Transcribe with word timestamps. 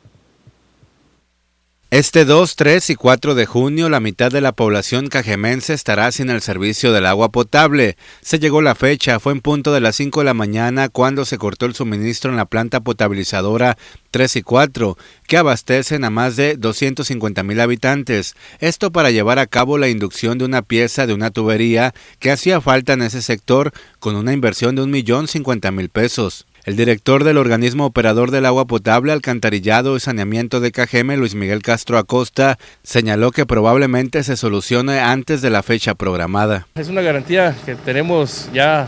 Este 1.94 2.26
2, 2.26 2.56
3 2.56 2.90
y 2.90 2.96
4 2.96 3.36
de 3.36 3.46
junio 3.46 3.88
la 3.88 4.00
mitad 4.00 4.32
de 4.32 4.42
la 4.42 4.54
población 4.54 5.10
cajemense 5.10 5.76
estará 5.76 6.12
sin 6.12 6.32
el 6.32 6.42
servicio 6.42 6.92
del 6.92 7.06
agua 7.06 7.30
potable. 7.30 7.98
Se 8.20 8.40
llegó 8.40 8.64
la 8.64 8.74
fecha, 8.74 9.20
fue 9.20 9.32
en 9.32 9.42
punto 9.42 9.72
de 9.72 9.80
las 9.80 9.98
5 9.98 10.22
de 10.22 10.26
la 10.26 10.34
mañana 10.34 10.90
cuando 10.90 11.24
se 11.24 11.38
cortó 11.38 11.68
el 11.68 11.76
suministro 11.76 12.32
en 12.32 12.38
la 12.38 12.46
planta 12.46 12.80
potabilizadora 12.80 13.78
3 14.10 14.38
y 14.38 14.42
4, 14.42 14.98
que 15.28 15.38
abastecen 15.38 16.04
a 16.04 16.10
más 16.10 16.36
de 16.36 16.58
250 16.58 17.44
mil 17.44 17.60
habitantes. 17.60 18.36
Esto 18.58 18.92
para 18.92 19.12
llevar 19.12 19.38
a 19.38 19.46
cabo 19.46 19.78
la 19.78 19.88
inducción 19.88 20.40
de 20.40 20.46
una 20.46 20.64
pieza 20.64 21.06
de 21.06 21.14
una 21.14 21.30
tubería 21.30 21.94
que 22.18 22.32
hacía 22.32 22.60
falta 22.60 22.94
en 22.94 23.04
ese 23.04 23.22
sector 23.22 23.72
con 24.00 24.16
una 24.16 24.34
inversión 24.34 24.76
de 24.76 24.82
1.050.000 24.82 25.90
pesos. 25.90 26.48
El 26.66 26.78
director 26.78 27.26
del 27.26 27.38
organismo 27.38 27.86
operador 27.86 28.32
del 28.32 28.46
agua 28.46 28.64
potable, 28.64 29.12
alcantarillado 29.12 29.98
y 29.98 30.00
saneamiento 30.00 30.62
de 30.62 30.72
Cajeme, 30.72 31.18
Luis 31.18 31.36
Miguel 31.36 31.62
Castro 31.62 31.98
Acosta, 31.98 32.58
señaló 32.84 33.32
que 33.32 33.46
probablemente 33.46 34.24
se 34.24 34.38
solucione 34.38 35.02
antes 35.02 35.42
de 35.42 35.50
la 35.50 35.62
fecha 35.62 35.94
programada. 35.94 36.66
Es 36.76 36.88
una 36.88 37.02
garantía 37.02 37.54
que 37.66 37.76
tenemos 37.76 38.50
ya 38.54 38.88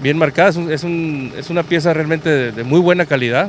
bien 0.00 0.18
marcada, 0.18 0.50
es, 0.70 0.84
una 0.84 1.62
pieza 1.64 1.92
realmente 1.92 2.52
de, 2.52 2.62
muy 2.62 2.78
buena 2.78 3.06
calidad, 3.06 3.48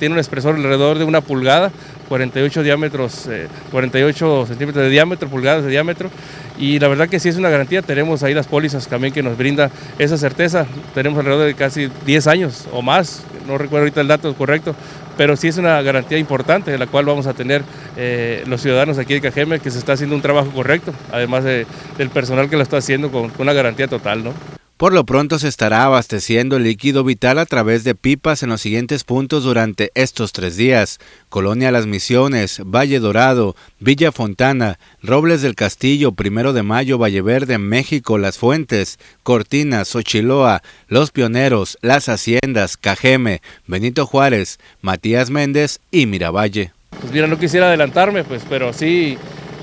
tiene 0.00 0.14
un 0.14 0.18
espesor 0.18 0.56
alrededor 0.56 0.98
de 0.98 1.04
una 1.04 1.20
pulgada, 1.20 1.70
48 2.08 2.62
diámetros, 2.62 3.28
48 3.70 4.42
eh, 4.42 4.46
centímetros 4.46 4.84
de 4.84 4.90
diámetro, 4.90 5.28
pulgadas 5.28 5.64
de 5.64 5.70
diámetro, 5.70 6.10
y 6.58 6.78
la 6.78 6.88
verdad 6.88 7.08
que 7.08 7.18
sí 7.18 7.28
es 7.28 7.36
una 7.36 7.50
garantía, 7.50 7.82
tenemos 7.82 8.22
ahí 8.22 8.34
las 8.34 8.46
pólizas 8.46 8.86
también 8.86 9.12
que 9.12 9.22
nos 9.22 9.36
brinda 9.36 9.70
esa 9.98 10.16
certeza, 10.16 10.66
tenemos 10.94 11.18
alrededor 11.18 11.46
de 11.46 11.54
casi 11.54 11.90
10 12.06 12.26
años 12.26 12.68
o 12.72 12.82
más, 12.82 13.22
no 13.46 13.58
recuerdo 13.58 13.84
ahorita 13.84 14.00
el 14.00 14.08
dato 14.08 14.34
correcto, 14.34 14.74
pero 15.16 15.36
sí 15.36 15.48
es 15.48 15.58
una 15.58 15.80
garantía 15.82 16.18
importante 16.18 16.70
de 16.70 16.78
la 16.78 16.86
cual 16.86 17.04
vamos 17.04 17.26
a 17.26 17.34
tener 17.34 17.62
eh, 17.96 18.42
los 18.46 18.60
ciudadanos 18.62 18.98
aquí 18.98 19.14
de 19.14 19.20
Cajeme 19.20 19.60
que 19.60 19.70
se 19.70 19.78
está 19.78 19.92
haciendo 19.92 20.16
un 20.16 20.22
trabajo 20.22 20.50
correcto, 20.50 20.92
además 21.12 21.44
del 21.44 22.10
personal 22.12 22.48
que 22.48 22.56
lo 22.56 22.62
está 22.62 22.78
haciendo 22.78 23.10
con, 23.10 23.30
con 23.30 23.42
una 23.42 23.52
garantía 23.52 23.88
total, 23.88 24.24
¿no? 24.24 24.63
Por 24.76 24.92
lo 24.92 25.06
pronto 25.06 25.38
se 25.38 25.46
estará 25.46 25.84
abasteciendo 25.84 26.56
el 26.56 26.64
líquido 26.64 27.04
vital 27.04 27.38
a 27.38 27.46
través 27.46 27.84
de 27.84 27.94
pipas 27.94 28.42
en 28.42 28.48
los 28.48 28.60
siguientes 28.60 29.04
puntos 29.04 29.44
durante 29.44 29.92
estos 29.94 30.32
tres 30.32 30.56
días. 30.56 30.98
Colonia 31.28 31.70
Las 31.70 31.86
Misiones, 31.86 32.60
Valle 32.64 32.98
Dorado, 32.98 33.54
Villa 33.78 34.10
Fontana, 34.10 34.80
Robles 35.00 35.42
del 35.42 35.54
Castillo, 35.54 36.10
Primero 36.10 36.52
de 36.52 36.64
Mayo, 36.64 36.98
Valle 36.98 37.22
Verde, 37.22 37.58
México, 37.58 38.18
Las 38.18 38.36
Fuentes, 38.36 38.98
Cortina, 39.22 39.84
Xochiloa, 39.84 40.60
Los 40.88 41.12
Pioneros, 41.12 41.78
Las 41.80 42.08
Haciendas, 42.08 42.76
Cajeme, 42.76 43.42
Benito 43.68 44.06
Juárez, 44.06 44.58
Matías 44.82 45.30
Méndez 45.30 45.78
y 45.92 46.06
Miravalle. 46.06 46.72
Pues 47.00 47.12
mira, 47.12 47.28
no 47.28 47.38
quisiera 47.38 47.68
adelantarme, 47.68 48.24
pues, 48.24 48.42
pero 48.48 48.72
sí 48.72 49.18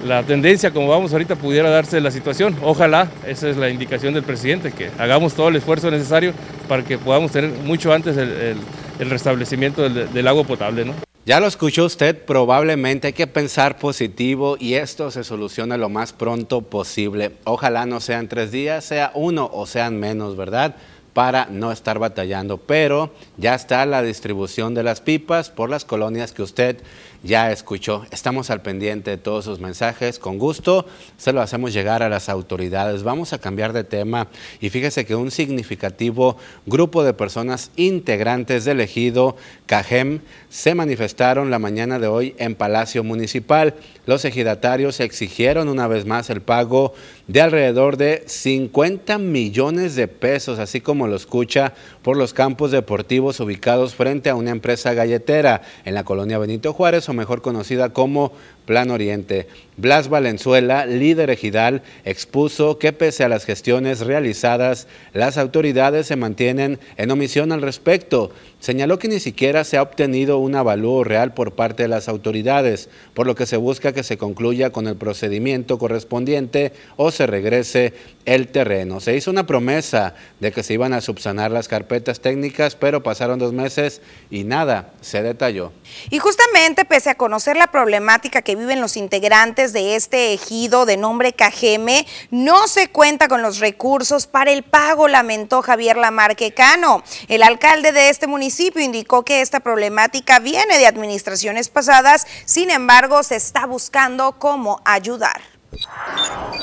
la 0.06 0.24
tendencia 0.24 0.72
como 0.72 0.88
vamos 0.88 1.14
ahorita 1.14 1.36
pudiera 1.36 1.70
darse 1.70 2.02
la 2.02 2.12
situación. 2.12 2.56
Ojalá, 2.64 3.10
esa 3.28 3.50
es 3.50 3.58
la 3.58 3.70
indicación 3.70 4.14
del 4.14 4.24
presidente, 4.24 4.72
que 4.72 4.90
hagamos 4.98 5.34
todo 5.34 5.50
el 5.50 5.56
esfuerzo 5.56 5.92
necesario 5.92 6.34
para 6.68 6.84
que 6.84 6.98
podamos 6.98 7.32
tener 7.32 7.52
mucho 7.64 7.94
antes 7.94 8.18
el, 8.18 8.58
restablecimiento 9.00 9.84
del, 9.84 10.12
del, 10.12 10.28
agua 10.28 10.44
potable. 10.44 10.86
¿no? 10.86 10.94
Ya 11.26 11.40
lo 11.40 11.48
escuchó 11.48 11.86
usted, 11.86 12.18
probablemente 12.26 13.08
hay 13.08 13.14
que 13.14 13.28
pensar 13.28 13.78
positivo 13.78 14.58
y 14.60 14.76
esto 14.76 15.12
se 15.12 15.24
soluciona 15.24 15.78
lo 15.78 15.90
más 15.90 16.14
pronto 16.14 16.62
posible. 16.62 17.32
Ojalá 17.44 17.86
no 17.86 18.00
sean 18.00 18.28
tres 18.28 18.52
días, 18.52 18.84
sea 18.86 19.12
uno 19.14 19.50
o 19.54 19.66
sean 19.66 20.00
menos, 20.00 20.36
¿verdad? 20.36 20.76
para 21.14 21.48
no 21.48 21.72
estar 21.72 22.00
batallando, 22.00 22.58
pero 22.58 23.12
ya 23.38 23.56
está 23.56 23.86
la 23.86 24.02
distribución 24.02 24.74
de 24.74 24.84
las 24.84 25.02
pipas 25.02 25.50
por 25.50 25.70
las 25.70 25.86
colonias 25.86 26.32
que 26.32 26.42
usted 26.42 26.78
ya 27.24 27.52
escuchó. 27.52 28.06
Estamos 28.12 28.50
al 28.50 28.62
pendiente 28.62 29.12
de 29.12 29.18
todos 29.18 29.46
sus 29.46 29.60
mensajes. 29.60 30.18
Con 30.18 30.38
gusto 30.38 30.86
se 31.18 31.34
lo 31.34 31.42
hacemos 31.42 31.74
llegar 31.74 32.02
a 32.04 32.10
las 32.10 32.30
autoridades. 32.30 33.04
Vamos 33.04 33.34
a 33.34 33.40
cambiar 33.40 33.74
de 33.74 33.84
tema 33.84 34.28
y 34.60 34.70
fíjese 34.70 35.06
que 35.06 35.16
un 35.16 35.32
significativo 35.32 36.38
grupo 36.66 37.04
de 37.04 37.14
personas 37.14 37.72
integrantes 37.76 38.66
del 38.66 38.82
ejido 38.82 39.36
Cajem 39.68 40.22
se 40.50 40.76
manifestaron 40.76 41.52
la 41.52 41.60
mañana 41.60 42.00
de 42.00 42.08
hoy 42.08 42.36
en 42.38 42.56
Palacio 42.56 43.04
Municipal. 43.04 43.76
Los 44.06 44.26
ejidatarios 44.26 45.00
exigieron 45.00 45.70
una 45.70 45.88
vez 45.88 46.06
más 46.06 46.30
el 46.30 46.42
pago 46.42 46.94
de 47.32 47.40
alrededor 47.40 47.96
de 47.96 48.24
50 48.26 49.18
millones 49.18 49.96
de 49.96 50.10
pesos, 50.10 50.60
así 50.60 50.82
como 50.82 51.08
lo 51.08 51.16
escucha, 51.16 51.74
por 52.02 52.18
los 52.18 52.34
campos 52.34 52.72
deportivos 52.72 53.40
ubicados 53.40 53.96
frente 53.96 54.30
a 54.30 54.36
una 54.36 54.52
empresa 54.52 54.94
galletera 54.94 55.62
en 55.86 55.94
la 55.94 56.04
colonia 56.04 56.40
Benito 56.40 56.74
Juárez 56.74 57.08
mejor 57.14 57.42
conocida 57.42 57.94
como 57.94 58.34
Plan 58.66 58.92
Oriente. 58.92 59.48
Blas 59.78 60.10
Valenzuela, 60.10 60.86
líder 60.86 61.30
ejidal, 61.30 61.84
expuso 62.04 62.78
que 62.78 62.92
pese 62.92 63.24
a 63.24 63.30
las 63.30 63.46
gestiones 63.46 64.02
realizadas, 64.02 64.88
las 65.14 65.38
autoridades 65.38 66.08
se 66.08 66.18
mantienen 66.18 66.80
en 66.98 67.12
omisión 67.12 67.54
al 67.54 67.62
respecto. 67.62 68.32
Señaló 68.62 69.00
que 69.00 69.08
ni 69.08 69.20
siquiera 69.20 69.64
se 69.64 69.78
ha 69.78 69.82
obtenido 69.82 70.38
un 70.38 70.54
avalúo 70.54 71.04
real 71.04 71.34
por 71.34 71.54
parte 71.54 71.82
de 71.82 71.90
las 71.90 72.08
autoridades, 72.08 72.90
por 73.16 73.26
lo 73.26 73.34
que 73.34 73.48
se 73.48 73.58
busca 73.58 73.92
que 73.92 74.04
se 74.04 74.20
concluya 74.20 74.70
con 74.70 74.86
el 74.86 74.96
procedimiento 74.98 75.80
correspondiente 75.80 76.72
o 76.96 77.10
se 77.10 77.26
regrese 77.26 77.96
el 78.26 78.50
terreno. 78.50 79.00
Se 79.00 79.16
hizo 79.16 79.32
una 79.32 79.48
promesa 79.48 80.14
de 80.40 80.52
que 80.52 80.62
se 80.62 80.76
iban 80.76 80.94
a 80.94 81.02
subsanar 81.02 81.50
las 81.50 81.68
carpetas 81.68 82.20
técnicas, 82.20 82.76
pero 82.76 83.02
pasaron 83.02 83.40
dos 83.40 83.52
meses 83.52 84.00
y 84.30 84.44
nada 84.44 84.94
se 85.02 85.24
detalló. 85.24 85.72
Y 86.12 86.20
justamente 86.20 86.86
pese 86.86 87.10
a 87.10 87.16
conocer 87.16 87.58
la 87.58 87.72
problemática 87.72 88.44
que 88.44 88.56
viven 88.56 88.80
los 88.80 88.96
integrantes 88.96 89.74
de 89.74 89.96
este 89.96 90.34
ejido 90.34 90.86
de 90.86 90.98
nombre 90.98 91.34
Cajeme, 91.34 92.06
no 92.30 92.68
se 92.68 92.90
cuenta 92.90 93.28
con 93.28 93.42
los 93.42 93.58
recursos 93.58 94.28
para 94.28 94.52
el 94.52 94.62
pago, 94.62 95.08
lamentó 95.08 95.64
Javier 95.64 95.98
Lamarque 95.98 96.52
Cano. 96.52 97.02
El 97.28 97.42
alcalde 97.42 97.92
de 97.92 98.10
este 98.10 98.28
municipio 98.28 98.51
indicó 98.60 99.24
que 99.24 99.42
esta 99.42 99.60
problemática 99.60 100.40
viene 100.40 100.78
de 100.78 100.88
administraciones 100.88 101.70
pasadas, 101.70 102.26
sin 102.46 102.70
embargo 102.70 103.24
se 103.24 103.36
está 103.36 103.66
buscando 103.66 104.34
cómo 104.34 104.82
ayudar. 104.86 105.42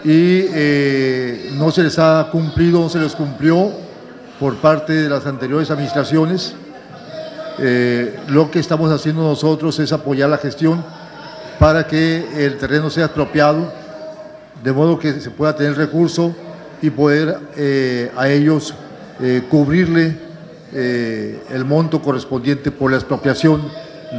Y 0.05 0.45
eh, 0.53 1.51
no 1.55 1.71
se 1.71 1.83
les 1.83 1.99
ha 1.99 2.29
cumplido, 2.31 2.81
no 2.81 2.89
se 2.89 2.99
les 2.99 3.15
cumplió 3.15 3.73
por 4.39 4.57
parte 4.57 4.93
de 4.93 5.09
las 5.09 5.27
anteriores 5.27 5.71
administraciones. 5.71 6.55
Eh, 7.59 8.21
lo 8.29 8.51
que 8.51 8.61
estamos 8.61 8.93
haciendo 8.93 9.23
nosotros 9.23 9.79
es 9.79 9.93
apoyar 9.93 10.29
la 10.29 10.39
gestión 10.39 10.85
para 11.59 11.87
que 11.87 12.25
el 12.37 12.59
terreno 12.59 12.91
sea 12.91 13.07
expropiado, 13.07 13.73
de 14.63 14.73
modo 14.73 14.99
que 14.99 15.21
se 15.21 15.31
pueda 15.31 15.57
tener 15.57 15.77
recurso 15.77 16.35
y 16.81 16.91
poder 16.91 17.39
eh, 17.57 18.13
a 18.17 18.29
ellos 18.29 18.75
cubrirle 19.51 20.28
eh, 20.71 21.41
el 21.51 21.65
monto 21.65 22.03
correspondiente 22.03 22.71
por 22.71 22.91
la 22.91 22.99
expropiación 22.99 23.63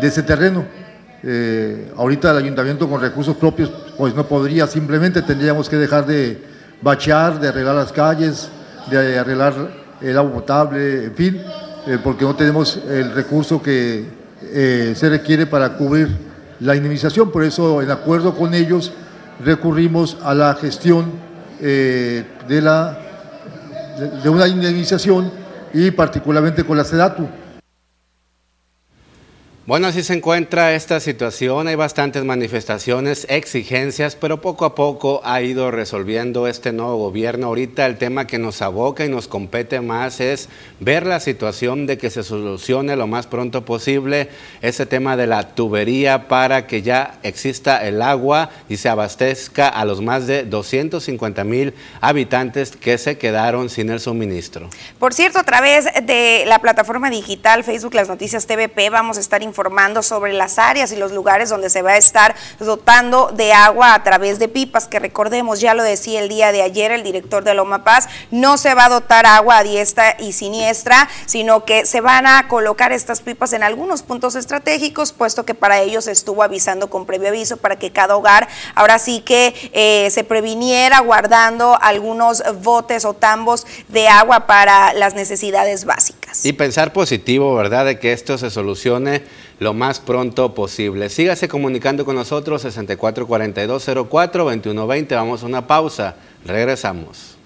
de 0.02 0.08
ese 0.08 0.24
terreno. 0.24 0.66
Eh, 1.22 1.92
ahorita 1.96 2.32
el 2.32 2.38
ayuntamiento 2.38 2.90
con 2.90 3.02
recursos 3.02 3.36
propios 3.36 3.70
pues 3.98 4.16
no 4.16 4.26
podría, 4.26 4.66
simplemente 4.66 5.22
tendríamos 5.22 5.70
que 5.70 5.76
dejar 5.76 6.08
de 6.08 6.42
bachear, 6.82 7.40
de 7.40 7.50
arreglar 7.50 7.76
las 7.76 7.92
calles, 7.92 8.50
de 8.90 9.20
arreglar 9.20 9.54
el 10.02 10.18
agua 10.18 10.34
potable, 10.34 11.06
en 11.06 11.14
fin, 11.14 11.42
eh, 11.86 12.00
porque 12.04 12.26
no 12.26 12.36
tenemos 12.36 12.80
el 12.90 13.14
recurso 13.14 13.62
que 13.62 14.18
se 14.42 15.10
requiere 15.10 15.46
para 15.46 15.78
cubrir 15.78 16.08
la 16.62 16.76
indemnización. 16.76 17.30
Por 17.30 17.44
eso, 17.44 17.82
en 17.82 17.92
acuerdo 17.92 18.34
con 18.34 18.54
ellos, 18.54 18.92
recurrimos 19.44 20.18
a 20.24 20.34
la 20.34 20.56
gestión 20.56 21.12
de, 21.60 22.26
la, 22.48 22.98
de 24.24 24.30
una 24.30 24.48
indemnización 24.48 25.30
y 25.74 25.92
particularmente 25.92 26.64
con 26.64 26.78
la 26.78 26.84
SEDATU. 26.84 27.28
Bueno, 29.70 29.86
así 29.86 30.02
se 30.02 30.16
encuentra 30.16 30.74
esta 30.74 31.00
situación. 31.00 31.68
Hay 31.68 31.76
bastantes 31.76 32.26
manifestaciones, 32.26 33.28
exigencias, 33.30 34.16
pero 34.16 34.42
poco 34.42 34.66
a 34.66 34.74
poco 34.74 35.22
ha 35.24 35.44
ido 35.44 35.70
resolviendo 35.70 36.48
este 36.48 36.74
nuevo 36.74 36.98
gobierno. 36.98 37.46
Ahorita 37.46 37.86
el 37.86 38.00
tema 38.00 38.26
que 38.26 38.40
nos 38.40 38.64
aboca 38.64 39.06
y 39.06 39.10
nos 39.10 39.28
compete 39.28 39.80
más 39.80 40.22
es 40.22 40.50
ver 40.80 41.06
la 41.06 41.20
situación 41.20 41.86
de 41.86 42.00
que 42.00 42.10
se 42.10 42.24
solucione 42.24 42.96
lo 42.96 43.06
más 43.06 43.28
pronto 43.28 43.64
posible 43.64 44.30
ese 44.64 44.88
tema 44.88 45.16
de 45.16 45.28
la 45.28 45.54
tubería 45.54 46.28
para 46.28 46.66
que 46.66 46.82
ya 46.82 47.20
exista 47.22 47.86
el 47.88 48.02
agua 48.02 48.50
y 48.70 48.78
se 48.78 48.90
abastezca 48.90 49.68
a 49.68 49.86
los 49.86 50.02
más 50.02 50.26
de 50.26 50.46
250 50.46 51.44
mil 51.44 51.76
habitantes 52.02 52.76
que 52.76 52.98
se 52.98 53.20
quedaron 53.20 53.70
sin 53.70 53.92
el 53.92 54.00
suministro. 54.00 54.68
Por 54.98 55.14
cierto, 55.14 55.38
a 55.38 55.44
través 55.44 55.86
de 56.08 56.46
la 56.48 56.58
plataforma 56.58 57.12
digital 57.12 57.64
Facebook 57.64 57.94
Las 57.94 58.10
Noticias 58.10 58.48
TVP 58.48 58.90
vamos 58.90 59.18
a 59.18 59.20
estar 59.20 59.44
informando 59.44 59.59
informando 59.60 60.04
sobre 60.04 60.32
las 60.32 60.58
áreas 60.58 60.94
y 60.94 60.96
los 60.96 61.12
lugares 61.12 61.50
donde 61.50 61.70
se 61.70 61.82
va 61.82 61.92
a 61.92 61.98
estar 61.98 62.34
dotando 62.60 63.30
de 63.34 63.52
agua 63.52 63.94
a 63.94 64.04
través 64.04 64.40
de 64.40 64.48
pipas, 64.48 64.88
que 64.88 65.00
recordemos, 65.00 65.60
ya 65.60 65.74
lo 65.74 65.84
decía 65.84 66.22
el 66.22 66.30
día 66.30 66.54
de 66.54 66.62
ayer 66.62 66.94
el 66.94 67.04
director 67.04 67.44
de 67.44 67.54
Loma 67.54 67.84
Paz, 67.84 68.08
no 68.32 68.58
se 68.58 68.74
va 68.74 68.86
a 68.86 68.90
dotar 68.90 69.26
agua 69.26 69.58
a 69.58 69.64
diestra 69.64 70.16
y 70.18 70.32
siniestra, 70.32 71.10
sino 71.26 71.66
que 71.66 71.86
se 71.86 72.00
van 72.00 72.26
a 72.26 72.48
colocar 72.48 72.94
estas 72.94 73.20
pipas 73.20 73.52
en 73.52 73.64
algunos 73.64 74.02
puntos 74.02 74.36
estratégicos, 74.36 75.12
puesto 75.12 75.46
que 75.46 75.56
para 75.56 75.82
ellos 75.82 76.08
estuvo 76.08 76.42
avisando 76.42 76.90
con 76.90 77.06
previo 77.06 77.28
aviso 77.28 77.58
para 77.58 77.78
que 77.78 77.92
cada 77.92 78.16
hogar 78.16 78.48
ahora 78.76 78.98
sí 78.98 79.20
que 79.20 79.54
eh, 79.74 80.10
se 80.10 80.24
previniera 80.24 81.02
guardando 81.02 81.78
algunos 81.82 82.42
botes 82.62 83.04
o 83.04 83.14
tambos 83.14 83.68
de 83.90 84.08
agua 84.08 84.48
para 84.48 84.94
las 84.94 85.16
necesidades 85.16 85.84
básicas. 85.84 86.46
Y 86.46 86.54
pensar 86.54 86.94
positivo, 86.94 87.54
¿verdad? 87.56 87.84
De 87.84 88.00
que 88.00 88.14
esto 88.14 88.38
se 88.38 88.50
solucione 88.50 89.24
lo 89.60 89.74
más 89.74 90.00
pronto 90.00 90.54
posible. 90.54 91.10
Sígase 91.10 91.48
comunicando 91.48 92.06
con 92.06 92.16
nosotros 92.16 92.62
644204 92.64 94.44
2120. 94.44 95.16
Vamos 95.16 95.44
a 95.44 95.46
una 95.46 95.68
pausa. 95.68 96.16
Regresamos. 96.46 97.38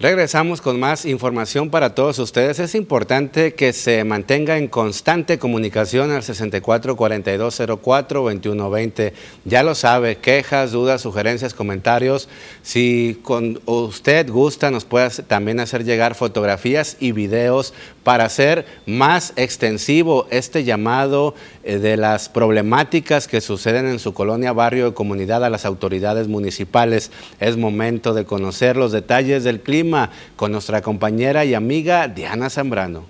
Regresamos 0.00 0.60
con 0.62 0.80
más 0.80 1.04
información 1.04 1.68
para 1.68 1.94
todos 1.94 2.18
ustedes. 2.20 2.58
Es 2.58 2.74
importante 2.74 3.52
que 3.52 3.74
se 3.74 4.02
mantenga 4.02 4.56
en 4.56 4.66
constante 4.66 5.38
comunicación 5.38 6.10
al 6.10 6.22
644204-2120. 6.22 9.12
Ya 9.44 9.62
lo 9.62 9.74
sabe, 9.74 10.16
quejas, 10.16 10.72
dudas, 10.72 11.02
sugerencias, 11.02 11.52
comentarios. 11.52 12.30
Si 12.62 13.20
con 13.22 13.60
usted 13.66 14.30
gusta, 14.30 14.70
nos 14.70 14.86
puede 14.86 15.10
también 15.24 15.60
hacer 15.60 15.84
llegar 15.84 16.14
fotografías 16.14 16.96
y 16.98 17.12
videos 17.12 17.74
para 18.04 18.24
hacer 18.24 18.66
más 18.86 19.32
extensivo 19.36 20.26
este 20.30 20.64
llamado 20.64 21.34
eh, 21.64 21.78
de 21.78 21.96
las 21.96 22.28
problemáticas 22.28 23.28
que 23.28 23.40
suceden 23.40 23.86
en 23.86 23.98
su 23.98 24.14
colonia, 24.14 24.52
barrio 24.52 24.88
y 24.88 24.92
comunidad 24.92 25.44
a 25.44 25.50
las 25.50 25.64
autoridades 25.64 26.28
municipales. 26.28 27.10
Es 27.40 27.56
momento 27.56 28.14
de 28.14 28.24
conocer 28.24 28.76
los 28.76 28.92
detalles 28.92 29.44
del 29.44 29.60
clima 29.60 30.10
con 30.36 30.52
nuestra 30.52 30.82
compañera 30.82 31.44
y 31.44 31.54
amiga 31.54 32.08
Diana 32.08 32.50
Zambrano. 32.50 33.04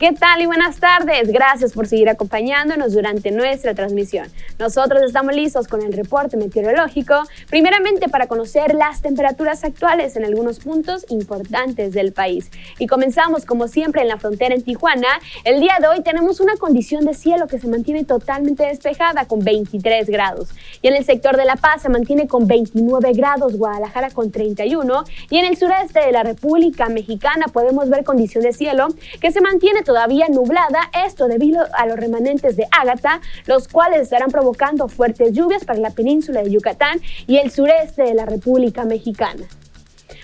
¿Qué 0.00 0.12
tal 0.12 0.40
y 0.40 0.46
buenas 0.46 0.80
tardes? 0.80 1.30
Gracias 1.30 1.74
por 1.74 1.86
seguir 1.86 2.08
acompañándonos 2.08 2.94
durante 2.94 3.30
nuestra 3.32 3.74
transmisión. 3.74 4.28
Nosotros 4.58 5.02
estamos 5.02 5.34
listos 5.34 5.68
con 5.68 5.82
el 5.82 5.92
reporte 5.92 6.38
meteorológico, 6.38 7.16
primeramente 7.50 8.08
para 8.08 8.26
conocer 8.26 8.74
las 8.74 9.02
temperaturas 9.02 9.62
actuales 9.62 10.16
en 10.16 10.24
algunos 10.24 10.58
puntos 10.60 11.04
importantes 11.10 11.92
del 11.92 12.14
país. 12.14 12.50
Y 12.78 12.86
comenzamos 12.86 13.44
como 13.44 13.68
siempre 13.68 14.00
en 14.00 14.08
la 14.08 14.16
frontera 14.16 14.54
en 14.54 14.62
Tijuana. 14.62 15.20
El 15.44 15.60
día 15.60 15.76
de 15.78 15.88
hoy 15.88 16.02
tenemos 16.02 16.40
una 16.40 16.56
condición 16.56 17.04
de 17.04 17.12
cielo 17.12 17.46
que 17.46 17.58
se 17.58 17.68
mantiene 17.68 18.04
totalmente 18.04 18.64
despejada 18.64 19.26
con 19.26 19.40
23 19.40 20.08
grados. 20.08 20.48
Y 20.80 20.88
en 20.88 20.94
el 20.94 21.04
sector 21.04 21.36
de 21.36 21.44
La 21.44 21.56
Paz 21.56 21.82
se 21.82 21.90
mantiene 21.90 22.26
con 22.26 22.46
29 22.46 23.12
grados, 23.12 23.58
Guadalajara 23.58 24.08
con 24.08 24.30
31 24.30 25.04
y 25.28 25.36
en 25.36 25.44
el 25.44 25.58
sureste 25.58 26.00
de 26.00 26.12
la 26.12 26.22
República 26.22 26.88
Mexicana 26.88 27.48
podemos 27.52 27.90
ver 27.90 28.02
condición 28.02 28.44
de 28.44 28.54
cielo 28.54 28.88
que 29.20 29.30
se 29.30 29.42
mantiene 29.42 29.82
todavía 29.90 30.28
nublada, 30.28 30.88
esto 31.04 31.26
debido 31.26 31.64
a 31.72 31.84
los 31.84 31.98
remanentes 31.98 32.56
de 32.56 32.68
Ágata, 32.70 33.20
los 33.46 33.66
cuales 33.66 34.02
estarán 34.02 34.30
provocando 34.30 34.86
fuertes 34.86 35.32
lluvias 35.32 35.64
para 35.64 35.80
la 35.80 35.90
península 35.90 36.44
de 36.44 36.50
Yucatán 36.52 37.00
y 37.26 37.38
el 37.38 37.50
sureste 37.50 38.04
de 38.04 38.14
la 38.14 38.24
República 38.24 38.84
Mexicana. 38.84 39.48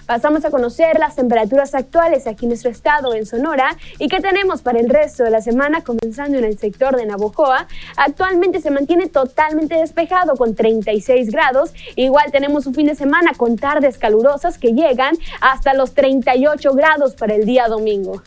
Pasamos 0.07 0.45
a 0.45 0.53
conocer 0.53 1.01
las 1.01 1.17
temperaturas 1.17 1.75
actuales 1.75 2.29
aquí 2.29 2.45
en 2.45 2.51
nuestro 2.51 2.71
estado, 2.71 3.13
en 3.13 3.27
Sonora, 3.27 3.77
y 3.99 4.07
qué 4.07 4.21
tenemos 4.21 4.63
para 4.63 4.79
el 4.79 4.89
resto 4.89 5.25
de 5.25 5.31
la 5.33 5.41
semana, 5.41 5.83
comenzando 5.83 6.39
en 6.39 6.45
el 6.45 6.57
sector 6.61 6.95
de 6.95 7.05
Navojoa. 7.05 7.67
Actualmente 7.97 8.61
se 8.61 8.71
mantiene 8.71 9.09
totalmente 9.09 9.75
despejado 9.75 10.37
con 10.37 10.55
36 10.55 11.33
grados. 11.33 11.73
Igual 11.97 12.31
tenemos 12.31 12.69
un 12.69 12.75
fin 12.75 12.87
de 12.87 12.95
semana 12.95 13.33
con 13.37 13.57
tardes 13.57 13.99
calurosas 13.99 14.59
que 14.59 14.75
llegan 14.75 15.17
hasta 15.41 15.75
los 15.75 15.93
38 15.95 16.73
grados 16.75 17.17
para 17.17 17.35
el 17.35 17.45
día 17.45 17.67
domingo. 17.67 18.23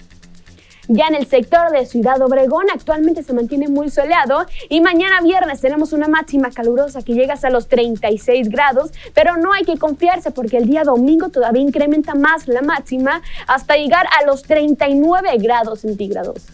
Ya 0.91 1.05
en 1.05 1.13
el 1.13 1.27
sector 1.27 1.69
de 1.69 1.85
Ciudad 1.85 2.19
Obregón 2.19 2.65
actualmente 2.73 3.21
se 3.21 3.31
mantiene 3.31 3.67
muy 3.67 3.91
soleado 3.91 4.47
y 4.69 4.81
mañana 4.81 5.21
viernes 5.21 5.61
tenemos 5.61 5.93
una 5.93 6.07
máxima 6.07 6.49
calurosa 6.49 7.03
que 7.03 7.13
llega 7.13 7.35
hasta 7.35 7.51
los 7.51 7.67
36 7.67 8.49
grados, 8.49 8.89
pero 9.13 9.37
no 9.37 9.53
hay 9.53 9.65
que 9.65 9.77
confiarse 9.77 10.31
porque 10.31 10.57
el 10.57 10.65
día 10.65 10.83
domingo 10.83 11.29
todavía 11.29 11.61
incrementa 11.61 12.15
más 12.15 12.47
la 12.47 12.63
máxima 12.63 13.21
hasta 13.45 13.75
llegar 13.75 14.07
a 14.19 14.25
los 14.25 14.41
39 14.41 15.29
grados 15.37 15.81
centígrados. 15.81 16.47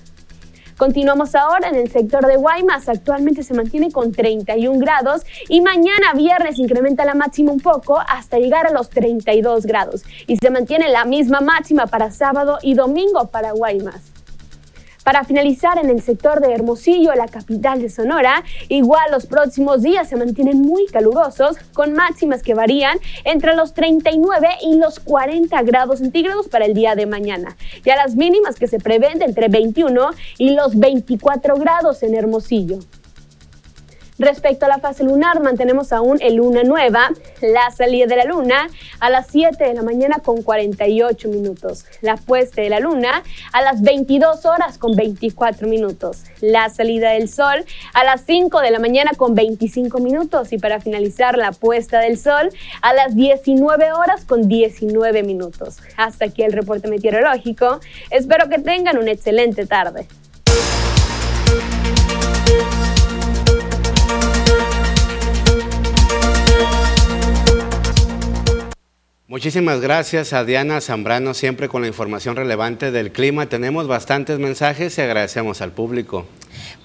Continuamos 0.76 1.34
ahora 1.34 1.70
en 1.70 1.76
el 1.76 1.90
sector 1.90 2.28
de 2.28 2.36
Guaymas. 2.36 2.90
Actualmente 2.90 3.42
se 3.42 3.54
mantiene 3.54 3.90
con 3.90 4.12
31 4.12 4.78
grados 4.80 5.22
y 5.48 5.62
mañana 5.62 6.12
viernes 6.14 6.60
incrementa 6.60 7.06
la 7.06 7.16
máxima 7.16 7.54
un 7.54 7.62
poco 7.62 8.02
hasta 8.06 8.38
llegar 8.38 8.68
a 8.68 8.74
los 8.74 8.90
32 8.90 9.66
grados. 9.66 10.04
Y 10.28 10.36
se 10.36 10.50
mantiene 10.50 10.90
la 10.90 11.06
misma 11.06 11.40
máxima 11.40 11.88
para 11.88 12.12
sábado 12.12 12.58
y 12.62 12.74
domingo 12.74 13.28
para 13.28 13.54
Guaymas. 13.54 14.15
Para 15.06 15.24
finalizar, 15.24 15.78
en 15.78 15.92
el 15.92 16.02
sector 16.02 16.42
de 16.42 16.52
Hermosillo, 16.52 17.14
la 17.14 17.28
capital 17.28 17.80
de 17.80 17.92
Sonora, 17.92 18.44
igual 18.70 19.12
los 19.12 19.28
próximos 19.28 19.84
días 19.84 20.10
se 20.10 20.16
mantienen 20.16 20.64
muy 20.64 20.88
calurosos, 20.88 21.58
con 21.74 21.94
máximas 21.94 22.42
que 22.42 22.56
varían 22.56 22.98
entre 23.24 23.56
los 23.56 23.76
39 23.76 24.48
y 24.64 24.78
los 24.78 25.00
40 25.00 25.62
grados 25.62 26.00
centígrados 26.00 26.48
para 26.48 26.66
el 26.66 26.74
día 26.74 26.96
de 26.96 27.06
mañana. 27.06 27.56
Ya 27.86 27.96
las 27.96 28.16
mínimas 28.16 28.56
que 28.56 28.66
se 28.66 28.80
prevén 28.80 29.22
entre 29.22 29.48
21 29.48 30.10
y 30.40 30.56
los 30.56 30.76
24 30.80 31.56
grados 31.56 32.02
en 32.02 32.16
Hermosillo. 32.16 32.80
Respecto 34.18 34.66
a 34.66 34.70
la 34.70 34.78
fase 34.78 35.04
lunar, 35.04 35.42
mantenemos 35.42 35.92
aún 35.92 36.18
el 36.22 36.36
luna 36.36 36.64
nueva, 36.64 37.10
la 37.42 37.70
salida 37.72 38.06
de 38.06 38.16
la 38.16 38.24
luna 38.24 38.70
a 39.02 39.10
las 39.10 39.28
7 39.28 39.62
de 39.62 39.74
la 39.74 39.82
mañana 39.82 40.20
con 40.24 40.42
48 40.42 41.28
minutos, 41.28 41.86
la 42.02 42.16
puesta 42.16 42.62
de 42.62 42.70
la 42.70 42.80
luna 42.80 43.24
a 43.52 43.62
las 43.62 43.82
22 43.82 44.46
horas 44.46 44.78
con 44.78 44.96
24 44.96 45.68
minutos, 45.68 46.24
la 46.40 46.70
salida 46.70 47.12
del 47.12 47.28
sol 47.28 47.66
a 47.94 48.04
las 48.06 48.22
5 48.22 48.62
de 48.62 48.72
la 48.72 48.80
mañana 48.80 49.12
con 49.18 49.36
25 49.36 50.00
minutos 50.00 50.54
y 50.54 50.60
para 50.60 50.80
finalizar 50.80 51.38
la 51.38 51.52
puesta 51.52 52.00
del 52.00 52.18
sol 52.18 52.52
a 52.82 52.94
las 52.94 53.16
19 53.16 53.92
horas 53.92 54.24
con 54.24 54.48
19 54.48 55.24
minutos. 55.24 55.80
Hasta 55.98 56.26
aquí 56.26 56.44
el 56.44 56.54
reporte 56.54 56.88
meteorológico. 56.88 57.82
Espero 58.12 58.48
que 58.48 58.60
tengan 58.60 58.98
una 58.98 59.12
excelente 59.12 59.66
tarde. 59.66 60.08
Muchísimas 69.28 69.82
gracias 69.82 70.34
a 70.34 70.46
Diana 70.46 70.82
Zambrano, 70.82 71.34
siempre 71.34 71.68
con 71.68 71.82
la 71.82 71.88
información 71.88 72.36
relevante 72.36 72.92
del 72.92 73.12
clima. 73.12 73.48
Tenemos 73.48 73.88
bastantes 73.88 74.38
mensajes 74.38 74.96
y 75.00 75.02
agradecemos 75.02 75.62
al 75.62 75.72
público. 75.72 76.28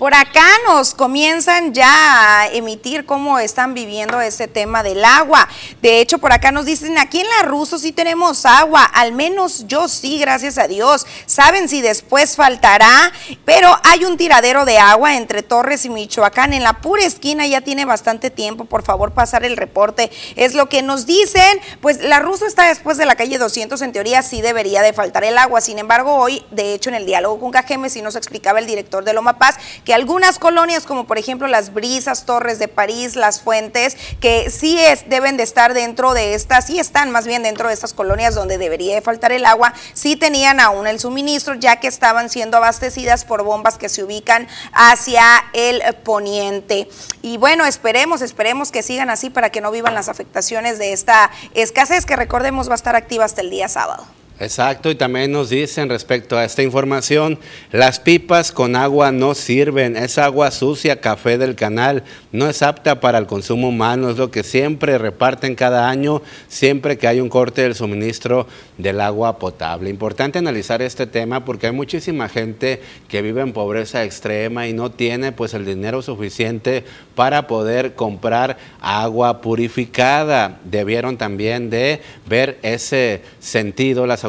Por 0.01 0.15
acá 0.15 0.47
nos 0.67 0.95
comienzan 0.95 1.75
ya 1.75 2.41
a 2.41 2.49
emitir 2.49 3.05
cómo 3.05 3.39
están 3.39 3.75
viviendo 3.75 4.19
este 4.23 4.49
tema 4.49 4.83
del 4.83 5.05
agua. 5.05 5.47
De 5.83 6.01
hecho, 6.01 6.17
por 6.17 6.33
acá 6.33 6.51
nos 6.51 6.65
dicen, 6.65 6.97
aquí 6.97 7.21
en 7.21 7.29
La 7.29 7.43
Ruso 7.43 7.79
sí 7.79 7.93
tenemos 7.93 8.47
agua, 8.47 8.83
al 8.83 9.13
menos 9.13 9.67
yo 9.67 9.89
sí, 9.89 10.19
gracias 10.19 10.57
a 10.57 10.69
Dios. 10.69 11.07
Saben 11.27 11.69
si 11.69 11.83
después 11.83 12.35
faltará, 12.35 13.13
pero 13.45 13.79
hay 13.85 14.07
un 14.07 14.17
tiradero 14.17 14.65
de 14.65 14.79
agua 14.79 15.19
entre 15.19 15.43
Torres 15.43 15.85
y 15.85 15.91
Michoacán. 15.91 16.55
En 16.55 16.63
la 16.63 16.81
pura 16.81 17.05
esquina 17.05 17.47
ya 17.47 17.61
tiene 17.61 17.85
bastante 17.85 18.31
tiempo, 18.31 18.65
por 18.65 18.83
favor 18.83 19.13
pasar 19.13 19.45
el 19.45 19.59
reporte. 19.59 20.11
Es 20.35 20.55
lo 20.55 20.71
que 20.71 20.81
nos 20.81 21.05
dicen, 21.05 21.61
pues 21.83 22.01
La 22.01 22.21
Ruso 22.21 22.47
está 22.47 22.69
después 22.69 22.97
de 22.97 23.05
la 23.05 23.17
calle 23.17 23.37
200, 23.37 23.83
en 23.83 23.93
teoría 23.93 24.23
sí 24.23 24.41
debería 24.41 24.81
de 24.81 24.95
faltar 24.95 25.25
el 25.25 25.37
agua. 25.37 25.61
Sin 25.61 25.79
embargo, 25.79 26.15
hoy, 26.15 26.43
de 26.53 26.73
hecho, 26.73 26.89
en 26.89 26.95
el 26.95 27.05
diálogo 27.05 27.39
con 27.39 27.51
Cajeme, 27.51 27.91
sí 27.91 28.01
nos 28.01 28.17
explicaba 28.17 28.61
el 28.61 28.67
director 28.67 29.05
de 29.05 29.13
Loma 29.13 29.39
Paz 29.39 29.59
que 29.90 29.90
algunas 29.93 30.39
colonias, 30.39 30.85
como 30.85 31.07
por 31.07 31.19
ejemplo 31.19 31.47
las 31.47 31.73
Brisas, 31.73 32.27
Torres 32.27 32.59
de 32.59 32.69
París, 32.69 33.17
Las 33.17 33.41
Fuentes, 33.41 33.97
que 34.21 34.51
sí 34.51 34.79
es, 34.79 35.09
deben 35.09 35.37
de 35.37 35.43
estar 35.43 35.75
dentro 35.75 36.15
de 36.15 36.35
estas, 36.35 36.67
sí 36.67 36.79
están 36.79 37.11
más 37.11 37.27
bien 37.27 37.43
dentro 37.43 37.69
de 37.69 37.75
estas 37.75 37.95
colonias 37.95 38.35
donde 38.35 38.59
debería 38.59 38.95
de 38.95 39.01
faltar 39.01 39.33
el 39.33 39.45
agua, 39.47 39.73
sí 39.93 40.17
tenían 40.17 40.61
aún 40.61 40.87
el 40.87 41.01
suministro, 41.01 41.55
ya 41.55 41.77
que 41.77 41.89
estaban 41.89 42.31
siendo 42.31 42.57
abastecidas 42.57 43.25
por 43.25 43.43
bombas 43.43 43.79
que 43.79 43.89
se 43.89 44.05
ubican 44.05 44.49
hacia 44.73 45.25
el 45.53 45.83
poniente. 46.05 46.89
Y 47.23 47.37
bueno, 47.37 47.67
esperemos, 47.67 48.23
esperemos 48.23 48.71
que 48.71 48.83
sigan 48.83 49.11
así 49.11 49.31
para 49.31 49.51
que 49.51 49.61
no 49.61 49.71
vivan 49.71 49.95
las 49.95 50.09
afectaciones 50.09 50.79
de 50.79 50.93
esta 50.93 51.31
escasez 51.55 52.07
que 52.07 52.17
recordemos 52.17 52.69
va 52.69 52.73
a 52.73 52.77
estar 52.77 52.97
activa 52.97 53.25
hasta 53.25 53.41
el 53.41 53.51
día 53.51 53.69
sábado. 53.69 54.20
Exacto, 54.41 54.91
y 54.91 54.95
también 54.95 55.33
nos 55.33 55.51
dicen 55.51 55.91
respecto 55.91 56.39
a 56.39 56.47
esta 56.47 56.63
información, 56.63 57.39
las 57.73 58.01
pipas 58.01 58.53
con 58.53 58.75
agua 58.75 59.13
no 59.13 59.35
sirven, 59.35 59.99
es 59.99 60.17
agua 60.17 60.51
sucia, 60.51 61.03
café 61.03 61.37
del 61.37 61.55
canal, 61.55 62.05
no 62.33 62.49
es 62.49 62.63
apta 62.63 63.01
para 63.01 63.19
el 63.19 63.27
consumo 63.27 63.69
humano, 63.69 64.09
es 64.09 64.17
lo 64.17 64.31
que 64.31 64.43
siempre 64.43 64.97
reparten 64.97 65.55
cada 65.55 65.91
año, 65.91 66.23
siempre 66.49 66.97
que 66.97 67.07
hay 67.07 67.21
un 67.21 67.29
corte 67.29 67.61
del 67.61 67.75
suministro 67.75 68.47
del 68.79 69.03
agua 69.03 69.39
potable. 69.39 69.91
Importante 69.91 70.39
analizar 70.39 70.81
este 70.81 71.07
tema 71.07 71.45
porque 71.45 71.67
hay 71.67 71.73
muchísima 71.73 72.27
gente 72.31 72.81
que 73.09 73.21
vive 73.21 73.43
en 73.43 73.53
pobreza 73.53 74.05
extrema 74.05 74.67
y 74.67 74.73
no 74.73 74.91
tiene 74.91 75.33
pues 75.33 75.53
el 75.53 75.67
dinero 75.67 76.01
suficiente 76.01 76.83
para 77.15 77.47
poder 77.47 77.95
comprar 77.95 78.57
agua 78.81 79.43
purificada. 79.43 80.61
Debieron 80.65 81.19
también 81.19 81.69
de 81.69 82.01
ver 82.27 82.59
ese 82.63 83.21
sentido 83.39 84.07
las 84.07 84.25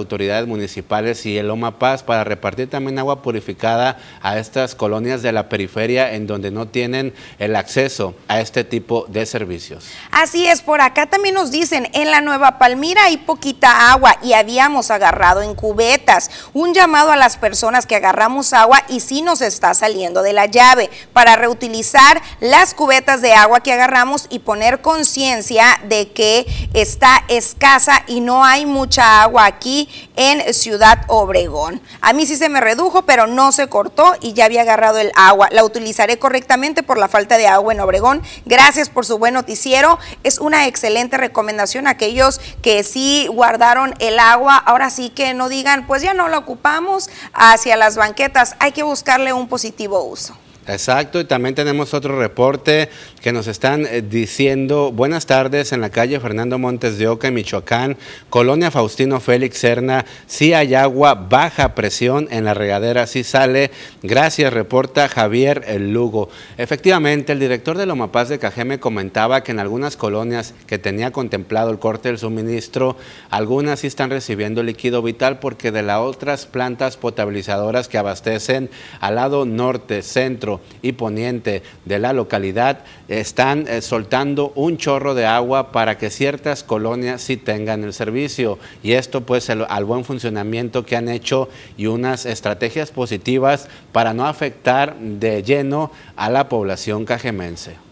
municipales 0.47 1.25
y 1.25 1.37
el 1.37 1.47
Loma 1.47 1.79
Paz 1.79 2.03
para 2.03 2.23
repartir 2.23 2.69
también 2.69 2.99
agua 2.99 3.21
purificada 3.21 3.97
a 4.21 4.37
estas 4.37 4.75
colonias 4.75 5.21
de 5.21 5.31
la 5.31 5.49
periferia 5.49 6.13
en 6.13 6.27
donde 6.27 6.51
no 6.51 6.67
tienen 6.67 7.13
el 7.39 7.55
acceso 7.55 8.13
a 8.27 8.39
este 8.39 8.63
tipo 8.63 9.05
de 9.07 9.25
servicios. 9.25 9.85
Así 10.11 10.45
es, 10.45 10.61
por 10.61 10.81
acá 10.81 11.07
también 11.07 11.35
nos 11.35 11.51
dicen, 11.51 11.89
en 11.93 12.11
la 12.11 12.21
Nueva 12.21 12.57
Palmira 12.59 13.05
hay 13.05 13.17
poquita 13.17 13.91
agua 13.91 14.17
y 14.21 14.33
habíamos 14.33 14.91
agarrado 14.91 15.41
en 15.41 15.55
cubetas. 15.55 16.29
Un 16.53 16.73
llamado 16.73 17.11
a 17.11 17.15
las 17.15 17.37
personas 17.37 17.85
que 17.85 17.95
agarramos 17.95 18.53
agua 18.53 18.83
y 18.89 18.99
si 18.99 19.21
nos 19.21 19.41
está 19.41 19.73
saliendo 19.73 20.21
de 20.21 20.33
la 20.33 20.45
llave 20.45 20.89
para 21.13 21.35
reutilizar 21.35 22.21
las 22.39 22.73
cubetas 22.73 23.21
de 23.21 23.33
agua 23.33 23.61
que 23.61 23.73
agarramos 23.73 24.27
y 24.29 24.39
poner 24.39 24.81
conciencia 24.81 25.79
de 25.87 26.11
que 26.11 26.45
está 26.73 27.23
escasa 27.27 28.03
y 28.07 28.19
no 28.19 28.43
hay 28.43 28.65
mucha 28.65 29.21
agua 29.23 29.45
aquí 29.45 29.89
en 30.15 30.53
Ciudad 30.53 31.05
Obregón. 31.07 31.81
A 32.01 32.13
mí 32.13 32.25
sí 32.25 32.35
se 32.35 32.49
me 32.49 32.61
redujo, 32.61 33.03
pero 33.03 33.27
no 33.27 33.51
se 33.51 33.67
cortó 33.67 34.15
y 34.21 34.33
ya 34.33 34.45
había 34.45 34.61
agarrado 34.61 34.99
el 34.99 35.11
agua. 35.15 35.49
La 35.51 35.63
utilizaré 35.63 36.19
correctamente 36.19 36.83
por 36.83 36.97
la 36.97 37.07
falta 37.07 37.37
de 37.37 37.47
agua 37.47 37.73
en 37.73 37.79
Obregón. 37.79 38.21
Gracias 38.45 38.89
por 38.89 39.05
su 39.05 39.17
buen 39.17 39.33
noticiero. 39.33 39.99
Es 40.23 40.39
una 40.39 40.67
excelente 40.67 41.17
recomendación 41.17 41.87
a 41.87 41.91
aquellos 41.91 42.39
que 42.61 42.83
sí 42.83 43.27
guardaron 43.31 43.93
el 43.99 44.19
agua. 44.19 44.57
Ahora 44.57 44.89
sí 44.89 45.09
que 45.09 45.33
no 45.33 45.49
digan, 45.49 45.87
pues 45.87 46.01
ya 46.01 46.13
no 46.13 46.27
la 46.27 46.37
ocupamos 46.37 47.09
hacia 47.33 47.77
las 47.77 47.95
banquetas. 47.95 48.55
Hay 48.59 48.71
que 48.71 48.83
buscarle 48.83 49.33
un 49.33 49.47
positivo 49.47 50.03
uso. 50.03 50.37
Exacto, 50.67 51.19
y 51.19 51.25
también 51.25 51.55
tenemos 51.55 51.93
otro 51.93 52.19
reporte 52.19 52.89
que 53.21 53.31
nos 53.31 53.47
están 53.47 53.85
eh, 53.85 54.01
diciendo, 54.01 54.91
buenas 54.91 55.27
tardes, 55.27 55.71
en 55.71 55.81
la 55.81 55.91
calle 55.91 56.19
Fernando 56.19 56.57
Montes 56.57 56.97
de 56.97 57.07
Oca, 57.07 57.27
en 57.27 57.35
Michoacán, 57.35 57.97
Colonia 58.29 58.71
Faustino 58.71 59.19
Félix 59.19 59.59
Serna, 59.59 60.05
sí 60.25 60.53
hay 60.53 60.73
agua, 60.73 61.13
baja 61.13 61.75
presión 61.75 62.27
en 62.31 62.45
la 62.45 62.55
regadera, 62.55 63.05
sí 63.05 63.23
sale, 63.23 63.69
gracias, 64.01 64.51
reporta 64.51 65.07
Javier 65.07 65.79
Lugo. 65.79 66.29
Efectivamente, 66.57 67.31
el 67.31 67.39
director 67.39 67.77
de 67.77 67.85
Lomapaz 67.85 68.29
de 68.29 68.39
Cajeme 68.39 68.79
comentaba 68.79 69.43
que 69.43 69.51
en 69.51 69.59
algunas 69.59 69.97
colonias 69.97 70.55
que 70.65 70.79
tenía 70.79 71.11
contemplado 71.11 71.69
el 71.69 71.79
corte 71.79 72.09
del 72.09 72.17
suministro, 72.17 72.97
algunas 73.29 73.81
sí 73.81 73.87
están 73.87 74.09
recibiendo 74.09 74.63
líquido 74.63 75.03
vital 75.03 75.37
porque 75.37 75.71
de 75.71 75.83
las 75.83 75.99
otras 75.99 76.47
plantas 76.47 76.97
potabilizadoras 76.97 77.87
que 77.87 77.99
abastecen 77.99 78.71
al 78.99 79.15
lado 79.15 79.45
norte, 79.45 80.01
centro, 80.01 80.59
y 80.81 80.93
poniente 80.93 81.61
de 81.85 81.99
la 81.99 82.13
localidad 82.13 82.83
están 83.19 83.67
eh, 83.67 83.81
soltando 83.81 84.53
un 84.55 84.77
chorro 84.77 85.13
de 85.13 85.25
agua 85.25 85.71
para 85.71 85.97
que 85.97 86.09
ciertas 86.09 86.63
colonias 86.63 87.21
sí 87.21 87.35
tengan 87.35 87.83
el 87.83 87.93
servicio. 87.93 88.57
Y 88.83 88.93
esto 88.93 89.21
pues 89.21 89.49
al 89.49 89.85
buen 89.85 90.05
funcionamiento 90.05 90.85
que 90.85 90.95
han 90.95 91.09
hecho 91.09 91.49
y 91.77 91.87
unas 91.87 92.25
estrategias 92.25 92.91
positivas 92.91 93.67
para 93.91 94.13
no 94.13 94.25
afectar 94.25 94.97
de 94.97 95.43
lleno 95.43 95.91
a 96.15 96.29
la 96.29 96.47
población 96.47 97.05
cajemense. 97.05 97.90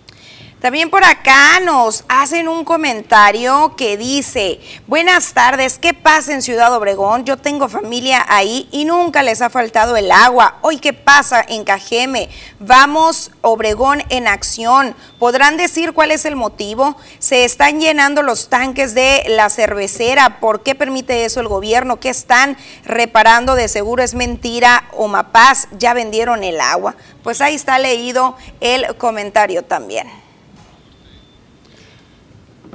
También 0.62 0.90
por 0.90 1.06
acá 1.06 1.62
nos 1.62 2.04
hacen 2.10 2.50
un 2.50 2.66
comentario 2.66 3.76
que 3.78 3.96
dice, 3.96 4.60
buenas 4.88 5.34
tardes, 5.34 5.80
¿qué 5.80 5.94
pasa 5.94 6.34
en 6.34 6.42
Ciudad 6.42 6.76
Obregón? 6.76 7.24
Yo 7.24 7.38
tengo 7.38 7.70
familia 7.70 8.26
ahí 8.28 8.68
y 8.70 8.84
nunca 8.84 9.24
les 9.24 9.42
ha 9.42 9.50
faltado 9.50 9.96
el 9.96 10.12
agua. 10.12 10.58
Hoy, 10.60 10.80
¿qué 10.80 10.92
pasa 10.92 11.46
en 11.48 11.64
Cajeme? 11.64 12.28
Vamos, 12.60 13.32
Obregón 13.40 14.04
en 14.10 14.28
acción. 14.28 14.98
¿Podrán 15.18 15.56
decir 15.56 15.94
cuál 15.94 16.12
es 16.12 16.26
el 16.26 16.36
motivo? 16.36 16.98
Se 17.20 17.46
están 17.46 17.80
llenando 17.80 18.22
los 18.22 18.50
tanques 18.50 18.94
de 18.94 19.24
la 19.30 19.50
cervecera. 19.50 20.42
¿Por 20.42 20.62
qué 20.62 20.76
permite 20.76 21.24
eso 21.24 21.40
el 21.40 21.48
gobierno? 21.48 22.02
¿Qué 22.02 22.10
están 22.10 22.58
reparando? 22.84 23.56
De 23.56 23.70
seguro 23.70 24.04
es 24.04 24.14
mentira. 24.14 24.90
o 24.92 25.08
Mapaz 25.08 25.70
ya 25.72 25.94
vendieron 25.94 26.44
el 26.44 26.60
agua. 26.60 26.98
Pues 27.24 27.40
ahí 27.40 27.56
está 27.56 27.80
leído 27.80 28.36
el 28.60 28.98
comentario 28.98 29.64
también. 29.64 30.19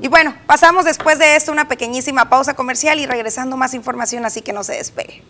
Y 0.01 0.09
bueno, 0.09 0.35
pasamos 0.47 0.85
después 0.85 1.19
de 1.19 1.37
esto 1.37 1.53
una 1.53 1.69
pequeñísima 1.69 2.29
pausa 2.29 2.55
comercial 2.55 2.99
y 3.01 3.07
regresando 3.07 3.57
más 3.57 3.75
información, 3.75 4.25
así 4.25 4.43
que 4.43 4.53
no 4.53 4.65
se 4.65 4.75
despegue. 4.75 5.23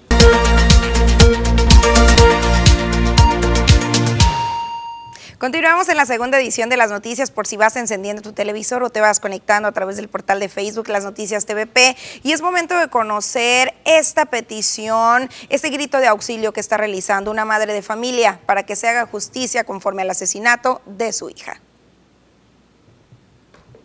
Continuamos 5.45 5.91
en 5.91 5.99
la 5.99 6.07
segunda 6.07 6.41
edición 6.41 6.71
de 6.71 6.79
las 6.79 6.91
noticias 6.91 7.31
por 7.31 7.47
si 7.47 7.59
vas 7.59 7.77
encendiendo 7.77 8.23
tu 8.23 8.33
televisor 8.33 8.83
o 8.83 8.89
te 8.89 9.03
vas 9.03 9.21
conectando 9.21 9.69
a 9.69 9.73
través 9.73 9.97
del 9.97 10.09
portal 10.09 10.41
de 10.41 10.49
Facebook 10.49 10.89
Las 10.89 11.05
Noticias 11.05 11.45
TVP 11.45 11.97
y 12.23 12.33
es 12.33 12.41
momento 12.41 12.79
de 12.79 12.89
conocer 12.89 13.75
esta 13.85 14.25
petición, 14.25 15.29
este 15.51 15.69
grito 15.69 15.99
de 15.99 16.07
auxilio 16.07 16.55
que 16.55 16.61
está 16.61 16.79
realizando 16.79 17.31
una 17.31 17.45
madre 17.45 17.75
de 17.75 17.83
familia 17.83 18.41
para 18.47 18.63
que 18.63 18.75
se 18.75 18.89
haga 18.89 19.05
justicia 19.05 19.65
conforme 19.65 20.01
al 20.01 20.11
asesinato 20.11 20.81
de 20.87 21.13
su 21.13 21.29
hija. 21.29 21.61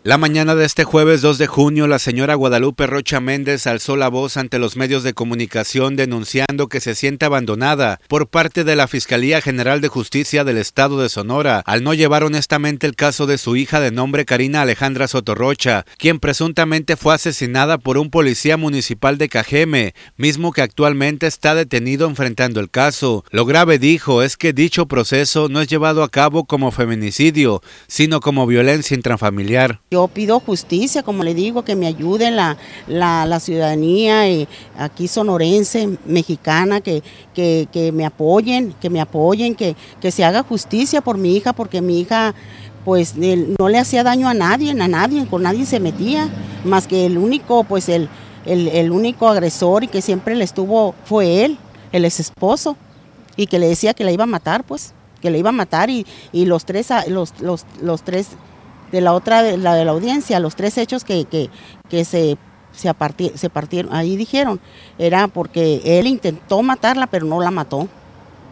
La 0.02 0.16
mañana 0.16 0.54
de 0.54 0.64
este 0.64 0.84
jueves 0.84 1.20
2 1.20 1.36
de 1.36 1.46
junio, 1.46 1.86
la 1.86 1.98
señora 1.98 2.34
Guadalupe 2.34 2.86
Rocha 2.86 3.20
Méndez 3.20 3.66
alzó 3.66 3.96
la 3.96 4.08
voz 4.08 4.38
ante 4.38 4.58
los 4.58 4.74
medios 4.74 5.02
de 5.02 5.12
comunicación 5.12 5.94
denunciando 5.94 6.70
que 6.70 6.80
se 6.80 6.94
siente 6.94 7.26
abandonada 7.26 8.00
por 8.08 8.26
parte 8.26 8.64
de 8.64 8.76
la 8.76 8.88
Fiscalía 8.88 9.42
General 9.42 9.82
de 9.82 9.88
Justicia 9.88 10.42
del 10.42 10.56
Estado 10.56 11.02
de 11.02 11.10
Sonora 11.10 11.62
al 11.66 11.84
no 11.84 11.92
llevar 11.92 12.24
honestamente 12.24 12.86
el 12.86 12.96
caso 12.96 13.26
de 13.26 13.36
su 13.36 13.56
hija 13.56 13.78
de 13.78 13.90
nombre 13.90 14.24
Karina 14.24 14.62
Alejandra 14.62 15.06
Sotorrocha, 15.06 15.84
quien 15.98 16.18
presuntamente 16.18 16.96
fue 16.96 17.14
asesinada 17.14 17.76
por 17.76 17.98
un 17.98 18.08
policía 18.08 18.56
municipal 18.56 19.18
de 19.18 19.28
Cajeme, 19.28 19.92
mismo 20.16 20.52
que 20.52 20.62
actualmente 20.62 21.26
está 21.26 21.54
detenido 21.54 22.08
enfrentando 22.08 22.60
el 22.60 22.70
caso. 22.70 23.22
Lo 23.32 23.44
grave 23.44 23.78
dijo 23.78 24.22
es 24.22 24.38
que 24.38 24.54
dicho 24.54 24.86
proceso 24.86 25.50
no 25.50 25.60
es 25.60 25.68
llevado 25.68 26.02
a 26.02 26.08
cabo 26.08 26.46
como 26.46 26.70
feminicidio, 26.70 27.60
sino 27.86 28.20
como 28.20 28.46
violencia 28.46 28.94
intrafamiliar. 28.94 29.82
Yo 29.92 30.06
pido 30.06 30.38
justicia, 30.38 31.02
como 31.02 31.24
le 31.24 31.34
digo, 31.34 31.64
que 31.64 31.74
me 31.74 31.88
ayude 31.88 32.30
la, 32.30 32.56
la, 32.86 33.40
ciudadanía 33.40 34.30
y 34.30 34.46
aquí 34.78 35.08
sonorense, 35.08 35.98
mexicana, 36.06 36.80
que, 36.80 37.02
que, 37.34 37.90
me 37.92 38.06
apoyen, 38.06 38.72
que 38.80 38.88
me 38.88 39.00
apoyen, 39.00 39.56
que, 39.56 39.74
que 40.00 40.12
se 40.12 40.22
haga 40.22 40.44
justicia 40.44 41.00
por 41.00 41.18
mi 41.18 41.34
hija, 41.34 41.52
porque 41.52 41.80
mi 41.80 41.98
hija 41.98 42.36
pues 42.84 43.16
no 43.16 43.68
le 43.68 43.78
hacía 43.78 44.04
daño 44.04 44.28
a 44.28 44.34
nadie, 44.34 44.70
a 44.70 44.86
nadie, 44.86 45.26
con 45.26 45.42
nadie 45.42 45.66
se 45.66 45.80
metía, 45.80 46.28
más 46.64 46.86
que 46.86 47.06
el 47.06 47.18
único, 47.18 47.64
pues 47.64 47.88
el, 47.88 48.08
el, 48.46 48.92
único 48.92 49.26
agresor 49.26 49.82
y 49.82 49.88
que 49.88 50.02
siempre 50.02 50.36
le 50.36 50.44
estuvo 50.44 50.94
fue 51.04 51.44
él, 51.44 51.58
el 51.90 52.04
ex 52.04 52.20
esposo, 52.20 52.76
y 53.34 53.48
que 53.48 53.58
le 53.58 53.66
decía 53.66 53.92
que 53.92 54.04
la 54.04 54.12
iba 54.12 54.22
a 54.22 54.28
matar, 54.28 54.62
pues, 54.62 54.94
que 55.20 55.32
le 55.32 55.38
iba 55.38 55.48
a 55.48 55.52
matar 55.52 55.90
y, 55.90 56.06
y 56.30 56.44
los 56.44 56.64
tres, 56.64 56.90
los, 57.08 57.34
los, 57.40 57.66
los 57.82 58.02
tres 58.04 58.28
de 58.92 59.00
la 59.00 59.12
otra, 59.12 59.42
la 59.56 59.74
de 59.74 59.84
la 59.84 59.90
audiencia, 59.92 60.40
los 60.40 60.56
tres 60.56 60.78
hechos 60.78 61.04
que, 61.04 61.24
que, 61.24 61.50
que 61.88 62.04
se 62.04 62.38
se, 62.72 62.92
se 63.34 63.50
partieron, 63.50 63.92
ahí 63.92 64.16
dijeron, 64.16 64.60
era 64.98 65.28
porque 65.28 65.82
él 65.84 66.06
intentó 66.06 66.62
matarla, 66.62 67.06
pero 67.06 67.26
no 67.26 67.40
la 67.40 67.50
mató. 67.50 67.88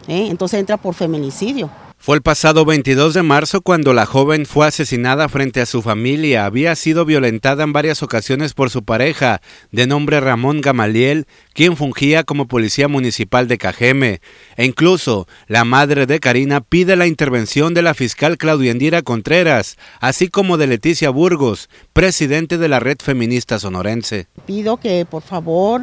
¿eh? 0.07 0.27
Entonces 0.29 0.59
entra 0.59 0.77
por 0.77 0.93
feminicidio. 0.93 1.69
Fue 2.01 2.15
el 2.15 2.21
pasado 2.21 2.63
22 2.63 3.13
de 3.13 3.23
marzo 3.23 3.59
cuando 3.59 3.93
la 3.93 4.05
joven 4.05 4.45
fue 4.45 4.65
asesinada 4.65 5.27
frente 5.27 5.59
a 5.59 5.65
su 5.65 5.81
familia. 5.81 6.45
Había 6.45 6.73
sido 6.77 7.03
violentada 7.03 7.65
en 7.65 7.73
varias 7.73 8.01
ocasiones 8.01 8.53
por 8.53 8.69
su 8.69 8.83
pareja, 8.83 9.41
de 9.73 9.85
nombre 9.85 10.21
Ramón 10.21 10.61
Gamaliel, 10.61 11.27
quien 11.53 11.75
fungía 11.75 12.23
como 12.23 12.47
policía 12.47 12.87
municipal 12.87 13.49
de 13.49 13.57
Cajeme. 13.57 14.21
E 14.55 14.63
incluso 14.63 15.27
la 15.47 15.65
madre 15.65 16.05
de 16.05 16.21
Karina 16.21 16.61
pide 16.61 16.95
la 16.95 17.05
intervención 17.05 17.73
de 17.73 17.81
la 17.81 17.93
fiscal 17.93 18.37
Claudia 18.37 18.71
Endira 18.71 19.01
Contreras, 19.01 19.75
así 19.99 20.29
como 20.29 20.55
de 20.55 20.67
Leticia 20.67 21.09
Burgos, 21.09 21.69
presidente 21.91 22.57
de 22.57 22.69
la 22.69 22.79
red 22.79 22.97
feminista 23.03 23.59
sonorense. 23.59 24.27
Pido 24.45 24.77
que 24.77 25.05
por 25.05 25.21
favor 25.21 25.81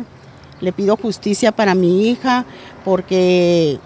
le 0.63 0.73
pido 0.73 0.97
justicia 0.97 1.53
para 1.53 1.75
mi 1.75 2.09
hija 2.09 2.47
porque 2.87 3.79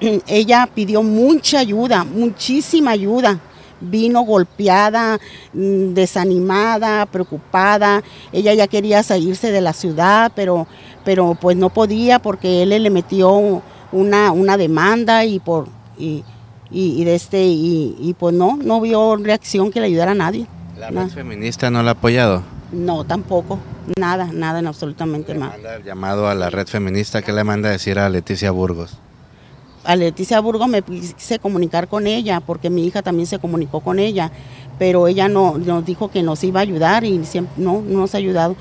ella 0.26 0.68
pidió 0.74 1.02
mucha 1.02 1.60
ayuda, 1.60 2.04
muchísima 2.04 2.92
ayuda. 2.92 3.40
Vino 3.78 4.22
golpeada, 4.22 5.18
mm, 5.52 5.92
desanimada, 5.92 7.04
preocupada. 7.06 8.02
Ella 8.32 8.54
ya 8.54 8.66
quería 8.68 9.02
salirse 9.02 9.52
de 9.52 9.60
la 9.60 9.74
ciudad, 9.74 10.32
pero, 10.34 10.66
pero 11.04 11.36
pues 11.38 11.56
no 11.56 11.68
podía 11.68 12.18
porque 12.18 12.62
él 12.62 12.70
le 12.70 12.90
metió 12.90 13.62
una, 13.92 14.32
una 14.32 14.56
demanda 14.56 15.24
y 15.24 15.40
por 15.40 15.68
y, 15.98 17.04
de 17.04 17.14
este 17.14 17.44
y, 17.44 18.14
pues 18.18 18.34
no, 18.34 18.56
no 18.56 18.80
vio 18.80 19.16
reacción 19.16 19.70
que 19.70 19.80
le 19.80 19.86
ayudara 19.86 20.12
a 20.12 20.14
nadie. 20.14 20.46
¿La 20.78 20.90
red 20.90 21.08
feminista 21.08 21.70
no 21.70 21.82
la 21.82 21.90
ha 21.90 21.92
apoyado? 21.92 22.42
No, 22.72 23.04
tampoco. 23.04 23.58
Nada, 23.98 24.28
nada 24.32 24.58
en 24.58 24.66
absolutamente 24.66 25.34
nada. 25.34 25.52
Manda 25.52 25.76
el 25.76 25.84
llamado 25.84 26.28
a 26.28 26.34
la 26.34 26.50
red 26.50 26.66
feminista, 26.66 27.22
¿qué 27.22 27.32
le 27.32 27.44
manda 27.44 27.68
a 27.68 27.72
decir 27.72 27.98
a 27.98 28.08
Leticia 28.08 28.50
Burgos? 28.50 28.98
A 29.86 29.96
Leticia 29.96 30.40
Burgos 30.40 30.68
me 30.68 30.82
quise 30.82 31.38
comunicar 31.38 31.88
con 31.88 32.06
ella, 32.06 32.40
porque 32.40 32.70
mi 32.70 32.86
hija 32.86 33.02
también 33.02 33.26
se 33.26 33.38
comunicó 33.38 33.80
con 33.80 33.98
ella, 33.98 34.30
pero 34.78 35.08
ella 35.08 35.28
no 35.28 35.58
nos 35.58 35.84
dijo 35.86 36.10
que 36.10 36.22
nos 36.22 36.42
iba 36.44 36.60
a 36.60 36.62
ayudar 36.62 37.04
y 37.04 37.24
siempre, 37.24 37.54
no, 37.56 37.82
no 37.82 38.00
nos 38.00 38.14
ha 38.14 38.18
ayudado. 38.18 38.56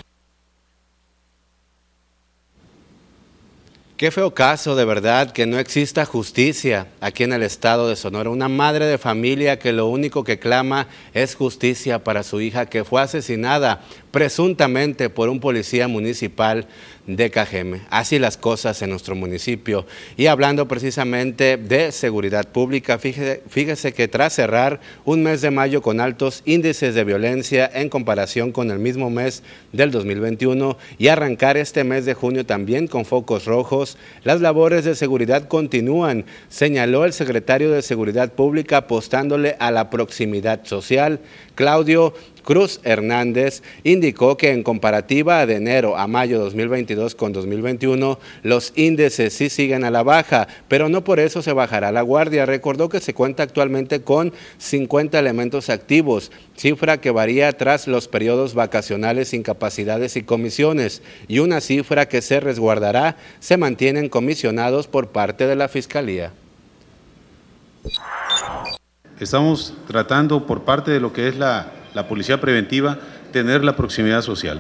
Qué 3.98 4.12
feo 4.12 4.34
caso, 4.34 4.76
de 4.76 4.84
verdad, 4.84 5.32
que 5.32 5.46
no 5.46 5.58
exista 5.58 6.04
justicia 6.04 6.88
aquí 7.00 7.24
en 7.24 7.32
el 7.32 7.44
estado 7.44 7.88
de 7.88 7.96
Sonora. 7.96 8.30
Una 8.30 8.50
madre 8.50 8.88
de 8.88 8.98
familia 8.98 9.58
que 9.58 9.72
lo 9.72 9.88
único 9.88 10.26
que 10.26 10.38
clama 10.38 10.88
es 11.14 11.34
justicia 11.34 12.04
para 12.04 12.24
su 12.24 12.42
hija 12.42 12.66
que 12.66 12.84
fue 12.84 13.02
asesinada 13.02 13.84
presuntamente 14.16 15.10
por 15.10 15.28
un 15.28 15.42
policía 15.42 15.90
municipal 15.90 16.68
de 17.06 17.30
Cajeme. 17.30 17.82
Así 17.90 18.18
las 18.18 18.38
cosas 18.38 18.82
en 18.82 18.92
nuestro 18.92 19.14
municipio. 19.14 19.86
Y 20.16 20.28
hablando 20.28 20.70
precisamente 20.70 21.58
de 21.58 21.92
seguridad 21.92 22.48
pública, 22.48 22.98
fíjese, 22.98 23.94
que 23.94 24.08
tras 24.08 24.32
cerrar 24.32 24.80
un 25.04 25.22
mes 25.22 25.42
de 25.42 25.52
mayo 25.52 25.82
con 25.82 26.00
altos 26.00 26.44
índices 26.46 26.96
de 26.96 27.04
violencia 27.04 27.70
en 27.74 27.90
comparación 27.90 28.54
con 28.54 28.72
el 28.72 28.80
mismo 28.80 29.10
mes 29.10 29.44
del 29.74 29.92
2021 29.92 30.78
y 30.98 31.10
arrancar 31.10 31.58
este 31.58 31.84
mes 31.84 32.06
de 32.06 32.14
junio 32.14 32.46
también 32.46 32.88
con 32.88 33.04
focos 33.04 33.44
rojos, 33.44 33.98
las 34.24 34.40
labores 34.40 34.86
de 34.86 34.96
seguridad 34.96 35.50
continúan, 35.50 36.24
señaló 36.48 37.04
el 37.04 37.12
secretario 37.12 37.70
de 37.70 37.82
Seguridad 37.82 38.32
Pública 38.32 38.78
apostándole 38.78 39.58
a 39.60 39.72
la 39.72 39.90
proximidad 39.90 40.64
social. 40.64 41.20
Claudio 41.56 42.14
Cruz 42.46 42.80
Hernández 42.84 43.64
indicó 43.84 44.38
que 44.38 44.52
en 44.52 44.62
comparativa 44.62 45.46
de 45.48 45.56
enero 45.56 45.98
a 45.98 46.08
mayo 46.08 46.40
2022 46.40 47.16
con 47.16 47.34
2021, 47.34 48.20
los 48.44 48.72
índices 48.76 49.34
sí 49.34 49.50
siguen 49.50 49.84
a 49.84 49.90
la 49.90 50.04
baja, 50.04 50.48
pero 50.68 50.88
no 50.88 51.04
por 51.04 51.20
eso 51.20 51.42
se 51.42 51.54
bajará 51.54 51.92
la 51.92 52.04
guardia. 52.04 52.46
Recordó 52.46 52.88
que 52.88 53.00
se 53.00 53.16
cuenta 53.16 53.42
actualmente 53.42 54.02
con 54.02 54.32
50 54.60 55.18
elementos 55.18 55.70
activos, 55.70 56.32
cifra 56.56 57.02
que 57.02 57.10
varía 57.10 57.52
tras 57.54 57.88
los 57.88 58.08
periodos 58.08 58.54
vacacionales, 58.54 59.34
incapacidades 59.34 60.16
y 60.16 60.22
comisiones, 60.22 61.02
y 61.28 61.40
una 61.40 61.62
cifra 61.62 62.08
que 62.08 62.22
se 62.22 62.40
resguardará 62.40 63.18
se 63.40 63.58
mantienen 63.58 64.08
comisionados 64.08 64.86
por 64.88 65.08
parte 65.08 65.48
de 65.48 65.56
la 65.56 65.68
Fiscalía. 65.68 66.32
Estamos 69.20 69.74
tratando 69.88 70.46
por 70.46 70.64
parte 70.64 70.92
de 70.92 71.00
lo 71.00 71.12
que 71.12 71.30
es 71.30 71.38
la 71.38 71.72
la 71.96 72.08
policía 72.08 72.40
preventiva, 72.40 73.00
tener 73.32 73.64
la 73.64 73.76
proximidad 73.76 74.22
social. 74.22 74.60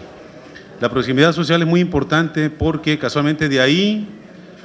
La 0.79 0.89
proximidad 0.89 1.33
social 1.33 1.61
es 1.61 1.67
muy 1.67 1.81
importante 1.81 2.49
porque 2.49 2.97
casualmente 2.97 3.49
de 3.49 3.59
ahí, 3.59 4.07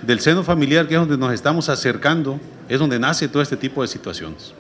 del 0.02 0.20
seno 0.20 0.42
familiar, 0.44 0.87
que 0.87 0.94
es 0.94 1.00
donde 1.00 1.18
nos 1.18 1.33
estamos 1.35 1.68
acercando, 1.68 2.40
es 2.68 2.78
donde 2.78 2.98
nace 2.98 3.28
todo 3.28 3.42
este 3.42 3.56
tipo 3.56 3.83
de 3.83 3.88
situaciones. 3.88 4.54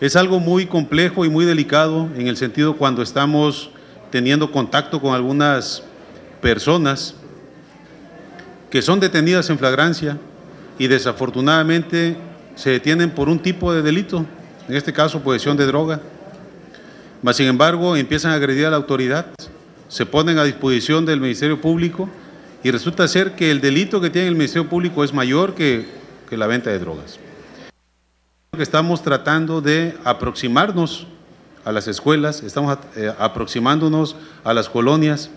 Es 0.00 0.16
algo 0.16 0.40
muy 0.40 0.66
complejo 0.66 1.24
y 1.24 1.28
muy 1.28 1.44
delicado 1.44 2.08
en 2.16 2.26
el 2.26 2.36
sentido 2.36 2.76
cuando 2.76 3.02
estamos 3.02 3.70
teniendo 4.10 4.50
contacto 4.50 5.00
con 5.00 5.14
algunas 5.14 5.82
personas 6.40 7.14
que 8.70 8.80
son 8.82 9.00
detenidas 9.00 9.48
en 9.50 9.58
flagrancia 9.58 10.18
y 10.78 10.86
desafortunadamente 10.86 12.16
se 12.54 12.70
detienen 12.70 13.10
por 13.10 13.28
un 13.28 13.38
tipo 13.38 13.72
de 13.72 13.82
delito, 13.82 14.24
en 14.68 14.74
este 14.74 14.92
caso 14.92 15.22
posesión 15.22 15.56
de 15.56 15.66
droga, 15.66 16.00
mas, 17.26 17.38
sin 17.38 17.48
embargo, 17.48 17.96
empiezan 17.96 18.30
a 18.30 18.34
agredir 18.36 18.66
a 18.66 18.70
la 18.70 18.76
autoridad, 18.76 19.26
se 19.88 20.06
ponen 20.06 20.38
a 20.38 20.44
disposición 20.44 21.04
del 21.04 21.20
Ministerio 21.20 21.60
Público 21.60 22.08
y 22.62 22.70
resulta 22.70 23.08
ser 23.08 23.34
que 23.34 23.50
el 23.50 23.60
delito 23.60 24.00
que 24.00 24.10
tiene 24.10 24.28
el 24.28 24.36
Ministerio 24.36 24.68
Público 24.68 25.02
es 25.02 25.12
mayor 25.12 25.56
que, 25.56 25.88
la 26.30 26.46
venta 26.46 26.70
de 26.70 26.78
drogas. 26.78 27.18
Estamos 28.56 29.02
tratando 29.02 29.60
de 29.60 29.96
aproximarnos 30.04 31.08
a 31.64 31.72
las 31.72 31.88
escuelas, 31.88 32.44
estamos 32.44 32.78
eh, 32.94 33.12
aproximándonos 33.18 34.14
a 34.44 34.54
las 34.54 34.68
colonias, 34.68 35.28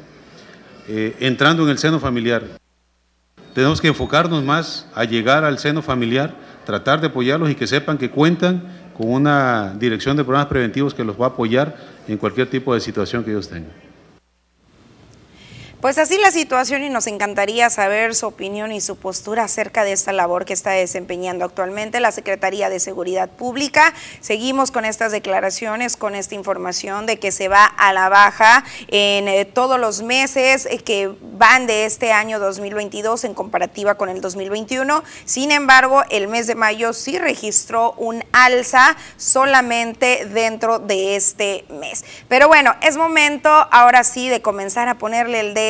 eh, 0.87 1.15
entrando 1.19 1.63
en 1.63 1.69
el 1.69 1.79
seno 1.79 1.99
familiar. 1.99 2.43
Tenemos 3.55 3.81
que 3.81 3.87
enfocarnos 3.87 4.43
más 4.43 4.85
a 4.93 5.05
llegar 5.05 5.43
al 5.43 5.57
seno 5.57 5.81
familiar, 5.81 6.35
tratar 6.67 7.01
de 7.01 7.07
apoyarlos 7.07 7.49
y 7.49 7.55
que 7.55 7.65
sepan 7.65 7.97
que 7.97 8.11
cuentan 8.11 8.78
con 8.99 9.13
una 9.13 9.73
dirección 9.79 10.17
de 10.17 10.25
programas 10.25 10.49
preventivos 10.49 10.93
que 10.93 11.05
los 11.05 11.17
va 11.17 11.27
a 11.27 11.29
apoyar 11.29 11.73
en 12.05 12.17
cualquier 12.17 12.49
tipo 12.49 12.73
de 12.73 12.81
situación 12.81 13.23
que 13.23 13.31
ellos 13.31 13.47
tengan. 13.47 13.71
Pues 15.81 15.97
así 15.97 16.17
la 16.17 16.31
situación 16.31 16.83
y 16.83 16.89
nos 16.89 17.07
encantaría 17.07 17.69
saber 17.69 18.13
su 18.13 18.27
opinión 18.27 18.73
y 18.73 18.81
su 18.81 18.97
postura 18.97 19.45
acerca 19.45 19.85
de 19.85 19.93
esta 19.93 20.11
labor 20.11 20.43
que 20.43 20.51
está 20.51 20.71
desempeñando 20.71 21.45
actualmente 21.45 22.01
la 22.01 22.11
Secretaría 22.11 22.67
de 22.67 22.81
Seguridad 22.81 23.29
Pública. 23.29 23.93
Seguimos 24.19 24.71
con 24.71 24.83
estas 24.83 25.13
declaraciones, 25.13 25.95
con 25.95 26.15
esta 26.15 26.35
información 26.35 27.05
de 27.05 27.17
que 27.17 27.31
se 27.31 27.47
va 27.47 27.63
a 27.63 27.93
la 27.93 28.09
baja 28.09 28.65
en 28.89 29.29
eh, 29.29 29.45
todos 29.45 29.79
los 29.79 30.01
meses 30.01 30.65
eh, 30.69 30.79
que 30.79 31.13
van 31.21 31.65
de 31.65 31.85
este 31.85 32.11
año 32.11 32.39
2022 32.39 33.23
en 33.23 33.33
comparativa 33.33 33.95
con 33.95 34.09
el 34.09 34.19
2021. 34.19 35.01
Sin 35.23 35.49
embargo, 35.49 36.03
el 36.09 36.27
mes 36.27 36.45
de 36.47 36.55
mayo 36.55 36.91
sí 36.91 37.17
registró 37.17 37.93
un 37.93 38.25
alza 38.33 38.97
solamente 39.15 40.25
dentro 40.25 40.79
de 40.79 41.15
este 41.15 41.63
mes. 41.69 42.03
Pero 42.27 42.49
bueno, 42.49 42.75
es 42.81 42.97
momento 42.97 43.49
ahora 43.49 44.03
sí 44.03 44.27
de 44.27 44.41
comenzar 44.41 44.89
a 44.89 44.97
ponerle 44.97 45.39
el 45.39 45.53
dedo 45.53 45.68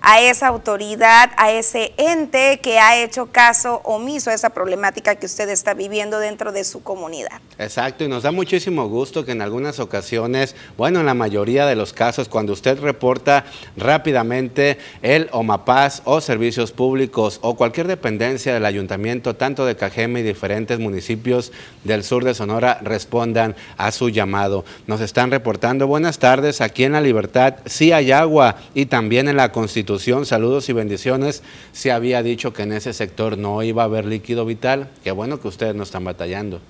a 0.00 0.20
esa 0.20 0.48
autoridad, 0.48 1.30
a 1.36 1.50
ese 1.50 1.92
ente 1.96 2.60
que 2.62 2.78
ha 2.78 2.96
hecho 2.96 3.26
caso 3.26 3.80
omiso 3.84 4.30
a 4.30 4.34
esa 4.34 4.50
problemática 4.50 5.16
que 5.16 5.26
usted 5.26 5.48
está 5.50 5.74
viviendo 5.74 6.18
dentro 6.18 6.52
de 6.52 6.64
su 6.64 6.82
comunidad. 6.82 7.40
Exacto, 7.58 8.04
y 8.04 8.08
nos 8.08 8.22
da 8.22 8.32
muchísimo 8.32 8.88
gusto 8.88 9.24
que 9.24 9.32
en 9.32 9.42
algunas 9.42 9.80
ocasiones, 9.80 10.56
bueno, 10.76 11.00
en 11.00 11.06
la 11.06 11.14
mayoría 11.14 11.66
de 11.66 11.76
los 11.76 11.92
casos, 11.92 12.28
cuando 12.28 12.52
usted 12.52 12.78
reporta 12.80 13.44
rápidamente 13.76 14.78
el 15.02 15.28
OMAPAS 15.32 16.02
o 16.04 16.20
servicios 16.20 16.72
públicos 16.72 17.38
o 17.42 17.54
cualquier 17.54 17.86
dependencia 17.86 18.54
del 18.54 18.64
ayuntamiento, 18.64 19.36
tanto 19.36 19.66
de 19.66 19.76
Cajeme 19.76 20.20
y 20.20 20.22
diferentes 20.22 20.78
municipios 20.78 21.52
del 21.84 22.02
sur 22.02 22.24
de 22.24 22.34
Sonora, 22.34 22.78
respondan 22.82 23.54
a 23.76 23.92
su 23.92 24.08
llamado. 24.08 24.64
Nos 24.86 25.00
están 25.00 25.30
reportando 25.30 25.86
buenas 25.86 26.18
tardes 26.18 26.60
aquí 26.60 26.84
en 26.84 26.92
La 26.92 27.00
Libertad, 27.00 27.56
sí 27.66 27.92
hay 27.92 28.12
agua 28.12 28.56
y 28.74 28.86
también 28.86 29.28
en 29.28 29.33
la 29.36 29.52
Constitución, 29.52 30.26
saludos 30.26 30.68
y 30.68 30.72
bendiciones, 30.72 31.42
se 31.72 31.92
había 31.92 32.22
dicho 32.22 32.52
que 32.52 32.62
en 32.62 32.72
ese 32.72 32.92
sector 32.92 33.38
no 33.38 33.62
iba 33.62 33.82
a 33.82 33.86
haber 33.86 34.04
líquido 34.04 34.44
vital. 34.44 34.90
Qué 35.02 35.10
bueno 35.10 35.40
que 35.40 35.48
ustedes 35.48 35.74
no 35.74 35.82
están 35.82 36.04
batallando. 36.04 36.60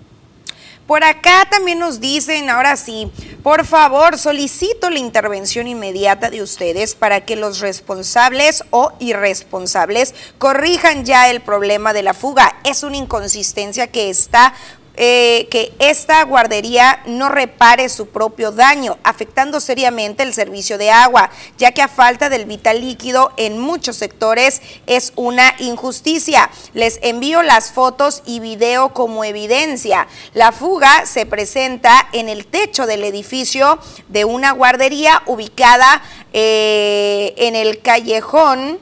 Por 0.86 1.02
acá 1.02 1.48
también 1.50 1.78
nos 1.78 1.98
dicen, 1.98 2.50
ahora 2.50 2.76
sí, 2.76 3.10
por 3.42 3.64
favor, 3.64 4.18
solicito 4.18 4.90
la 4.90 4.98
intervención 4.98 5.66
inmediata 5.66 6.28
de 6.28 6.42
ustedes 6.42 6.94
para 6.94 7.24
que 7.24 7.36
los 7.36 7.60
responsables 7.60 8.64
o 8.68 8.92
irresponsables 9.00 10.14
corrijan 10.36 11.06
ya 11.06 11.30
el 11.30 11.40
problema 11.40 11.94
de 11.94 12.02
la 12.02 12.12
fuga. 12.12 12.56
Es 12.64 12.82
una 12.82 12.98
inconsistencia 12.98 13.86
que 13.86 14.10
está 14.10 14.52
eh, 14.96 15.48
que 15.50 15.72
esta 15.80 16.22
guardería 16.24 17.02
no 17.06 17.28
repare 17.28 17.88
su 17.88 18.08
propio 18.08 18.52
daño, 18.52 18.96
afectando 19.02 19.58
seriamente 19.58 20.22
el 20.22 20.32
servicio 20.32 20.78
de 20.78 20.90
agua, 20.90 21.30
ya 21.58 21.72
que 21.72 21.82
a 21.82 21.88
falta 21.88 22.28
del 22.28 22.44
vital 22.44 22.80
líquido 22.80 23.32
en 23.36 23.58
muchos 23.58 23.96
sectores 23.96 24.62
es 24.86 25.12
una 25.16 25.54
injusticia. 25.58 26.48
Les 26.74 27.00
envío 27.02 27.42
las 27.42 27.72
fotos 27.72 28.22
y 28.24 28.38
video 28.38 28.94
como 28.94 29.24
evidencia. 29.24 30.06
La 30.32 30.52
fuga 30.52 31.06
se 31.06 31.26
presenta 31.26 32.08
en 32.12 32.28
el 32.28 32.46
techo 32.46 32.86
del 32.86 33.04
edificio 33.04 33.78
de 34.08 34.24
una 34.24 34.52
guardería 34.52 35.22
ubicada 35.26 36.02
eh, 36.32 37.34
en 37.36 37.56
el 37.56 37.80
callejón. 37.80 38.78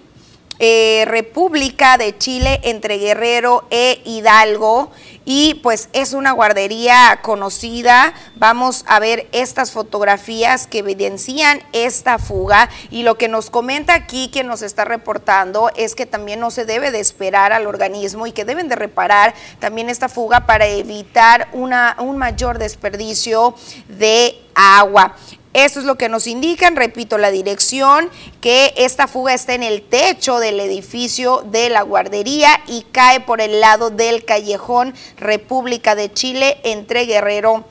Eh, 0.64 1.06
República 1.08 1.98
de 1.98 2.16
Chile 2.16 2.60
entre 2.62 2.98
Guerrero 2.98 3.64
e 3.70 4.00
Hidalgo 4.04 4.92
y 5.24 5.54
pues 5.54 5.88
es 5.92 6.12
una 6.12 6.30
guardería 6.30 7.18
conocida. 7.20 8.14
Vamos 8.36 8.84
a 8.86 9.00
ver 9.00 9.26
estas 9.32 9.72
fotografías 9.72 10.68
que 10.68 10.78
evidencian 10.78 11.58
esta 11.72 12.20
fuga 12.20 12.70
y 12.92 13.02
lo 13.02 13.18
que 13.18 13.26
nos 13.26 13.50
comenta 13.50 13.94
aquí 13.94 14.30
quien 14.32 14.46
nos 14.46 14.62
está 14.62 14.84
reportando 14.84 15.68
es 15.74 15.96
que 15.96 16.06
también 16.06 16.38
no 16.38 16.52
se 16.52 16.64
debe 16.64 16.92
de 16.92 17.00
esperar 17.00 17.52
al 17.52 17.66
organismo 17.66 18.28
y 18.28 18.32
que 18.32 18.44
deben 18.44 18.68
de 18.68 18.76
reparar 18.76 19.34
también 19.58 19.90
esta 19.90 20.08
fuga 20.08 20.46
para 20.46 20.68
evitar 20.68 21.48
un 21.54 22.18
mayor 22.18 22.58
desperdicio 22.58 23.56
de 23.88 24.40
agua. 24.54 25.16
Esto 25.54 25.80
es 25.80 25.84
lo 25.84 25.96
que 25.96 26.08
nos 26.08 26.26
indican, 26.26 26.76
repito, 26.76 27.18
la 27.18 27.30
dirección, 27.30 28.08
que 28.40 28.72
esta 28.76 29.06
fuga 29.06 29.34
está 29.34 29.54
en 29.54 29.62
el 29.62 29.82
techo 29.82 30.38
del 30.38 30.58
edificio 30.60 31.44
de 31.46 31.68
la 31.68 31.82
guardería 31.82 32.48
y 32.66 32.86
cae 32.90 33.20
por 33.20 33.42
el 33.42 33.60
lado 33.60 33.90
del 33.90 34.24
callejón 34.24 34.94
República 35.18 35.94
de 35.94 36.10
Chile 36.10 36.58
entre 36.64 37.04
Guerrero 37.04 37.64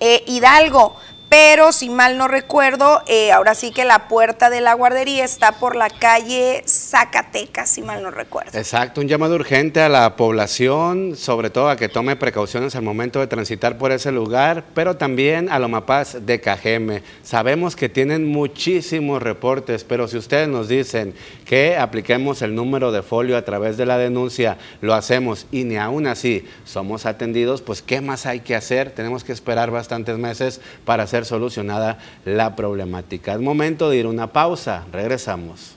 e 0.00 0.24
Hidalgo 0.26 0.96
pero 1.36 1.72
si 1.72 1.90
mal 1.90 2.16
no 2.16 2.28
recuerdo, 2.28 3.02
eh, 3.08 3.32
ahora 3.32 3.56
sí 3.56 3.72
que 3.72 3.84
la 3.84 4.06
puerta 4.06 4.50
de 4.50 4.60
la 4.60 4.74
guardería 4.74 5.24
está 5.24 5.50
por 5.50 5.74
la 5.74 5.90
calle 5.90 6.62
Zacatecas, 6.64 7.68
si 7.68 7.82
mal 7.82 8.04
no 8.04 8.12
recuerdo. 8.12 8.56
Exacto, 8.56 9.00
un 9.00 9.08
llamado 9.08 9.34
urgente 9.34 9.80
a 9.80 9.88
la 9.88 10.14
población, 10.14 11.16
sobre 11.16 11.50
todo 11.50 11.70
a 11.70 11.76
que 11.76 11.88
tome 11.88 12.14
precauciones 12.14 12.76
al 12.76 12.82
momento 12.82 13.18
de 13.18 13.26
transitar 13.26 13.78
por 13.78 13.90
ese 13.90 14.12
lugar, 14.12 14.62
pero 14.74 14.96
también 14.96 15.50
a 15.50 15.58
Lomapaz 15.58 16.18
de 16.24 16.40
Cajeme. 16.40 17.02
Sabemos 17.24 17.74
que 17.74 17.88
tienen 17.88 18.24
muchísimos 18.24 19.20
reportes, 19.20 19.82
pero 19.82 20.06
si 20.06 20.18
ustedes 20.18 20.46
nos 20.46 20.68
dicen 20.68 21.14
que 21.46 21.76
apliquemos 21.76 22.42
el 22.42 22.54
número 22.54 22.92
de 22.92 23.02
folio 23.02 23.36
a 23.36 23.42
través 23.42 23.76
de 23.76 23.86
la 23.86 23.98
denuncia, 23.98 24.56
lo 24.80 24.94
hacemos 24.94 25.48
y 25.50 25.64
ni 25.64 25.78
aún 25.78 26.06
así 26.06 26.46
somos 26.64 27.06
atendidos, 27.06 27.60
pues 27.60 27.82
¿qué 27.82 28.00
más 28.00 28.24
hay 28.24 28.38
que 28.38 28.54
hacer? 28.54 28.92
Tenemos 28.92 29.24
que 29.24 29.32
esperar 29.32 29.72
bastantes 29.72 30.16
meses 30.16 30.60
para 30.84 31.02
hacer 31.02 31.23
solucionada 31.24 31.98
la 32.24 32.56
problemática. 32.56 33.32
Es 33.32 33.40
momento 33.40 33.90
de 33.90 33.96
ir 33.98 34.06
a 34.06 34.08
una 34.08 34.32
pausa. 34.32 34.84
Regresamos. 34.92 35.76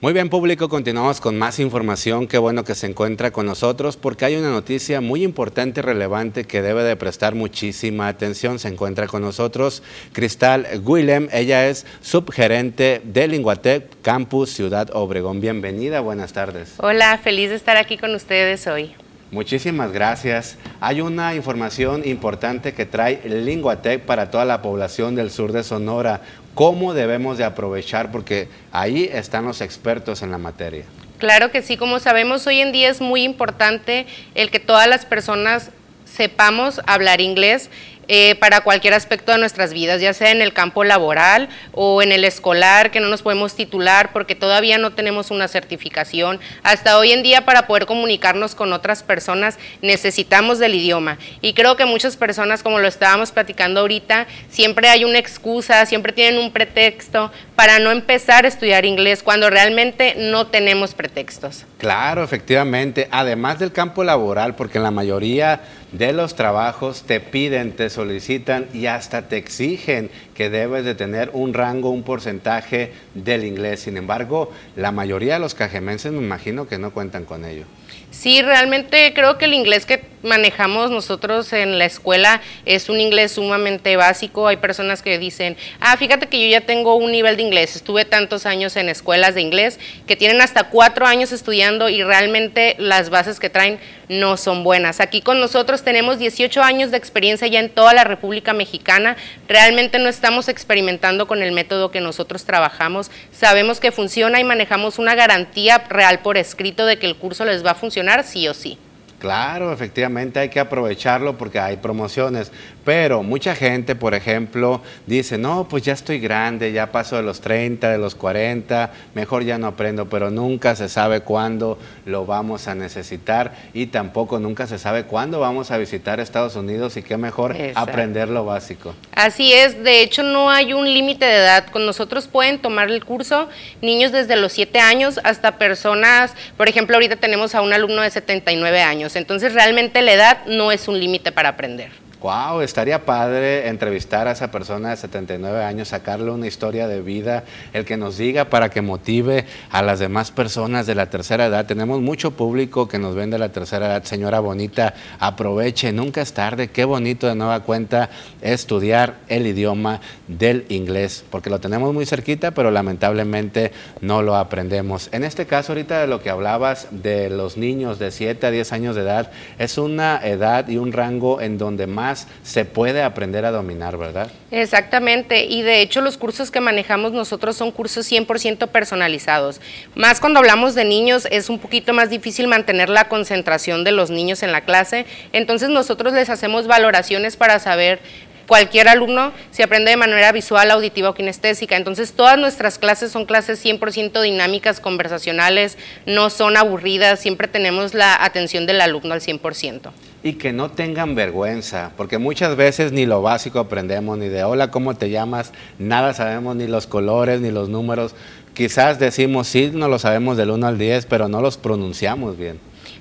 Muy 0.00 0.12
bien 0.12 0.28
público, 0.28 0.68
continuamos 0.68 1.20
con 1.20 1.36
más 1.36 1.58
información. 1.58 2.28
Qué 2.28 2.38
bueno 2.38 2.62
que 2.62 2.76
se 2.76 2.86
encuentra 2.86 3.32
con 3.32 3.46
nosotros 3.46 3.96
porque 3.96 4.26
hay 4.26 4.36
una 4.36 4.48
noticia 4.48 5.00
muy 5.00 5.24
importante 5.24 5.80
y 5.80 5.82
relevante 5.82 6.44
que 6.44 6.62
debe 6.62 6.84
de 6.84 6.94
prestar 6.94 7.34
muchísima 7.34 8.06
atención. 8.06 8.60
Se 8.60 8.68
encuentra 8.68 9.08
con 9.08 9.22
nosotros 9.22 9.82
Cristal 10.12 10.68
Willem. 10.84 11.28
Ella 11.32 11.66
es 11.66 11.84
subgerente 12.00 13.02
de 13.02 13.26
Linguatec 13.26 14.00
Campus 14.00 14.50
Ciudad 14.50 14.88
Obregón. 14.92 15.40
Bienvenida, 15.40 15.98
buenas 15.98 16.32
tardes. 16.32 16.74
Hola, 16.76 17.18
feliz 17.18 17.50
de 17.50 17.56
estar 17.56 17.76
aquí 17.76 17.98
con 17.98 18.14
ustedes 18.14 18.68
hoy. 18.68 18.94
Muchísimas 19.30 19.92
gracias. 19.92 20.56
Hay 20.80 21.02
una 21.02 21.34
información 21.34 22.08
importante 22.08 22.72
que 22.72 22.86
trae 22.86 23.20
Linguatec 23.28 24.02
para 24.06 24.30
toda 24.30 24.46
la 24.46 24.62
población 24.62 25.14
del 25.14 25.30
sur 25.30 25.52
de 25.52 25.64
Sonora 25.64 26.22
cómo 26.54 26.94
debemos 26.94 27.38
de 27.38 27.44
aprovechar, 27.44 28.10
porque 28.10 28.48
ahí 28.72 29.08
están 29.12 29.44
los 29.44 29.60
expertos 29.60 30.22
en 30.22 30.30
la 30.30 30.38
materia. 30.38 30.84
Claro 31.18 31.50
que 31.50 31.62
sí, 31.62 31.76
como 31.76 31.98
sabemos, 31.98 32.46
hoy 32.46 32.60
en 32.60 32.72
día 32.72 32.88
es 32.88 33.00
muy 33.00 33.24
importante 33.24 34.06
el 34.34 34.50
que 34.50 34.60
todas 34.60 34.88
las 34.88 35.04
personas 35.04 35.70
sepamos 36.16 36.80
hablar 36.86 37.20
inglés 37.20 37.70
eh, 38.10 38.36
para 38.36 38.62
cualquier 38.62 38.94
aspecto 38.94 39.32
de 39.32 39.38
nuestras 39.38 39.74
vidas, 39.74 40.00
ya 40.00 40.14
sea 40.14 40.30
en 40.30 40.40
el 40.40 40.54
campo 40.54 40.82
laboral 40.82 41.50
o 41.72 42.00
en 42.00 42.10
el 42.10 42.24
escolar, 42.24 42.90
que 42.90 43.00
no 43.00 43.08
nos 43.08 43.20
podemos 43.20 43.54
titular 43.54 44.14
porque 44.14 44.34
todavía 44.34 44.78
no 44.78 44.94
tenemos 44.94 45.30
una 45.30 45.46
certificación. 45.46 46.40
Hasta 46.62 46.98
hoy 46.98 47.12
en 47.12 47.22
día 47.22 47.44
para 47.44 47.66
poder 47.66 47.84
comunicarnos 47.84 48.54
con 48.54 48.72
otras 48.72 49.02
personas 49.02 49.58
necesitamos 49.82 50.58
del 50.58 50.74
idioma. 50.74 51.18
Y 51.42 51.52
creo 51.52 51.76
que 51.76 51.84
muchas 51.84 52.16
personas, 52.16 52.62
como 52.62 52.78
lo 52.78 52.88
estábamos 52.88 53.30
platicando 53.30 53.80
ahorita, 53.80 54.26
siempre 54.48 54.88
hay 54.88 55.04
una 55.04 55.18
excusa, 55.18 55.84
siempre 55.84 56.14
tienen 56.14 56.40
un 56.40 56.50
pretexto 56.50 57.30
para 57.56 57.78
no 57.78 57.90
empezar 57.90 58.46
a 58.46 58.48
estudiar 58.48 58.86
inglés 58.86 59.22
cuando 59.22 59.50
realmente 59.50 60.14
no 60.16 60.46
tenemos 60.46 60.94
pretextos. 60.94 61.66
Claro, 61.76 62.24
efectivamente. 62.24 63.06
Además 63.10 63.58
del 63.58 63.70
campo 63.70 64.02
laboral, 64.02 64.54
porque 64.54 64.78
en 64.78 64.84
la 64.84 64.90
mayoría 64.90 65.60
de 65.92 66.12
los 66.12 66.34
trabajos 66.34 67.02
te 67.02 67.20
piden, 67.20 67.72
te 67.72 67.90
solicitan 67.90 68.66
y 68.74 68.86
hasta 68.86 69.28
te 69.28 69.36
exigen 69.36 70.10
que 70.34 70.50
debes 70.50 70.84
de 70.84 70.94
tener 70.94 71.30
un 71.32 71.54
rango, 71.54 71.90
un 71.90 72.02
porcentaje 72.02 72.92
del 73.14 73.44
inglés. 73.44 73.80
Sin 73.80 73.96
embargo, 73.96 74.52
la 74.76 74.92
mayoría 74.92 75.34
de 75.34 75.40
los 75.40 75.54
cajemenses 75.54 76.12
me 76.12 76.18
imagino 76.18 76.68
que 76.68 76.78
no 76.78 76.92
cuentan 76.92 77.24
con 77.24 77.44
ello. 77.44 77.64
Sí, 78.10 78.42
realmente 78.42 79.12
creo 79.14 79.38
que 79.38 79.44
el 79.44 79.54
inglés 79.54 79.86
que 79.86 80.02
manejamos 80.22 80.90
nosotros 80.90 81.52
en 81.52 81.78
la 81.78 81.84
escuela 81.84 82.40
es 82.64 82.88
un 82.88 83.00
inglés 83.00 83.32
sumamente 83.32 83.96
básico. 83.96 84.48
Hay 84.48 84.56
personas 84.56 85.02
que 85.02 85.18
dicen, 85.18 85.56
ah, 85.80 85.96
fíjate 85.96 86.26
que 86.26 86.40
yo 86.40 86.48
ya 86.50 86.62
tengo 86.62 86.94
un 86.94 87.12
nivel 87.12 87.36
de 87.36 87.42
inglés, 87.42 87.76
estuve 87.76 88.04
tantos 88.04 88.46
años 88.46 88.76
en 88.76 88.88
escuelas 88.88 89.34
de 89.34 89.40
inglés 89.40 89.78
que 90.06 90.16
tienen 90.16 90.40
hasta 90.40 90.64
cuatro 90.64 91.06
años 91.06 91.32
estudiando 91.32 91.88
y 91.88 92.02
realmente 92.02 92.76
las 92.78 93.10
bases 93.10 93.40
que 93.40 93.50
traen 93.50 93.78
no 94.08 94.36
son 94.36 94.64
buenas. 94.64 95.00
Aquí 95.00 95.20
con 95.20 95.40
nosotros 95.40 95.82
tenemos 95.82 96.18
18 96.18 96.62
años 96.62 96.90
de 96.90 96.96
experiencia 96.96 97.46
ya 97.46 97.60
en 97.60 97.70
toda 97.70 97.92
la 97.92 98.04
República 98.04 98.52
Mexicana. 98.52 99.16
Realmente 99.48 99.98
no 99.98 100.08
estamos 100.08 100.48
experimentando 100.48 101.26
con 101.26 101.42
el 101.42 101.52
método 101.52 101.90
que 101.90 102.00
nosotros 102.00 102.44
trabajamos. 102.44 103.10
Sabemos 103.32 103.80
que 103.80 103.92
funciona 103.92 104.40
y 104.40 104.44
manejamos 104.44 104.98
una 104.98 105.14
garantía 105.14 105.78
real 105.88 106.20
por 106.20 106.38
escrito 106.38 106.86
de 106.86 106.98
que 106.98 107.06
el 107.06 107.16
curso 107.16 107.44
les 107.44 107.64
va 107.64 107.72
a 107.72 107.74
funcionar 107.74 108.24
sí 108.24 108.48
o 108.48 108.54
sí. 108.54 108.78
Claro, 109.18 109.72
efectivamente 109.72 110.38
hay 110.38 110.48
que 110.48 110.60
aprovecharlo 110.60 111.36
porque 111.36 111.58
hay 111.58 111.76
promociones, 111.76 112.52
pero 112.88 113.22
mucha 113.22 113.54
gente, 113.54 113.96
por 113.96 114.14
ejemplo, 114.14 114.80
dice, 115.04 115.36
no, 115.36 115.68
pues 115.68 115.82
ya 115.82 115.92
estoy 115.92 116.20
grande, 116.20 116.72
ya 116.72 116.90
paso 116.90 117.16
de 117.16 117.22
los 117.22 117.42
30, 117.42 117.90
de 117.90 117.98
los 117.98 118.14
40, 118.14 118.90
mejor 119.14 119.44
ya 119.44 119.58
no 119.58 119.66
aprendo, 119.66 120.08
pero 120.08 120.30
nunca 120.30 120.74
se 120.74 120.88
sabe 120.88 121.20
cuándo 121.20 121.78
lo 122.06 122.24
vamos 122.24 122.66
a 122.66 122.74
necesitar 122.74 123.52
y 123.74 123.88
tampoco 123.88 124.38
nunca 124.38 124.66
se 124.66 124.78
sabe 124.78 125.04
cuándo 125.04 125.38
vamos 125.38 125.70
a 125.70 125.76
visitar 125.76 126.18
Estados 126.18 126.56
Unidos 126.56 126.96
y 126.96 127.02
qué 127.02 127.18
mejor 127.18 127.54
aprender 127.74 128.30
lo 128.30 128.46
básico. 128.46 128.94
Así 129.14 129.52
es, 129.52 129.84
de 129.84 130.00
hecho 130.00 130.22
no 130.22 130.48
hay 130.48 130.72
un 130.72 130.90
límite 130.90 131.26
de 131.26 131.36
edad, 131.36 131.66
con 131.66 131.84
nosotros 131.84 132.26
pueden 132.26 132.58
tomar 132.58 132.90
el 132.90 133.04
curso 133.04 133.50
niños 133.82 134.12
desde 134.12 134.34
los 134.36 134.54
7 134.54 134.80
años 134.80 135.20
hasta 135.24 135.58
personas, 135.58 136.32
por 136.56 136.70
ejemplo, 136.70 136.96
ahorita 136.96 137.16
tenemos 137.16 137.54
a 137.54 137.60
un 137.60 137.74
alumno 137.74 138.00
de 138.00 138.08
79 138.08 138.80
años 138.80 139.14
entonces 139.14 139.52
realmente 139.52 140.00
la 140.00 140.12
edad 140.14 140.46
no 140.46 140.72
es 140.72 140.88
un 140.88 140.98
límite 140.98 141.32
para 141.32 141.50
aprender. 141.50 142.07
Wow, 142.20 142.62
estaría 142.62 143.04
padre 143.04 143.68
entrevistar 143.68 144.26
a 144.26 144.32
esa 144.32 144.50
persona 144.50 144.90
de 144.90 144.96
79 144.96 145.62
años, 145.62 145.86
sacarle 145.86 146.32
una 146.32 146.48
historia 146.48 146.88
de 146.88 147.00
vida, 147.00 147.44
el 147.72 147.84
que 147.84 147.96
nos 147.96 148.18
diga 148.18 148.46
para 148.46 148.70
que 148.70 148.82
motive 148.82 149.44
a 149.70 149.82
las 149.82 150.00
demás 150.00 150.32
personas 150.32 150.88
de 150.88 150.96
la 150.96 151.10
tercera 151.10 151.46
edad. 151.46 151.66
Tenemos 151.66 152.00
mucho 152.00 152.32
público 152.32 152.88
que 152.88 152.98
nos 152.98 153.14
ven 153.14 153.30
de 153.30 153.38
la 153.38 153.50
tercera 153.50 153.86
edad. 153.86 154.02
Señora 154.02 154.40
bonita, 154.40 154.94
aproveche, 155.20 155.92
nunca 155.92 156.20
es 156.20 156.32
tarde. 156.32 156.72
Qué 156.72 156.84
bonito 156.84 157.28
de 157.28 157.36
nueva 157.36 157.60
cuenta 157.60 158.10
estudiar 158.42 159.18
el 159.28 159.46
idioma 159.46 160.00
del 160.26 160.66
inglés, 160.70 161.24
porque 161.30 161.50
lo 161.50 161.60
tenemos 161.60 161.94
muy 161.94 162.04
cerquita, 162.04 162.50
pero 162.50 162.72
lamentablemente 162.72 163.70
no 164.00 164.22
lo 164.22 164.34
aprendemos. 164.34 165.08
En 165.12 165.22
este 165.22 165.46
caso, 165.46 165.70
ahorita 165.70 166.00
de 166.00 166.08
lo 166.08 166.20
que 166.20 166.30
hablabas 166.30 166.88
de 166.90 167.30
los 167.30 167.56
niños 167.56 168.00
de 168.00 168.10
7 168.10 168.44
a 168.44 168.50
10 168.50 168.72
años 168.72 168.96
de 168.96 169.02
edad, 169.02 169.30
es 169.60 169.78
una 169.78 170.18
edad 170.26 170.66
y 170.66 170.78
un 170.78 170.90
rango 170.90 171.40
en 171.40 171.58
donde 171.58 171.86
más 171.86 172.07
se 172.42 172.64
puede 172.64 173.02
aprender 173.02 173.44
a 173.44 173.50
dominar, 173.50 173.96
¿verdad? 173.96 174.30
Exactamente, 174.50 175.44
y 175.44 175.62
de 175.62 175.80
hecho 175.80 176.00
los 176.00 176.16
cursos 176.16 176.50
que 176.50 176.60
manejamos 176.60 177.12
nosotros 177.12 177.56
son 177.56 177.70
cursos 177.70 178.10
100% 178.10 178.68
personalizados. 178.68 179.60
Más 179.94 180.20
cuando 180.20 180.38
hablamos 180.38 180.74
de 180.74 180.84
niños 180.84 181.26
es 181.30 181.50
un 181.50 181.58
poquito 181.58 181.92
más 181.92 182.10
difícil 182.10 182.46
mantener 182.46 182.88
la 182.88 183.08
concentración 183.08 183.84
de 183.84 183.92
los 183.92 184.10
niños 184.10 184.42
en 184.42 184.52
la 184.52 184.62
clase, 184.62 185.06
entonces 185.32 185.68
nosotros 185.68 186.12
les 186.12 186.30
hacemos 186.30 186.66
valoraciones 186.66 187.36
para 187.36 187.58
saber 187.58 188.00
cualquier 188.48 188.88
alumno 188.88 189.30
se 189.52 189.62
aprende 189.62 189.90
de 189.90 189.96
manera 189.96 190.32
visual, 190.32 190.70
auditiva 190.72 191.10
o 191.10 191.14
kinestésica. 191.14 191.76
Entonces, 191.76 192.14
todas 192.14 192.38
nuestras 192.38 192.78
clases 192.78 193.12
son 193.12 193.26
clases 193.26 193.64
100% 193.64 194.20
dinámicas, 194.22 194.80
conversacionales, 194.80 195.76
no 196.06 196.30
son 196.30 196.56
aburridas, 196.56 197.20
siempre 197.20 197.46
tenemos 197.46 197.94
la 197.94 198.24
atención 198.24 198.66
del 198.66 198.80
alumno 198.80 199.12
al 199.12 199.20
100%. 199.20 199.90
Y 200.24 200.32
que 200.32 200.52
no 200.52 200.70
tengan 200.70 201.14
vergüenza, 201.14 201.92
porque 201.96 202.18
muchas 202.18 202.56
veces 202.56 202.90
ni 202.90 203.06
lo 203.06 203.22
básico 203.22 203.60
aprendemos, 203.60 204.18
ni 204.18 204.28
de 204.28 204.42
hola, 204.42 204.70
¿cómo 204.70 204.94
te 204.94 205.10
llamas? 205.10 205.52
Nada 205.78 206.14
sabemos, 206.14 206.56
ni 206.56 206.66
los 206.66 206.86
colores, 206.86 207.40
ni 207.40 207.50
los 207.50 207.68
números. 207.68 208.14
Quizás 208.54 208.98
decimos 208.98 209.46
sí, 209.46 209.70
no 209.72 209.88
lo 209.88 209.98
sabemos 209.98 210.36
del 210.38 210.50
1 210.50 210.66
al 210.66 210.78
10, 210.78 211.06
pero 211.06 211.28
no 211.28 211.42
los 211.42 211.58
pronunciamos 211.58 212.36
bien. 212.36 212.58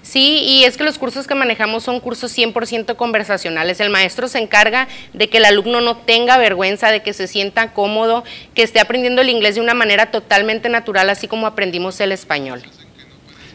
Sí, 0.08 0.40
y 0.42 0.64
es 0.64 0.78
que 0.78 0.86
los 0.86 0.98
cursos 0.98 1.28
que 1.28 1.36
manejamos 1.36 1.84
son 1.84 2.00
cursos 2.00 2.32
100% 2.36 2.96
conversacionales. 2.96 3.82
El 3.82 3.90
maestro 3.90 4.30
se 4.30 4.40
encarga 4.40 4.88
de 5.12 5.30
que 5.30 5.40
el 5.40 5.44
alumno 5.44 5.82
no 5.82 5.98
tenga 5.98 6.38
vergüenza, 6.38 6.92
de 6.92 7.04
que 7.04 7.12
se 7.12 7.28
sienta 7.28 7.74
cómodo, 7.74 8.24
que 8.54 8.64
esté 8.64 8.80
aprendiendo 8.80 9.22
el 9.22 9.30
inglés 9.30 9.56
de 9.56 9.62
una 9.62 9.74
manera 9.74 10.10
totalmente 10.10 10.70
natural, 10.70 11.10
así 11.10 11.28
como 11.28 11.46
aprendimos 11.46 12.00
el 12.00 12.14
español. 12.14 12.64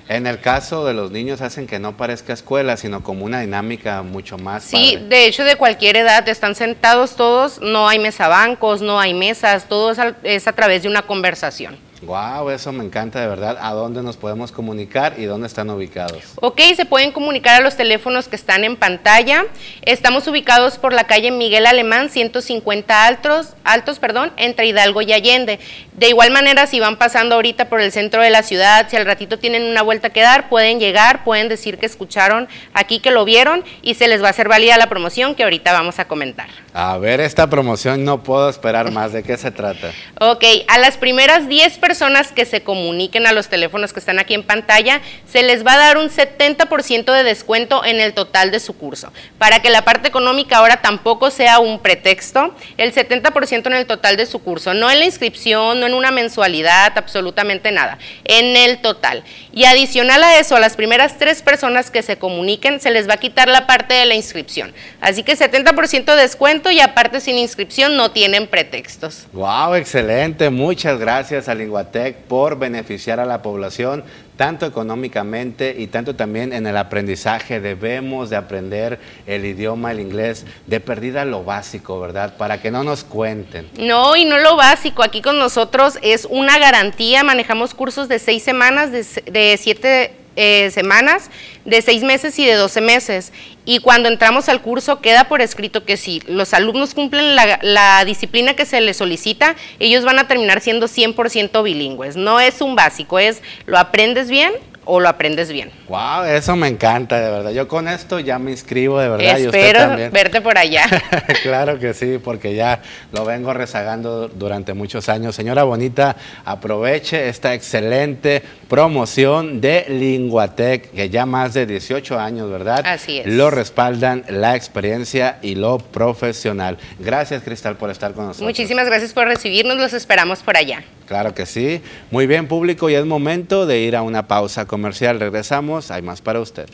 En 0.08 0.26
el 0.26 0.40
caso 0.40 0.84
de 0.84 0.92
los 0.92 1.10
niños 1.10 1.40
hacen 1.40 1.66
que 1.66 1.78
no 1.78 1.96
parezca 1.96 2.34
escuela, 2.34 2.76
sino 2.76 3.02
como 3.02 3.24
una 3.24 3.40
dinámica 3.40 4.02
mucho 4.02 4.36
más. 4.36 4.62
Sí, 4.62 4.98
de 5.08 5.24
hecho 5.24 5.44
de 5.44 5.56
cualquier 5.56 5.96
edad 5.96 6.28
están 6.28 6.54
sentados 6.54 7.16
todos, 7.16 7.62
no 7.62 7.88
hay 7.88 7.98
mesabancos, 7.98 8.82
no 8.82 9.00
hay 9.00 9.14
mesas, 9.14 9.70
todo 9.70 9.90
es 10.22 10.46
a 10.46 10.52
través 10.52 10.82
de 10.82 10.88
una 10.90 11.00
conversación. 11.00 11.78
Wow, 12.02 12.50
eso 12.50 12.72
me 12.72 12.84
encanta 12.84 13.20
de 13.20 13.28
verdad. 13.28 13.56
¿A 13.60 13.72
dónde 13.74 14.02
nos 14.02 14.16
podemos 14.16 14.50
comunicar 14.50 15.14
y 15.18 15.24
dónde 15.24 15.46
están 15.46 15.70
ubicados? 15.70 16.24
Ok, 16.40 16.60
se 16.74 16.84
pueden 16.84 17.12
comunicar 17.12 17.60
a 17.60 17.64
los 17.64 17.76
teléfonos 17.76 18.26
que 18.26 18.34
están 18.34 18.64
en 18.64 18.76
pantalla. 18.76 19.44
Estamos 19.82 20.26
ubicados 20.26 20.78
por 20.78 20.92
la 20.92 21.04
calle 21.04 21.30
Miguel 21.30 21.64
Alemán, 21.64 22.10
150 22.10 23.06
altos, 23.06 23.54
altos, 23.62 24.00
perdón, 24.00 24.32
entre 24.36 24.66
Hidalgo 24.66 25.00
y 25.02 25.12
Allende. 25.12 25.60
De 25.92 26.08
igual 26.08 26.32
manera, 26.32 26.66
si 26.66 26.80
van 26.80 26.96
pasando 26.96 27.36
ahorita 27.36 27.68
por 27.68 27.80
el 27.80 27.92
centro 27.92 28.20
de 28.20 28.30
la 28.30 28.42
ciudad, 28.42 28.88
si 28.90 28.96
al 28.96 29.06
ratito 29.06 29.38
tienen 29.38 29.62
una 29.62 29.82
vuelta 29.82 30.10
que 30.10 30.22
dar, 30.22 30.48
pueden 30.48 30.80
llegar, 30.80 31.22
pueden 31.22 31.48
decir 31.48 31.78
que 31.78 31.86
escucharon 31.86 32.48
aquí 32.74 32.98
que 32.98 33.12
lo 33.12 33.24
vieron 33.24 33.62
y 33.80 33.94
se 33.94 34.08
les 34.08 34.20
va 34.20 34.26
a 34.26 34.30
hacer 34.30 34.48
válida 34.48 34.76
la 34.76 34.88
promoción 34.88 35.36
que 35.36 35.44
ahorita 35.44 35.72
vamos 35.72 36.00
a 36.00 36.06
comentar. 36.06 36.48
A 36.74 36.98
ver, 36.98 37.20
esta 37.20 37.48
promoción 37.48 38.04
no 38.04 38.24
puedo 38.24 38.48
esperar 38.48 38.90
más. 38.90 39.12
¿De 39.12 39.22
qué 39.22 39.36
se 39.36 39.52
trata? 39.52 39.92
Ok, 40.18 40.42
a 40.66 40.78
las 40.78 40.96
primeras 40.96 41.46
10 41.46 41.78
personas 41.78 41.91
personas 41.92 42.32
que 42.32 42.46
se 42.46 42.62
comuniquen 42.62 43.26
a 43.26 43.32
los 43.32 43.48
teléfonos 43.48 43.92
que 43.92 44.00
están 44.00 44.18
aquí 44.18 44.32
en 44.32 44.44
pantalla, 44.44 45.02
se 45.30 45.42
les 45.42 45.62
va 45.62 45.74
a 45.74 45.76
dar 45.76 45.98
un 45.98 46.08
70% 46.08 47.12
de 47.12 47.22
descuento 47.22 47.84
en 47.84 48.00
el 48.00 48.14
total 48.14 48.50
de 48.50 48.60
su 48.60 48.78
curso. 48.78 49.12
Para 49.36 49.60
que 49.60 49.68
la 49.68 49.84
parte 49.84 50.08
económica 50.08 50.56
ahora 50.56 50.80
tampoco 50.80 51.30
sea 51.30 51.58
un 51.58 51.80
pretexto, 51.80 52.54
el 52.78 52.94
70% 52.94 53.66
en 53.66 53.74
el 53.74 53.84
total 53.84 54.16
de 54.16 54.24
su 54.24 54.38
curso, 54.38 54.72
no 54.72 54.90
en 54.90 55.00
la 55.00 55.04
inscripción, 55.04 55.80
no 55.80 55.86
en 55.86 55.92
una 55.92 56.10
mensualidad, 56.10 56.94
absolutamente 56.96 57.70
nada, 57.72 57.98
en 58.24 58.56
el 58.56 58.80
total. 58.80 59.22
Y 59.52 59.64
adicional 59.66 60.24
a 60.24 60.38
eso, 60.38 60.56
a 60.56 60.60
las 60.60 60.76
primeras 60.76 61.18
tres 61.18 61.42
personas 61.42 61.90
que 61.90 62.00
se 62.00 62.16
comuniquen, 62.16 62.80
se 62.80 62.90
les 62.90 63.06
va 63.06 63.14
a 63.14 63.18
quitar 63.18 63.48
la 63.48 63.66
parte 63.66 63.92
de 63.92 64.06
la 64.06 64.14
inscripción. 64.14 64.72
Así 65.02 65.24
que 65.24 65.36
70% 65.36 66.04
de 66.06 66.22
descuento 66.22 66.70
y 66.70 66.80
aparte 66.80 67.20
sin 67.20 67.36
inscripción 67.36 67.98
no 67.98 68.12
tienen 68.12 68.46
pretextos. 68.46 69.26
Wow, 69.34 69.74
excelente. 69.74 70.48
Muchas 70.48 70.98
gracias 70.98 71.50
a 71.82 72.14
por 72.28 72.58
beneficiar 72.58 73.20
a 73.20 73.26
la 73.26 73.42
población 73.42 74.04
tanto 74.36 74.66
económicamente 74.66 75.74
y 75.78 75.86
tanto 75.86 76.16
también 76.16 76.52
en 76.52 76.66
el 76.66 76.76
aprendizaje. 76.76 77.60
Debemos 77.60 78.30
de 78.30 78.36
aprender 78.36 78.98
el 79.26 79.44
idioma, 79.44 79.92
el 79.92 80.00
inglés, 80.00 80.46
de 80.66 80.80
perdida 80.80 81.24
lo 81.24 81.44
básico, 81.44 82.00
¿verdad? 82.00 82.36
Para 82.36 82.60
que 82.60 82.70
no 82.70 82.82
nos 82.82 83.04
cuenten. 83.04 83.68
No, 83.78 84.16
y 84.16 84.24
no 84.24 84.38
lo 84.38 84.56
básico. 84.56 85.02
Aquí 85.02 85.22
con 85.22 85.38
nosotros 85.38 85.98
es 86.02 86.26
una 86.28 86.58
garantía. 86.58 87.22
Manejamos 87.22 87.74
cursos 87.74 88.08
de 88.08 88.18
seis 88.18 88.42
semanas, 88.42 88.90
de, 88.90 89.04
de 89.30 89.56
siete 89.58 90.21
eh, 90.36 90.70
semanas, 90.70 91.30
de 91.64 91.82
seis 91.82 92.02
meses 92.02 92.38
y 92.38 92.46
de 92.46 92.54
doce 92.54 92.80
meses. 92.80 93.32
Y 93.64 93.78
cuando 93.78 94.08
entramos 94.08 94.48
al 94.48 94.60
curso 94.60 95.00
queda 95.00 95.28
por 95.28 95.40
escrito 95.40 95.84
que 95.84 95.96
si 95.96 96.20
los 96.26 96.54
alumnos 96.54 96.94
cumplen 96.94 97.36
la, 97.36 97.58
la 97.62 98.04
disciplina 98.04 98.54
que 98.54 98.66
se 98.66 98.80
les 98.80 98.96
solicita, 98.96 99.56
ellos 99.78 100.04
van 100.04 100.18
a 100.18 100.26
terminar 100.26 100.60
siendo 100.60 100.88
100% 100.88 101.62
bilingües. 101.62 102.16
No 102.16 102.40
es 102.40 102.60
un 102.60 102.74
básico, 102.74 103.18
es 103.18 103.42
lo 103.66 103.78
aprendes 103.78 104.30
bien 104.30 104.52
o 104.84 105.00
lo 105.00 105.08
aprendes 105.08 105.50
bien. 105.50 105.70
Wow, 105.88 106.24
eso 106.24 106.56
me 106.56 106.68
encanta, 106.68 107.20
de 107.20 107.30
verdad. 107.30 107.50
Yo 107.52 107.68
con 107.68 107.88
esto 107.88 108.18
ya 108.20 108.38
me 108.38 108.50
inscribo, 108.50 108.98
de 108.98 109.08
verdad. 109.08 109.38
Espero 109.38 110.10
verte 110.10 110.40
por 110.40 110.58
allá. 110.58 110.86
claro 111.42 111.78
que 111.78 111.94
sí, 111.94 112.18
porque 112.22 112.54
ya 112.54 112.80
lo 113.12 113.24
vengo 113.24 113.52
rezagando 113.54 114.28
durante 114.28 114.74
muchos 114.74 115.08
años. 115.08 115.34
Señora 115.34 115.64
Bonita, 115.64 116.16
aproveche 116.44 117.28
esta 117.28 117.54
excelente 117.54 118.42
promoción 118.68 119.60
de 119.60 119.86
Linguatec, 119.88 120.90
que 120.92 121.10
ya 121.10 121.26
más 121.26 121.54
de 121.54 121.66
18 121.66 122.18
años, 122.18 122.50
¿verdad? 122.50 122.82
Así 122.84 123.18
es. 123.18 123.26
Lo 123.26 123.50
respaldan 123.50 124.24
la 124.28 124.56
experiencia 124.56 125.38
y 125.42 125.54
lo 125.54 125.78
profesional. 125.78 126.78
Gracias, 126.98 127.42
Cristal, 127.42 127.76
por 127.76 127.90
estar 127.90 128.12
con 128.12 128.26
nosotros. 128.26 128.48
Muchísimas 128.48 128.86
gracias 128.86 129.12
por 129.12 129.26
recibirnos, 129.26 129.76
los 129.76 129.92
esperamos 129.92 130.40
por 130.40 130.56
allá. 130.56 130.82
Claro 131.06 131.34
que 131.34 131.44
sí. 131.46 131.82
Muy 132.10 132.26
bien, 132.26 132.48
público, 132.48 132.88
y 132.88 132.94
es 132.94 133.04
momento 133.04 133.66
de 133.66 133.80
ir 133.80 133.96
a 133.96 134.02
una 134.02 134.26
pausa 134.26 134.64
comercial. 134.72 135.20
Regresamos, 135.20 135.90
hay 135.90 136.00
más 136.00 136.22
para 136.22 136.40
usted. 136.40 136.66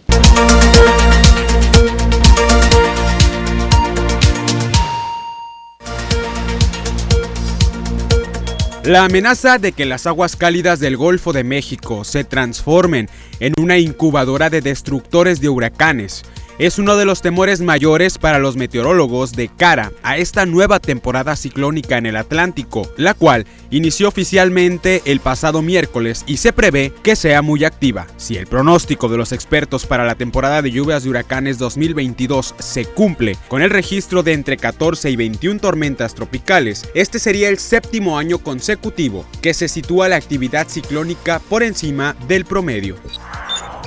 La 8.84 9.04
amenaza 9.04 9.58
de 9.58 9.72
que 9.72 9.84
las 9.84 10.06
aguas 10.06 10.36
cálidas 10.36 10.78
del 10.78 10.96
Golfo 10.96 11.32
de 11.32 11.42
México 11.42 12.04
se 12.04 12.22
transformen 12.22 13.10
en 13.40 13.52
una 13.60 13.78
incubadora 13.78 14.48
de 14.48 14.60
destructores 14.60 15.40
de 15.40 15.48
huracanes 15.48 16.24
es 16.58 16.78
uno 16.78 16.96
de 16.96 17.04
los 17.04 17.22
temores 17.22 17.60
mayores 17.60 18.18
para 18.18 18.38
los 18.38 18.56
meteorólogos 18.56 19.32
de 19.32 19.48
cara 19.48 19.92
a 20.02 20.18
esta 20.18 20.44
nueva 20.46 20.80
temporada 20.80 21.36
ciclónica 21.36 21.98
en 21.98 22.06
el 22.06 22.16
Atlántico, 22.16 22.90
la 22.96 23.14
cual 23.14 23.46
inició 23.70 24.08
oficialmente 24.08 25.02
el 25.04 25.20
pasado 25.20 25.62
miércoles 25.62 26.24
y 26.26 26.38
se 26.38 26.52
prevé 26.52 26.92
que 27.02 27.16
sea 27.16 27.42
muy 27.42 27.64
activa. 27.64 28.06
Si 28.16 28.36
el 28.36 28.46
pronóstico 28.46 29.08
de 29.08 29.16
los 29.16 29.32
expertos 29.32 29.86
para 29.86 30.04
la 30.04 30.16
temporada 30.16 30.62
de 30.62 30.70
lluvias 30.70 31.04
de 31.04 31.10
huracanes 31.10 31.58
2022 31.58 32.54
se 32.58 32.84
cumple 32.86 33.36
con 33.48 33.62
el 33.62 33.70
registro 33.70 34.22
de 34.22 34.32
entre 34.32 34.56
14 34.56 35.10
y 35.10 35.16
21 35.16 35.60
tormentas 35.60 36.14
tropicales, 36.14 36.88
este 36.94 37.18
sería 37.18 37.48
el 37.48 37.58
séptimo 37.58 38.18
año 38.18 38.38
consecutivo 38.38 39.24
que 39.42 39.54
se 39.54 39.68
sitúa 39.68 40.08
la 40.08 40.16
actividad 40.16 40.68
ciclónica 40.68 41.38
por 41.38 41.62
encima 41.62 42.16
del 42.26 42.44
promedio. 42.44 42.96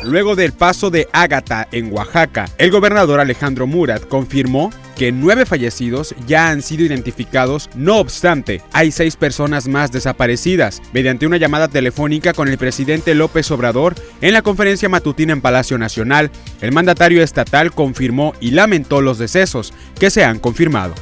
Luego 0.04 0.36
del 0.36 0.52
paso 0.52 0.90
de 0.90 1.08
Ágata 1.14 1.68
en 1.72 1.94
Oaxaca, 1.94 2.50
el 2.58 2.72
gobernador 2.72 3.20
Alejandro 3.20 3.68
Murat 3.68 4.08
confirmó 4.08 4.72
que 4.96 5.12
nueve 5.12 5.46
fallecidos 5.46 6.16
ya 6.28 6.50
han 6.50 6.62
sido 6.62 6.84
identificados, 6.84 7.70
no 7.76 7.98
obstante, 7.98 8.62
hay 8.74 8.92
seis 8.92 9.16
personas 9.16 9.68
más 9.68 9.92
desaparecidas. 9.92 10.82
Mediante 10.94 11.28
una 11.28 11.38
llamada 11.38 11.68
telefónica 11.68 12.34
con 12.34 12.48
el 12.48 12.58
presidente 12.58 13.16
López 13.16 13.50
Obrador 13.52 13.96
en 14.22 14.34
la 14.34 14.42
conferencia 14.42 14.90
matutina 14.90 15.34
en 15.34 15.42
Palacio 15.42 15.78
Nacional, 15.78 16.32
el 16.62 16.72
mandatario 16.72 17.24
estatal 17.24 17.72
confirmó 17.72 18.34
y 18.40 18.52
lamentó 18.52 19.02
los 19.02 19.18
decesos 19.20 19.74
que 20.00 20.10
se 20.10 20.24
han 20.24 20.40
confirmado. 20.40 20.94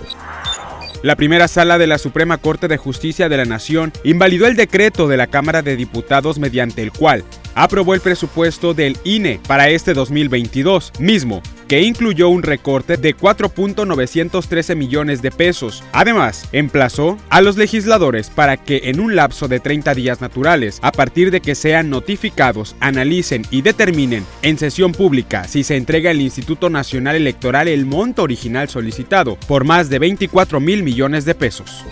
La 1.01 1.15
primera 1.15 1.47
sala 1.47 1.77
de 1.77 1.87
la 1.87 1.97
Suprema 1.97 2.37
Corte 2.37 2.67
de 2.67 2.75
Justicia 2.75 3.29
de 3.29 3.37
la 3.37 3.45
Nación 3.45 3.93
invalidó 4.03 4.47
el 4.47 4.57
decreto 4.57 5.07
de 5.07 5.15
la 5.15 5.27
Cámara 5.27 5.61
de 5.61 5.77
Diputados 5.77 6.39
mediante 6.39 6.81
el 6.81 6.91
cual 6.91 7.23
aprobó 7.55 7.93
el 7.93 8.01
presupuesto 8.01 8.73
del 8.73 8.97
INE 9.05 9.39
para 9.47 9.69
este 9.69 9.93
2022, 9.93 10.91
mismo 10.99 11.41
que 11.69 11.83
incluyó 11.83 12.29
un 12.29 12.41
recorte 12.41 12.97
de 12.97 13.15
4.913 13.15 14.75
millones 14.75 15.21
de 15.21 15.29
pesos. 15.29 15.83
Además, 15.93 16.49
emplazó 16.51 17.17
a 17.29 17.41
los 17.41 17.57
legisladores 17.57 18.31
para 18.31 18.57
que 18.57 18.81
en 18.85 18.99
un 18.99 19.15
lapso 19.15 19.47
de 19.47 19.59
30 19.59 19.93
días 19.93 20.19
naturales, 20.19 20.79
a 20.81 20.91
partir 20.91 21.29
de 21.29 21.41
que 21.41 21.53
sean 21.53 21.91
notificados, 21.91 22.75
analicen 22.79 23.43
y 23.51 23.61
determinen 23.61 24.25
en 24.41 24.57
sesión 24.57 24.93
pública 24.93 25.47
si 25.47 25.63
se 25.63 25.77
entrega 25.77 26.09
al 26.09 26.19
Instituto 26.19 26.71
Nacional 26.71 27.15
Electoral 27.15 27.67
el 27.67 27.85
monto 27.85 28.23
original 28.23 28.67
solicitado 28.67 29.35
por 29.47 29.63
más 29.63 29.89
de 29.89 29.99
24 29.99 30.59
mil 30.59 30.81
millones 30.81 31.23
de 31.23 31.35
pesos. 31.35 31.85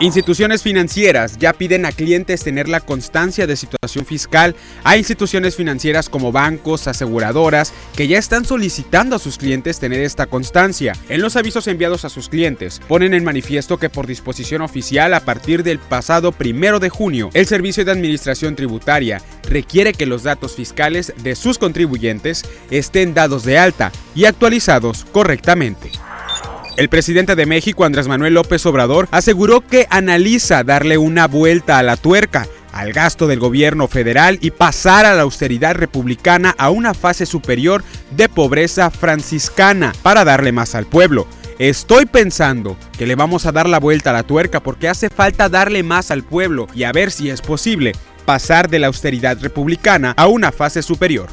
Instituciones 0.00 0.62
financieras 0.62 1.38
ya 1.38 1.52
piden 1.52 1.84
a 1.84 1.92
clientes 1.92 2.44
tener 2.44 2.68
la 2.68 2.80
constancia 2.80 3.46
de 3.46 3.56
situación 3.56 4.06
fiscal. 4.06 4.54
Hay 4.84 5.00
instituciones 5.00 5.56
financieras 5.56 6.08
como 6.08 6.30
bancos, 6.30 6.86
aseguradoras, 6.86 7.72
que 7.96 8.06
ya 8.06 8.18
están 8.18 8.44
solicitando 8.44 9.16
a 9.16 9.18
sus 9.18 9.38
clientes 9.38 9.80
tener 9.80 10.00
esta 10.00 10.26
constancia. 10.26 10.94
En 11.08 11.20
los 11.20 11.34
avisos 11.34 11.66
enviados 11.66 12.04
a 12.04 12.10
sus 12.10 12.28
clientes, 12.28 12.80
ponen 12.86 13.12
en 13.12 13.24
manifiesto 13.24 13.78
que 13.78 13.90
por 13.90 14.06
disposición 14.06 14.62
oficial 14.62 15.14
a 15.14 15.20
partir 15.20 15.64
del 15.64 15.80
pasado 15.80 16.30
primero 16.30 16.78
de 16.78 16.90
junio, 16.90 17.30
el 17.34 17.46
Servicio 17.46 17.84
de 17.84 17.92
Administración 17.92 18.54
Tributaria 18.54 19.20
requiere 19.48 19.92
que 19.92 20.06
los 20.06 20.22
datos 20.22 20.54
fiscales 20.54 21.12
de 21.22 21.34
sus 21.34 21.58
contribuyentes 21.58 22.44
estén 22.70 23.14
dados 23.14 23.44
de 23.44 23.58
alta 23.58 23.90
y 24.14 24.26
actualizados 24.26 25.06
correctamente. 25.12 25.90
El 26.78 26.88
presidente 26.88 27.34
de 27.34 27.44
México, 27.44 27.84
Andrés 27.84 28.06
Manuel 28.06 28.34
López 28.34 28.64
Obrador, 28.64 29.08
aseguró 29.10 29.66
que 29.66 29.88
analiza 29.90 30.62
darle 30.62 30.96
una 30.96 31.26
vuelta 31.26 31.76
a 31.76 31.82
la 31.82 31.96
tuerca 31.96 32.46
al 32.70 32.92
gasto 32.92 33.26
del 33.26 33.40
gobierno 33.40 33.88
federal 33.88 34.38
y 34.40 34.52
pasar 34.52 35.04
a 35.04 35.12
la 35.12 35.22
austeridad 35.22 35.74
republicana 35.74 36.54
a 36.56 36.70
una 36.70 36.94
fase 36.94 37.26
superior 37.26 37.82
de 38.12 38.28
pobreza 38.28 38.92
franciscana 38.92 39.92
para 40.04 40.24
darle 40.24 40.52
más 40.52 40.76
al 40.76 40.86
pueblo. 40.86 41.26
Estoy 41.58 42.06
pensando 42.06 42.76
que 42.96 43.08
le 43.08 43.16
vamos 43.16 43.44
a 43.46 43.50
dar 43.50 43.68
la 43.68 43.80
vuelta 43.80 44.10
a 44.10 44.12
la 44.12 44.22
tuerca 44.22 44.60
porque 44.60 44.88
hace 44.88 45.10
falta 45.10 45.48
darle 45.48 45.82
más 45.82 46.12
al 46.12 46.22
pueblo 46.22 46.68
y 46.76 46.84
a 46.84 46.92
ver 46.92 47.10
si 47.10 47.28
es 47.28 47.42
posible 47.42 47.90
pasar 48.24 48.70
de 48.70 48.78
la 48.78 48.86
austeridad 48.86 49.36
republicana 49.40 50.14
a 50.16 50.28
una 50.28 50.52
fase 50.52 50.82
superior. 50.82 51.26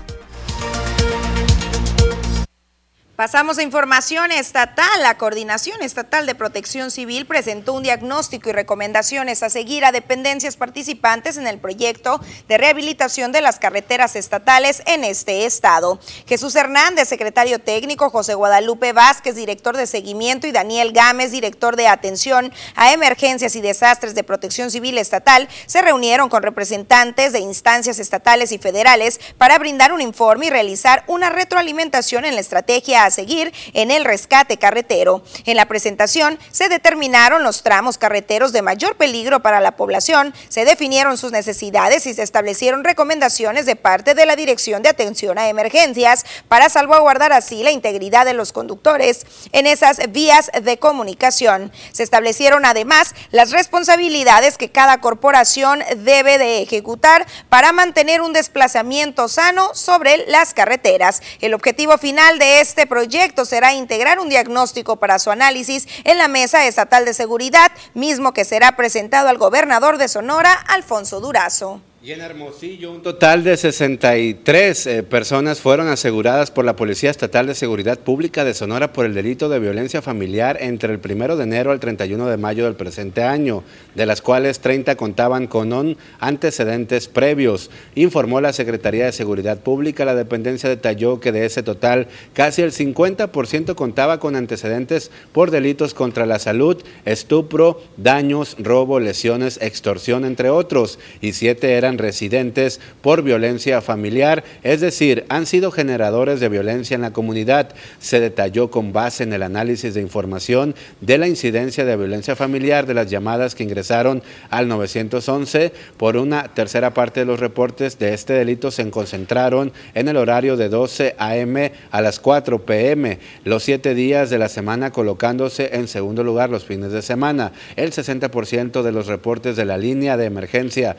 Pasamos 3.16 3.58
a 3.58 3.64
información 3.64 4.34
estatal. 4.34 5.02
La 5.02 5.18
Coordinación 5.18 5.82
Estatal 5.82 6.26
de 6.26 6.36
Protección 6.36 6.92
Civil 6.92 7.26
presentó 7.26 7.72
un 7.72 7.82
diagnóstico 7.82 8.50
y 8.50 8.52
recomendaciones 8.52 9.42
a 9.42 9.50
seguir 9.50 9.86
a 9.86 9.94
dependencias 9.94 10.58
participantes 10.58 11.38
en 11.38 11.48
el 11.48 11.58
proyecto 11.58 12.20
de 12.50 12.58
rehabilitación 12.58 13.32
de 13.32 13.40
las 13.40 13.58
carreteras 13.58 14.18
estatales 14.18 14.84
en 14.86 15.06
este 15.06 15.46
estado. 15.46 15.98
Jesús 16.28 16.58
Hernández, 16.58 17.08
secretario 17.08 17.60
técnico, 17.60 18.10
José 18.10 18.34
Guadalupe 18.34 18.92
Vázquez, 18.92 19.36
director 19.36 19.78
de 19.78 19.88
seguimiento, 19.88 20.46
y 20.46 20.52
Daniel 20.52 20.92
Gámez, 20.92 21.32
director 21.32 21.78
de 21.78 21.88
atención 21.88 22.52
a 22.76 22.92
emergencias 22.92 23.56
y 23.56 23.62
desastres 23.62 24.14
de 24.14 24.26
protección 24.26 24.72
civil 24.72 24.98
estatal, 24.98 25.48
se 25.68 25.82
reunieron 25.82 26.28
con 26.28 26.44
representantes 26.44 27.32
de 27.32 27.40
instancias 27.40 27.98
estatales 27.98 28.52
y 28.52 28.58
federales 28.58 29.22
para 29.38 29.58
brindar 29.58 29.94
un 29.94 30.02
informe 30.02 30.48
y 30.48 30.50
realizar 30.50 31.06
una 31.08 31.30
retroalimentación 31.30 32.26
en 32.26 32.36
la 32.36 32.42
estrategia 32.42 33.05
a 33.06 33.12
seguir 33.12 33.54
en 33.74 33.92
el 33.92 34.06
rescate 34.06 34.58
carretero. 34.58 35.24
En 35.46 35.58
la 35.58 35.68
presentación 35.68 36.40
se 36.52 36.70
determinaron 36.70 37.44
los 37.44 37.64
tramos 37.64 37.98
carreteros 37.98 38.52
de 38.52 38.62
mayor 38.62 38.96
peligro 38.96 39.42
para 39.42 39.60
la 39.60 39.76
población, 39.76 40.34
se 40.50 40.66
definieron 40.66 41.18
sus 41.18 41.32
necesidades 41.32 42.06
y 42.06 42.14
se 42.14 42.24
establecieron 42.24 42.84
recomendaciones 42.84 43.66
de 43.66 43.76
parte 43.76 44.14
de 44.14 44.26
la 44.26 44.36
Dirección 44.36 44.84
de 44.84 44.90
Atención 44.90 45.38
a 45.38 45.50
Emergencias 45.50 46.26
para 46.48 46.70
salvaguardar 46.70 47.34
así 47.34 47.64
la 47.64 47.72
integridad 47.72 48.26
de 48.26 48.34
los 48.34 48.54
conductores 48.54 49.26
en 49.52 49.68
esas 49.68 50.00
vías 50.12 50.52
de 50.62 50.78
comunicación. 50.78 51.72
Se 51.92 52.04
establecieron 52.04 52.66
además 52.66 53.16
las 53.32 53.52
responsabilidades 53.52 54.58
que 54.58 54.70
cada 54.70 55.00
corporación 55.00 55.84
debe 55.98 56.38
de 56.38 56.62
ejecutar 56.62 57.26
para 57.50 57.72
mantener 57.72 58.22
un 58.22 58.34
desplazamiento 58.34 59.28
sano 59.28 59.74
sobre 59.74 60.26
las 60.28 60.54
carreteras. 60.54 61.22
El 61.42 61.54
objetivo 61.54 61.98
final 61.98 62.40
de 62.40 62.62
este 62.62 62.88
proyecto 62.96 63.44
será 63.44 63.74
integrar 63.74 64.20
un 64.20 64.30
diagnóstico 64.30 64.96
para 64.96 65.20
su 65.20 65.30
análisis 65.30 65.86
en 66.06 66.18
la 66.18 66.30
Mesa 66.30 66.66
Estatal 66.66 67.04
de 67.04 67.14
Seguridad, 67.14 67.70
mismo 67.94 68.32
que 68.32 68.46
será 68.46 68.78
presentado 68.78 69.28
al 69.28 69.38
gobernador 69.38 69.98
de 69.98 70.08
Sonora, 70.08 70.54
Alfonso 70.54 71.20
Durazo. 71.20 71.82
Y 72.06 72.12
en 72.12 72.22
Hermosillo, 72.22 72.92
un 72.92 73.02
total 73.02 73.44
de 73.44 73.58
63 73.58 74.86
eh, 74.86 75.02
personas 75.02 75.60
fueron 75.60 75.88
aseguradas 75.88 76.52
por 76.52 76.64
la 76.64 76.76
Policía 76.76 77.10
Estatal 77.10 77.48
de 77.48 77.56
Seguridad 77.56 77.98
Pública 77.98 78.46
de 78.46 78.54
Sonora 78.54 78.94
por 78.94 79.08
el 79.08 79.16
delito 79.16 79.50
de 79.50 79.58
violencia 79.58 80.04
familiar 80.04 80.58
entre 80.62 80.94
el 80.94 81.00
1 81.04 81.36
de 81.36 81.44
enero 81.44 81.72
al 81.72 81.80
31 81.80 82.28
de 82.28 82.38
mayo 82.38 82.66
del 82.66 82.76
presente 82.76 83.24
año, 83.24 83.64
de 83.96 84.06
las 84.06 84.22
cuales 84.22 84.60
30 84.60 84.96
contaban 84.98 85.48
con 85.48 85.98
antecedentes 86.20 87.08
previos. 87.08 87.72
Informó 87.96 88.40
la 88.40 88.54
Secretaría 88.54 89.06
de 89.06 89.12
Seguridad 89.12 89.62
Pública. 89.62 90.06
La 90.06 90.14
dependencia 90.14 90.70
detalló 90.70 91.20
que 91.20 91.32
de 91.32 91.46
ese 91.46 91.64
total, 91.64 92.08
casi 92.34 92.62
el 92.62 92.72
50% 92.72 93.74
contaba 93.74 94.20
con 94.20 94.36
antecedentes 94.36 95.10
por 95.32 95.50
delitos 95.50 95.96
contra 95.96 96.28
la 96.28 96.38
salud, 96.38 96.84
estupro, 97.06 97.82
daños, 97.98 98.58
robo, 98.60 99.00
lesiones, 99.00 99.58
extorsión, 99.60 100.24
entre 100.24 100.52
otros, 100.52 101.00
y 101.20 101.34
siete 101.34 101.74
eran 101.74 101.95
residentes 101.98 102.80
por 103.02 103.22
violencia 103.22 103.82
familiar, 103.82 104.44
es 104.64 104.82
decir, 104.82 105.26
han 105.30 105.46
sido 105.46 105.72
generadores 105.72 106.40
de 106.40 106.50
violencia 106.50 106.96
en 106.96 107.02
la 107.02 107.14
comunidad. 107.14 107.74
Se 108.00 108.20
detalló 108.20 108.72
con 108.72 108.94
base 108.94 109.24
en 109.24 109.34
el 109.34 109.44
análisis 109.44 109.94
de 109.94 110.02
información 110.02 110.76
de 111.02 111.18
la 111.18 111.28
incidencia 111.28 111.86
de 111.86 111.98
violencia 111.98 112.36
familiar 112.36 112.86
de 112.86 112.94
las 112.94 113.10
llamadas 113.10 113.56
que 113.56 113.64
ingresaron 113.64 114.24
al 114.50 114.68
911. 114.68 115.72
Por 115.98 116.18
una 116.18 116.54
tercera 116.54 116.94
parte 116.94 117.22
de 117.22 117.26
los 117.26 117.40
reportes 117.40 118.00
de 118.00 118.14
este 118.14 118.34
delito 118.34 118.72
se 118.72 118.90
concentraron 118.90 119.74
en 119.94 120.08
el 120.08 120.18
horario 120.18 120.58
de 120.58 120.70
12 120.70 121.16
a.m. 121.18 121.72
a 121.92 122.02
las 122.02 122.20
4 122.20 122.66
p.m., 122.66 123.20
los 123.44 123.64
siete 123.64 123.96
días 123.96 124.30
de 124.30 124.38
la 124.38 124.50
semana 124.50 124.92
colocándose 124.92 125.72
en 125.74 125.88
segundo 125.88 126.24
lugar 126.24 126.50
los 126.50 126.66
fines 126.66 126.92
de 126.92 127.02
semana. 127.02 127.52
El 127.76 127.92
60% 127.92 128.82
de 128.82 128.92
los 128.92 129.08
reportes 129.08 129.56
de 129.56 129.66
la 129.66 129.78
línea 129.78 130.18
de 130.18 130.26
emergencia 130.26 130.98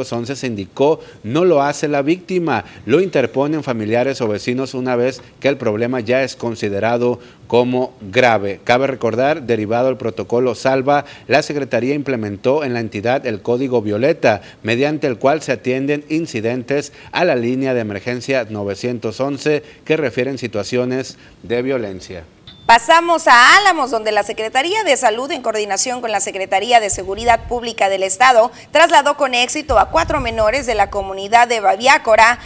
911 0.00 0.36
se 0.36 0.46
indicó 0.46 1.00
no 1.22 1.44
lo 1.44 1.62
hace 1.62 1.88
la 1.88 2.02
víctima, 2.02 2.64
lo 2.86 3.00
interponen 3.00 3.62
familiares 3.62 4.20
o 4.20 4.28
vecinos 4.28 4.74
una 4.74 4.96
vez 4.96 5.22
que 5.40 5.48
el 5.48 5.56
problema 5.56 6.00
ya 6.00 6.22
es 6.22 6.36
considerado 6.36 7.18
como 7.46 7.94
grave. 8.00 8.60
Cabe 8.64 8.86
recordar, 8.86 9.42
derivado 9.42 9.88
del 9.88 9.96
protocolo 9.96 10.54
Salva, 10.54 11.04
la 11.26 11.42
Secretaría 11.42 11.94
implementó 11.94 12.64
en 12.64 12.74
la 12.74 12.80
entidad 12.80 13.26
el 13.26 13.42
Código 13.42 13.82
Violeta, 13.82 14.40
mediante 14.62 15.06
el 15.06 15.18
cual 15.18 15.42
se 15.42 15.52
atienden 15.52 16.04
incidentes 16.08 16.92
a 17.12 17.24
la 17.24 17.36
línea 17.36 17.74
de 17.74 17.80
emergencia 17.80 18.46
911 18.48 19.62
que 19.84 19.96
refieren 19.96 20.38
situaciones 20.38 21.18
de 21.42 21.62
violencia. 21.62 22.24
Pasamos 22.66 23.26
a 23.26 23.56
Álamos, 23.56 23.90
donde 23.90 24.12
la 24.12 24.22
Secretaría 24.22 24.84
de 24.84 24.96
Salud, 24.96 25.30
en 25.32 25.42
coordinación 25.42 26.00
con 26.00 26.12
la 26.12 26.20
Secretaría 26.20 26.78
de 26.78 26.88
Seguridad 26.88 27.48
Pública 27.48 27.88
del 27.88 28.04
Estado, 28.04 28.52
trasladó 28.70 29.16
con 29.16 29.34
éxito 29.34 29.78
a 29.78 29.90
cuatro 29.90 30.20
menores 30.20 30.66
de 30.66 30.76
la 30.76 30.88
comunidad 30.88 31.48
de 31.48 31.60
Babiácora 31.60 32.38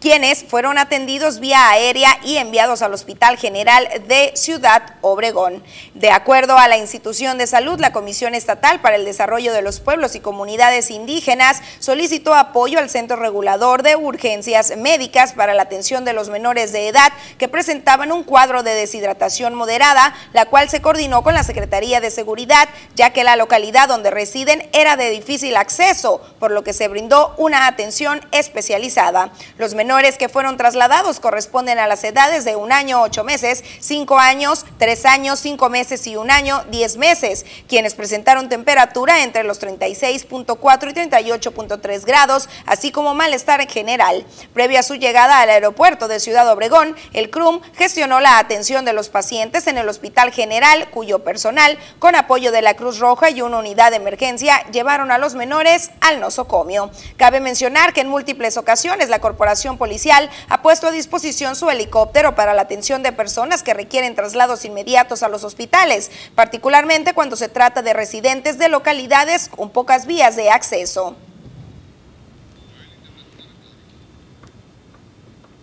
quienes 0.00 0.44
fueron 0.44 0.78
atendidos 0.78 1.40
vía 1.40 1.68
aérea 1.70 2.18
y 2.24 2.38
enviados 2.38 2.80
al 2.80 2.94
Hospital 2.94 3.36
General 3.36 3.86
de 4.08 4.32
Ciudad 4.34 4.94
Obregón. 5.02 5.62
De 5.94 6.10
acuerdo 6.10 6.56
a 6.56 6.68
la 6.68 6.78
institución 6.78 7.36
de 7.36 7.46
salud, 7.46 7.78
la 7.78 7.92
Comisión 7.92 8.34
Estatal 8.34 8.80
para 8.80 8.96
el 8.96 9.04
Desarrollo 9.04 9.52
de 9.52 9.60
los 9.60 9.80
Pueblos 9.80 10.14
y 10.14 10.20
Comunidades 10.20 10.90
Indígenas 10.90 11.60
solicitó 11.80 12.34
apoyo 12.34 12.78
al 12.78 12.88
Centro 12.88 13.16
Regulador 13.16 13.82
de 13.82 13.94
Urgencias 13.96 14.74
Médicas 14.78 15.34
para 15.34 15.52
la 15.52 15.62
atención 15.62 16.06
de 16.06 16.14
los 16.14 16.30
menores 16.30 16.72
de 16.72 16.88
edad 16.88 17.12
que 17.36 17.48
presentaban 17.48 18.10
un 18.10 18.22
cuadro 18.22 18.62
de 18.62 18.74
deshidratación 18.74 19.54
moderada, 19.54 20.14
la 20.32 20.46
cual 20.46 20.70
se 20.70 20.80
coordinó 20.80 21.22
con 21.22 21.34
la 21.34 21.44
Secretaría 21.44 22.00
de 22.00 22.10
Seguridad, 22.10 22.70
ya 22.94 23.10
que 23.10 23.22
la 23.22 23.36
localidad 23.36 23.88
donde 23.88 24.10
residen 24.10 24.66
era 24.72 24.96
de 24.96 25.10
difícil 25.10 25.56
acceso, 25.56 26.22
por 26.38 26.52
lo 26.52 26.64
que 26.64 26.72
se 26.72 26.88
brindó 26.88 27.34
una 27.36 27.66
atención 27.66 28.26
especializada. 28.32 29.32
Los 29.58 29.74
menores 29.74 29.89
menores 29.90 30.18
que 30.18 30.28
fueron 30.28 30.56
trasladados 30.56 31.18
corresponden 31.18 31.80
a 31.80 31.88
las 31.88 32.04
edades 32.04 32.44
de 32.44 32.54
un 32.54 32.70
año, 32.70 33.02
ocho 33.02 33.24
meses, 33.24 33.64
cinco 33.80 34.20
años, 34.20 34.64
tres 34.78 35.04
años, 35.04 35.40
cinco 35.40 35.68
meses 35.68 36.06
y 36.06 36.14
un 36.14 36.30
año, 36.30 36.62
diez 36.70 36.96
meses, 36.96 37.44
quienes 37.66 37.96
presentaron 37.96 38.48
temperatura 38.48 39.24
entre 39.24 39.42
los 39.42 39.60
36.4 39.60 40.90
y 40.90 40.94
38.3 40.94 42.04
grados, 42.04 42.48
así 42.66 42.92
como 42.92 43.16
malestar 43.16 43.60
en 43.60 43.68
general. 43.68 44.24
Previo 44.54 44.78
a 44.78 44.84
su 44.84 44.94
llegada 44.94 45.40
al 45.40 45.50
aeropuerto 45.50 46.06
de 46.06 46.20
Ciudad 46.20 46.48
Obregón, 46.48 46.94
el 47.12 47.28
CRUM 47.30 47.60
gestionó 47.74 48.20
la 48.20 48.38
atención 48.38 48.84
de 48.84 48.92
los 48.92 49.08
pacientes 49.08 49.66
en 49.66 49.76
el 49.76 49.88
Hospital 49.88 50.30
General, 50.30 50.88
cuyo 50.90 51.24
personal, 51.24 51.76
con 51.98 52.14
apoyo 52.14 52.52
de 52.52 52.62
la 52.62 52.74
Cruz 52.74 53.00
Roja 53.00 53.30
y 53.30 53.42
una 53.42 53.58
unidad 53.58 53.90
de 53.90 53.96
emergencia, 53.96 54.64
llevaron 54.70 55.10
a 55.10 55.18
los 55.18 55.34
menores 55.34 55.90
al 56.00 56.20
nosocomio. 56.20 56.92
Cabe 57.16 57.40
mencionar 57.40 57.92
que 57.92 58.02
en 58.02 58.08
múltiples 58.08 58.56
ocasiones 58.56 59.08
la 59.08 59.18
Corporación 59.18 59.79
policial 59.80 60.30
ha 60.48 60.62
puesto 60.62 60.86
a 60.86 60.92
disposición 60.92 61.56
su 61.56 61.70
helicóptero 61.70 62.36
para 62.36 62.54
la 62.54 62.62
atención 62.62 63.02
de 63.02 63.12
personas 63.12 63.64
que 63.64 63.74
requieren 63.74 64.14
traslados 64.14 64.64
inmediatos 64.66 65.24
a 65.24 65.28
los 65.28 65.42
hospitales, 65.42 66.12
particularmente 66.36 67.14
cuando 67.14 67.34
se 67.34 67.48
trata 67.48 67.80
de 67.80 67.94
residentes 67.94 68.58
de 68.58 68.68
localidades 68.68 69.48
con 69.48 69.70
pocas 69.70 70.06
vías 70.06 70.36
de 70.36 70.50
acceso. 70.50 71.16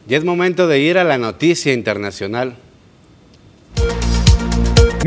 Y 0.09 0.15
es 0.15 0.23
momento 0.23 0.67
de 0.67 0.79
ir 0.79 0.97
a 0.97 1.03
la 1.03 1.17
noticia 1.17 1.73
internacional. 1.73 2.55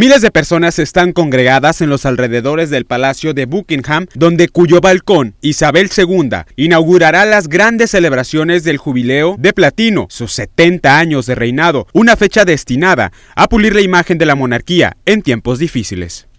Miles 0.01 0.23
de 0.23 0.31
personas 0.31 0.79
están 0.79 1.13
congregadas 1.13 1.83
en 1.83 1.91
los 1.91 2.07
alrededores 2.07 2.71
del 2.71 2.87
Palacio 2.87 3.35
de 3.35 3.45
Buckingham, 3.45 4.07
donde 4.15 4.49
cuyo 4.49 4.81
balcón 4.81 5.35
Isabel 5.43 5.91
II 5.95 6.31
inaugurará 6.57 7.27
las 7.27 7.49
grandes 7.49 7.91
celebraciones 7.91 8.65
del 8.65 8.79
jubileo 8.79 9.37
de 9.39 9.53
platino, 9.53 10.07
sus 10.09 10.33
70 10.33 10.99
años 10.99 11.27
de 11.27 11.35
reinado, 11.35 11.87
una 11.93 12.17
fecha 12.17 12.47
destinada 12.47 13.13
a 13.37 13.47
pulir 13.51 13.75
la 13.75 13.83
imagen 13.83 14.17
de 14.17 14.25
la 14.25 14.37
monarquía 14.37 14.97
en 15.05 15.21
tiempos 15.21 15.59
difíciles. 15.59 16.30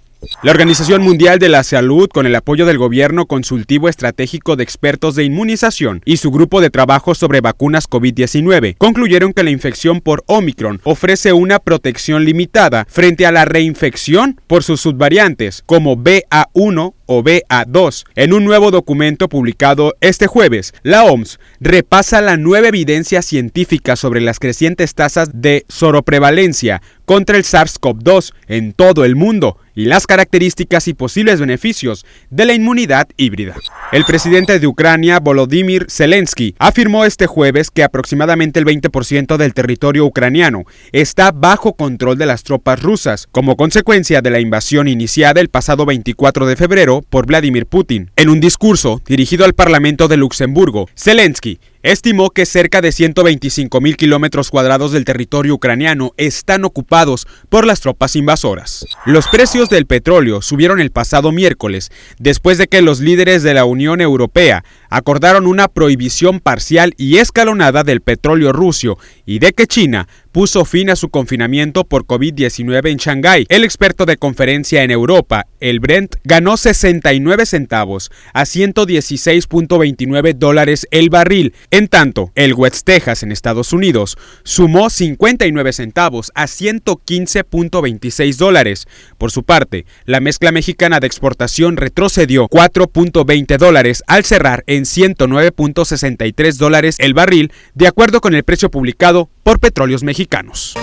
La 0.44 0.52
Organización 0.52 1.02
Mundial 1.02 1.40
de 1.40 1.50
la 1.50 1.64
Salud, 1.64 2.08
con 2.08 2.28
el 2.28 2.36
apoyo 2.36 2.68
del 2.68 2.78
Gobierno 2.78 3.26
Consultivo 3.26 3.90
Estratégico 3.90 4.56
de 4.56 4.64
Expertos 4.64 5.16
de 5.16 5.24
Inmunización 5.24 6.04
y 6.06 6.18
su 6.18 6.30
grupo 6.30 6.62
de 6.62 6.70
trabajo 6.70 7.16
sobre 7.16 7.42
vacunas 7.42 7.90
COVID-19, 7.90 8.76
concluyeron 8.78 9.34
que 9.34 9.44
la 9.44 9.50
infección 9.50 10.00
por 10.00 10.24
Omicron 10.28 10.80
ofrece 10.84 11.34
una 11.34 11.58
protección 11.58 12.24
limitada 12.24 12.86
frente 12.88 13.26
a 13.26 13.32
la 13.32 13.46
reinfección 13.46 14.40
por 14.46 14.64
sus 14.64 14.82
subvariantes, 14.82 15.64
como 15.66 15.98
BA1 15.98 16.94
o 17.08 17.24
BA2. 17.24 18.06
En 18.16 18.34
un 18.34 18.46
nuevo 18.46 18.70
documento 18.70 19.28
publicado 19.28 19.96
este 20.02 20.28
jueves, 20.28 20.74
la 20.84 21.04
OMS 21.04 21.40
repasa 21.60 22.22
la 22.22 22.38
nueva 22.38 22.68
evidencia 22.68 23.24
científica 23.24 23.96
sobre 23.96 24.22
las 24.22 24.40
crecientes 24.40 24.94
tasas 24.94 25.30
de 25.34 25.66
soroprevalencia 25.68 26.82
contra 27.06 27.38
el 27.38 27.44
SARS-CoV-2 27.44 28.34
en 28.48 28.74
todo 28.74 29.04
el 29.04 29.16
mundo 29.16 29.58
y 29.76 29.86
las 29.86 30.08
características 30.08 30.88
y 30.88 30.94
posibles 30.94 31.40
beneficios 31.40 32.06
de 32.30 32.46
la 32.46 32.54
inmunidad 32.54 33.08
híbrida. 33.18 33.56
El 33.92 34.06
presidente 34.06 34.60
de 34.60 34.68
Ucrania, 34.68 35.20
Volodymyr 35.20 35.88
Zelensky, 35.90 36.56
afirmó 36.60 37.06
este 37.06 37.28
jueves 37.28 37.72
que 37.72 37.84
aproximadamente 37.84 38.60
el 38.60 38.66
20% 38.66 39.38
del 39.38 39.54
territorio 39.54 40.06
ucraniano 40.06 40.66
está 40.92 41.32
bajo 41.32 41.74
control 41.74 42.18
de 42.18 42.26
las 42.26 42.44
tropas 42.44 42.82
rusas, 42.82 43.28
como 43.32 43.56
consecuencia 43.56 44.22
de 44.22 44.30
la 44.30 44.40
invasión 44.40 44.88
iniciada 44.88 45.42
el 45.42 45.50
pasado 45.50 45.86
24 45.86 46.46
de 46.46 46.56
febrero 46.56 47.04
por 47.10 47.26
Vladimir 47.26 47.66
Putin. 47.66 48.12
En 48.16 48.30
un 48.30 48.40
discurso 48.40 49.02
dirigido 49.06 49.46
al 49.46 49.54
Parlamento 49.54 50.08
de 50.08 50.18
Luxemburgo, 50.18 50.88
Zelensky 50.96 51.60
estimó 51.84 52.30
que 52.30 52.46
cerca 52.46 52.82
de 52.82 52.92
125 52.92 53.82
mil 53.82 53.98
kilómetros 53.98 54.50
cuadrados 54.50 54.92
del 54.92 55.06
territorio 55.06 55.56
ucraniano 55.56 56.14
están 56.18 56.66
ocupados 56.66 57.28
por 57.50 57.66
las 57.66 57.80
tropas 57.80 58.16
invasoras. 58.16 58.86
Los 59.06 59.28
precios 59.28 59.70
del 59.70 59.86
petróleo 59.86 60.42
subieron 60.42 60.80
el 60.80 60.92
pasado 60.92 61.32
miércoles, 61.32 61.92
después 62.20 62.58
de 62.58 62.68
que 62.68 62.82
los 62.82 63.00
líderes 63.00 63.44
de 63.44 63.54
la 63.54 63.66
Unión 63.66 64.02
Europea 64.02 64.64
acordaron 64.92 65.48
una 65.48 65.68
prohibición 65.68 66.40
parcial 66.40 66.94
y 66.98 67.18
escalonada 67.18 67.84
del 67.84 68.02
petróleo 68.02 68.54
ruso 68.54 69.00
y 69.26 69.40
de 69.40 69.54
que 69.54 69.66
China 69.66 70.08
puso 70.32 70.64
fin 70.66 70.90
a 70.90 70.96
su 70.96 71.10
confinamiento 71.10 71.84
por 71.84 72.06
COVID-19 72.06 72.90
en 72.92 72.98
Shanghái. 72.98 73.46
El 73.50 73.64
experto 73.64 74.06
de 74.06 74.18
conferencia 74.18 74.84
en 74.84 74.92
Europa, 74.92 75.48
el 75.60 75.80
Brent, 75.80 76.16
ganó 76.24 76.58
69 76.58 77.46
centavos 77.46 78.12
a 78.34 78.44
116.29 78.44 80.36
dólares 80.36 80.88
el 80.92 81.10
barril. 81.10 81.54
En 81.70 81.88
tanto, 81.88 82.32
el 82.36 82.54
West 82.54 82.86
Texas 82.86 83.24
en 83.24 83.32
Estados 83.32 83.74
Unidos 83.74 84.18
sumó 84.44 84.90
59 84.90 85.74
centavos 85.74 86.32
a 86.36 86.46
115.26 86.46 88.38
dólares. 88.38 88.88
Por 89.18 89.32
su 89.32 89.44
parte, 89.44 89.86
la 90.06 90.20
mezcla 90.20 90.52
mexicana 90.52 91.00
de 91.00 91.08
exportación 91.08 91.78
retrocedió 91.78 92.48
4.20 92.48 93.58
dólares 93.58 94.04
al 94.08 94.24
cerrar 94.24 94.64
en 94.68 94.81
109.63 94.84 96.58
dólares 96.58 96.96
el 97.00 97.14
barril, 97.14 97.52
de 97.74 97.88
acuerdo 97.88 98.22
con 98.22 98.36
el 98.36 98.44
precio 98.44 98.70
publicado 98.70 99.30
por 99.44 99.60
Petróleos 99.60 100.04
Mexicanos. 100.04 100.76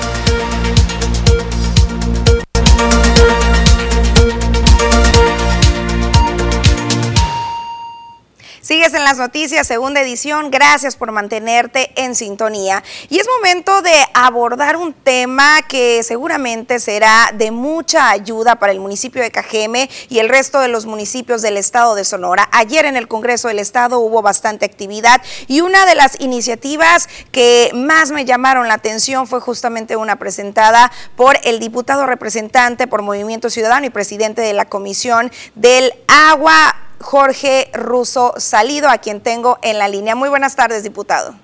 Sigues 8.69 8.93
en 8.93 9.03
las 9.03 9.17
noticias, 9.17 9.67
segunda 9.67 10.03
edición. 10.03 10.51
Gracias 10.51 10.95
por 10.95 11.11
mantenerte 11.11 11.91
en 11.97 12.15
sintonía. 12.15 12.85
Y 13.09 13.19
es 13.19 13.27
momento 13.39 13.81
de 13.81 13.95
abordar 14.13 14.77
un 14.77 14.93
tema 14.93 15.63
que 15.67 16.03
seguramente 16.03 16.79
será 16.79 17.31
de 17.33 17.51
mucha 17.51 18.11
ayuda 18.11 18.57
para 18.57 18.73
el 18.73 18.81
municipio 18.81 19.23
de 19.23 19.31
Cajeme 19.31 19.89
y 20.11 20.19
el 20.19 20.29
resto 20.29 20.61
de 20.61 20.69
los 20.69 20.85
municipios 20.85 21.41
del 21.41 21.57
estado 21.57 21.95
de 21.95 22.05
Sonora. 22.05 22.47
Ayer 22.53 22.85
en 22.85 22.99
el 22.99 23.09
Congreso 23.09 23.49
del 23.49 23.59
Estado 23.59 24.01
hubo 24.01 24.21
bastante 24.21 24.67
actividad 24.67 25.23
y 25.47 25.63
una 25.63 25.87
de 25.87 25.95
las 25.95 26.21
iniciativas 26.21 27.09
que 27.33 27.71
más 27.73 28.11
me 28.11 28.27
llamaron 28.27 28.69
la 28.69 28.75
atención 28.75 29.27
fue 29.27 29.41
justamente 29.41 29.97
una 29.97 30.17
presentada 30.17 30.93
por 31.17 31.39
el 31.45 31.59
diputado 31.59 32.05
representante 32.05 32.87
por 32.87 33.01
Movimiento 33.01 33.49
Ciudadano 33.49 33.87
y 33.87 33.91
presidente 33.91 34.43
de 34.43 34.53
la 34.53 34.67
Comisión 34.67 35.33
del 35.55 35.95
Agua 36.07 36.77
Jorge 37.01 37.71
Russo 37.73 38.35
Salido, 38.37 38.89
a 38.89 38.99
quien 38.99 39.21
tengo 39.21 39.59
en 39.63 39.79
la 39.79 39.89
línea. 39.89 40.15
Muy 40.15 40.29
buenas 40.29 40.57
tardes, 40.57 40.83
diputado. 40.83 41.35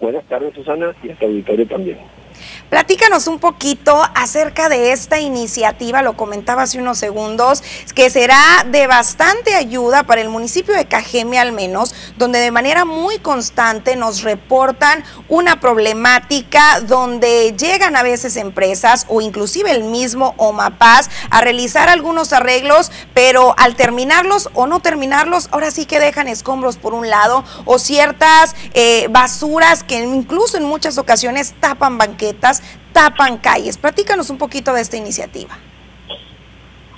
Buenas 0.00 0.24
tardes, 0.26 0.54
Susana, 0.54 0.94
y 1.02 1.10
a 1.10 1.18
tu 1.18 1.26
auditorio 1.26 1.66
también. 1.66 1.98
Platícanos 2.70 3.26
un 3.28 3.38
poquito 3.38 4.02
acerca 4.14 4.68
de 4.68 4.92
esta 4.92 5.18
iniciativa, 5.18 6.02
lo 6.02 6.16
comentaba 6.16 6.62
hace 6.62 6.78
unos 6.78 6.98
segundos, 6.98 7.62
que 7.94 8.10
será 8.10 8.66
de 8.70 8.86
bastante 8.86 9.54
ayuda 9.54 10.02
para 10.02 10.20
el 10.20 10.28
municipio 10.28 10.74
de 10.74 10.86
Cajeme 10.86 11.38
al 11.38 11.52
menos, 11.52 11.94
donde 12.16 12.40
de 12.40 12.50
manera 12.50 12.84
muy 12.84 13.18
constante 13.18 13.96
nos 13.96 14.22
reportan 14.22 15.02
una 15.28 15.60
problemática 15.60 16.80
donde 16.80 17.54
llegan 17.58 17.96
a 17.96 18.02
veces 18.02 18.36
empresas 18.36 19.06
o 19.08 19.20
inclusive 19.20 19.70
el 19.70 19.84
mismo 19.84 20.34
OMAPAS 20.36 21.08
a 21.30 21.40
realizar 21.40 21.88
algunos 21.88 22.32
arreglos, 22.32 22.90
pero 23.14 23.54
al 23.58 23.76
terminarlos 23.76 24.50
o 24.54 24.66
no 24.66 24.80
terminarlos, 24.80 25.48
ahora 25.52 25.70
sí 25.70 25.86
que 25.86 26.00
dejan 26.00 26.28
escombros 26.28 26.76
por 26.76 26.92
un 26.92 27.08
lado 27.08 27.44
o 27.64 27.78
ciertas 27.78 28.54
eh, 28.74 29.06
basuras 29.10 29.82
que 29.82 29.98
incluso 30.02 30.56
en 30.56 30.64
muchas 30.64 30.98
ocasiones 30.98 31.54
tapan 31.60 31.98
banquetas 31.98 32.27
tapan 32.92 33.38
calles. 33.38 33.78
Platícanos 33.78 34.30
un 34.30 34.38
poquito 34.38 34.72
de 34.72 34.80
esta 34.80 34.96
iniciativa. 34.96 35.56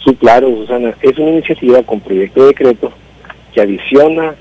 Sí, 0.04 0.14
claro, 0.14 0.48
Susana. 0.56 0.94
Es 1.02 1.18
una 1.18 1.30
iniciativa 1.30 1.82
con 1.82 2.00
proyecto 2.00 2.42
de 2.42 2.48
decreto 2.48 2.92
que 3.52 3.60
adiciona 3.60 4.34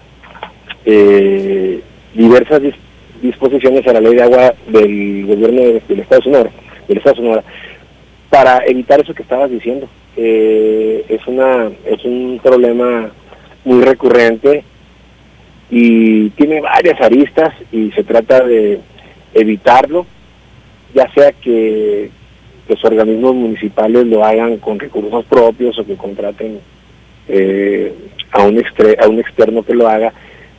eh, 0.86 1.82
diversas 2.14 2.62
disposiciones 3.22 3.86
a 3.88 3.94
la 3.94 4.02
ley 4.02 4.16
de 4.16 4.24
agua 4.24 4.54
del 4.68 5.26
gobierno 5.26 5.62
del 5.88 6.00
Estado 6.00 6.22
de 6.22 6.24
Sonora, 6.24 6.50
del 6.88 6.98
Estado 6.98 7.16
Sonora, 7.18 7.44
para 8.30 8.66
evitar 8.66 9.02
eso 9.02 9.14
que 9.14 9.24
estabas 9.24 9.52
diciendo. 9.52 9.90
Eh, 10.16 11.06
es 11.10 11.26
una 11.28 11.70
es 11.86 12.04
un 12.04 12.40
problema 12.42 13.12
muy 13.66 13.84
recurrente 13.84 14.64
y 15.70 16.30
tiene 16.32 16.62
varias 16.62 17.00
aristas 17.02 17.54
y 17.72 17.92
se 17.92 18.04
trata 18.04 18.44
de 18.44 18.80
evitarlo 19.34 20.06
ya 20.94 21.12
sea 21.14 21.32
que 21.32 22.10
los 22.68 22.84
organismos 22.86 23.36
municipales 23.36 24.06
lo 24.06 24.24
hagan 24.24 24.58
con 24.58 24.80
recursos 24.80 25.26
propios 25.26 25.78
o 25.80 25.86
que 25.86 25.96
contraten 25.96 26.60
eh, 27.28 27.94
a, 28.32 28.44
un 28.44 28.64
a 29.00 29.08
un 29.08 29.20
externo 29.20 29.64
que 29.64 29.74
lo 29.74 29.88
haga, 29.88 30.14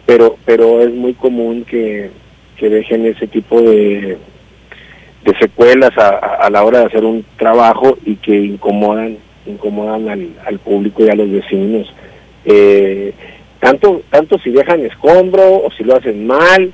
pero, 0.06 0.36
pero 0.44 0.80
es 0.80 0.92
muy 0.92 1.14
común 1.14 1.64
que, 1.64 2.10
dejen 2.60 3.06
ese 3.06 3.26
tipo 3.26 3.62
de, 3.62 4.18
de 5.24 5.38
secuelas 5.38 5.96
a, 5.96 6.50
la 6.50 6.62
hora 6.62 6.80
de 6.80 6.86
hacer 6.86 7.04
un 7.06 7.24
trabajo 7.38 7.96
y 8.04 8.16
que 8.16 8.38
incomodan 8.38 9.16
incomodan 9.46 10.34
al, 10.44 10.58
público 10.58 11.04
y 11.04 11.08
a 11.08 11.14
los 11.14 11.30
vecinos. 11.30 11.90
Eh, 12.44 13.14
tanto, 13.60 14.02
tanto 14.10 14.38
si 14.38 14.50
dejan 14.50 14.84
escombro 14.84 15.64
o 15.64 15.70
si 15.70 15.84
lo 15.84 15.96
hacen 15.96 16.26
mal, 16.26 16.72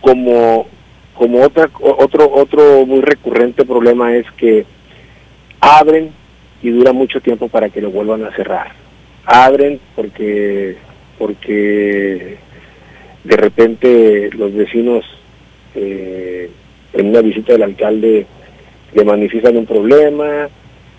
como 0.00 0.66
como 1.20 1.42
otra, 1.42 1.68
otro, 1.80 2.32
otro 2.32 2.86
muy 2.86 3.02
recurrente 3.02 3.66
problema 3.66 4.16
es 4.16 4.24
que 4.38 4.64
abren 5.60 6.12
y 6.62 6.70
dura 6.70 6.94
mucho 6.94 7.20
tiempo 7.20 7.48
para 7.48 7.68
que 7.68 7.82
lo 7.82 7.90
vuelvan 7.90 8.24
a 8.24 8.34
cerrar. 8.34 8.72
Abren 9.26 9.78
porque, 9.94 10.78
porque 11.18 12.38
de 13.22 13.36
repente 13.36 14.30
los 14.32 14.54
vecinos 14.54 15.04
eh, 15.74 16.50
en 16.94 17.08
una 17.10 17.20
visita 17.20 17.52
del 17.52 17.64
alcalde 17.64 18.24
le 18.94 19.04
manifiestan 19.04 19.58
un 19.58 19.66
problema, 19.66 20.48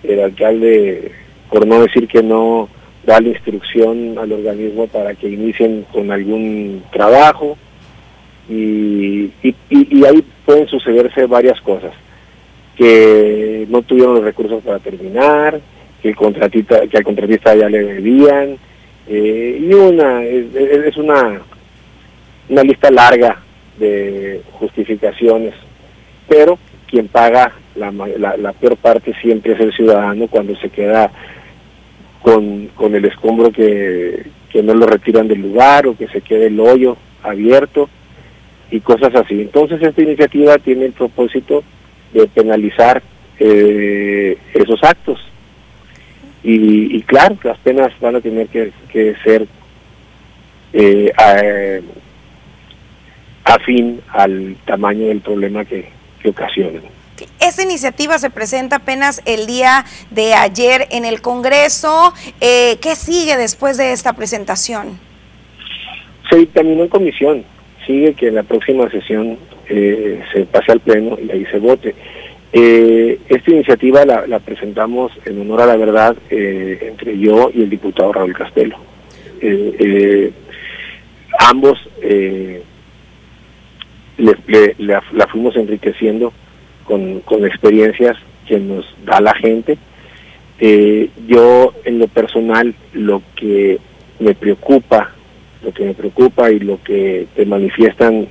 el 0.04 0.20
alcalde, 0.20 1.14
por 1.50 1.66
no 1.66 1.82
decir 1.82 2.08
que 2.08 2.22
no, 2.22 2.70
da 3.08 3.20
la 3.20 3.30
instrucción 3.30 4.20
al 4.20 4.32
organismo 4.34 4.86
para 4.86 5.16
que 5.16 5.30
inicien 5.30 5.84
con 5.92 6.12
algún 6.12 6.84
trabajo, 6.92 7.58
y, 8.52 9.56
y, 9.70 10.06
ahí 10.06 10.24
pueden 10.46 10.68
sucederse 10.68 11.26
varias 11.26 11.60
cosas, 11.62 11.94
que 12.76 13.66
no 13.70 13.82
tuvieron 13.82 14.16
los 14.16 14.24
recursos 14.24 14.62
para 14.62 14.80
terminar, 14.80 15.62
que 16.02 16.10
el 16.10 16.16
contratista, 16.16 16.86
que 16.88 16.98
al 16.98 17.04
contratista 17.04 17.56
ya 17.56 17.70
le 17.70 17.82
debían, 17.82 18.58
eh, 19.08 19.58
y 19.62 19.74
una, 19.74 20.24
es, 20.24 20.98
una, 20.98 21.42
una 22.50 22.64
lista 22.64 22.92
larga 22.92 23.40
de 23.80 24.42
justificaciones, 24.52 25.54
pero 26.28 26.60
quien 26.88 27.08
paga 27.08 27.54
la, 27.76 27.92
la, 27.92 28.52
peor 28.54 28.76
parte 28.76 29.14
siempre 29.22 29.54
es 29.54 29.62
el 29.62 29.72
ciudadano 29.72 30.28
cuando 30.28 30.58
se 30.58 30.70
queda 30.70 31.10
con, 32.22 32.68
con 32.76 32.94
el 32.96 33.06
escombro 33.06 33.50
que, 33.52 34.26
que 34.50 34.62
no 34.62 34.74
lo 34.74 34.88
retiran 34.88 35.30
del 35.30 35.42
lugar 35.42 35.88
o 35.88 35.96
que 35.96 36.10
se 36.10 36.20
quede 36.20 36.48
el 36.48 36.60
hoyo 36.60 36.98
abierto 37.24 37.90
y 38.72 38.80
cosas 38.80 39.14
así. 39.14 39.42
Entonces 39.42 39.82
esta 39.82 40.02
iniciativa 40.02 40.58
tiene 40.58 40.86
el 40.86 40.94
propósito 40.94 41.64
de 42.14 42.28
penalizar 42.28 43.04
eh, 43.40 44.38
esos 44.54 44.84
actos. 44.84 45.20
Y, 46.44 47.04
claro, 47.04 47.38
las 47.44 47.60
penas 47.60 47.94
van 48.00 48.16
a 48.16 48.22
tener 48.22 48.48
que, 48.48 48.72
ser 49.24 49.46
eh, 50.74 51.14
afín 53.44 54.02
al 54.10 54.56
tamaño 54.66 55.06
del 55.08 55.22
problema 55.22 55.64
que, 55.66 55.90
que 56.24 56.30
ocasionan. 56.30 56.82
Esta 57.40 57.64
iniciativa 57.64 58.18
se 58.18 58.30
presenta 58.30 58.78
apenas 58.78 59.22
el 59.26 59.46
día 59.46 59.86
de 60.10 60.34
ayer 60.34 60.88
en 60.92 61.06
el 61.06 61.22
Congreso. 61.22 62.14
Eh, 62.40 62.78
¿Qué 62.82 62.96
sigue 62.96 63.38
después 63.38 63.78
de 63.78 63.92
esta 63.92 64.14
presentación? 64.14 65.00
Se 66.30 66.38
dictaminó 66.38 66.84
en 66.84 66.90
comisión. 66.90 67.46
Sigue 67.86 68.14
que 68.14 68.28
en 68.28 68.36
la 68.36 68.44
próxima 68.44 68.90
sesión 68.90 69.38
eh, 69.68 70.22
se 70.34 70.46
pase 70.46 70.72
al 70.72 70.80
Pleno 70.80 71.18
y 71.22 71.32
ahí 71.32 71.46
se 71.46 71.60
vote. 71.60 71.96
Eh, 72.54 73.20
esta 73.30 73.52
iniciativa 73.52 74.06
la, 74.06 74.40
presentamos 74.40 75.12
en 75.26 75.40
honor 75.42 75.62
a 75.62 75.66
la 75.68 75.78
verdad 75.78 76.16
entre 76.30 77.18
yo 77.18 77.50
y 77.54 77.62
el 77.62 77.70
diputado 77.70 78.12
Raúl 78.12 78.34
Castelo. 78.34 78.78
ambos 81.40 81.80
la 85.18 85.28
fuimos 85.28 85.56
enriqueciendo 85.56 86.34
con, 86.86 87.46
experiencias 87.46 88.18
que 88.48 88.60
nos 88.60 88.86
da 89.06 89.22
la 89.22 89.34
gente. 89.36 89.78
Eh, 90.60 91.10
yo 91.28 91.74
en 91.86 92.00
lo 92.00 92.08
personal 92.08 92.76
lo 92.94 93.22
que 93.36 93.80
me 94.20 94.36
preocupa, 94.36 95.12
lo 95.64 95.72
que 95.72 95.86
me 95.86 95.94
preocupa 95.94 96.52
y 96.52 96.60
lo 96.60 96.82
que 96.84 97.28
te 97.36 97.46
manifiestan 97.46 98.28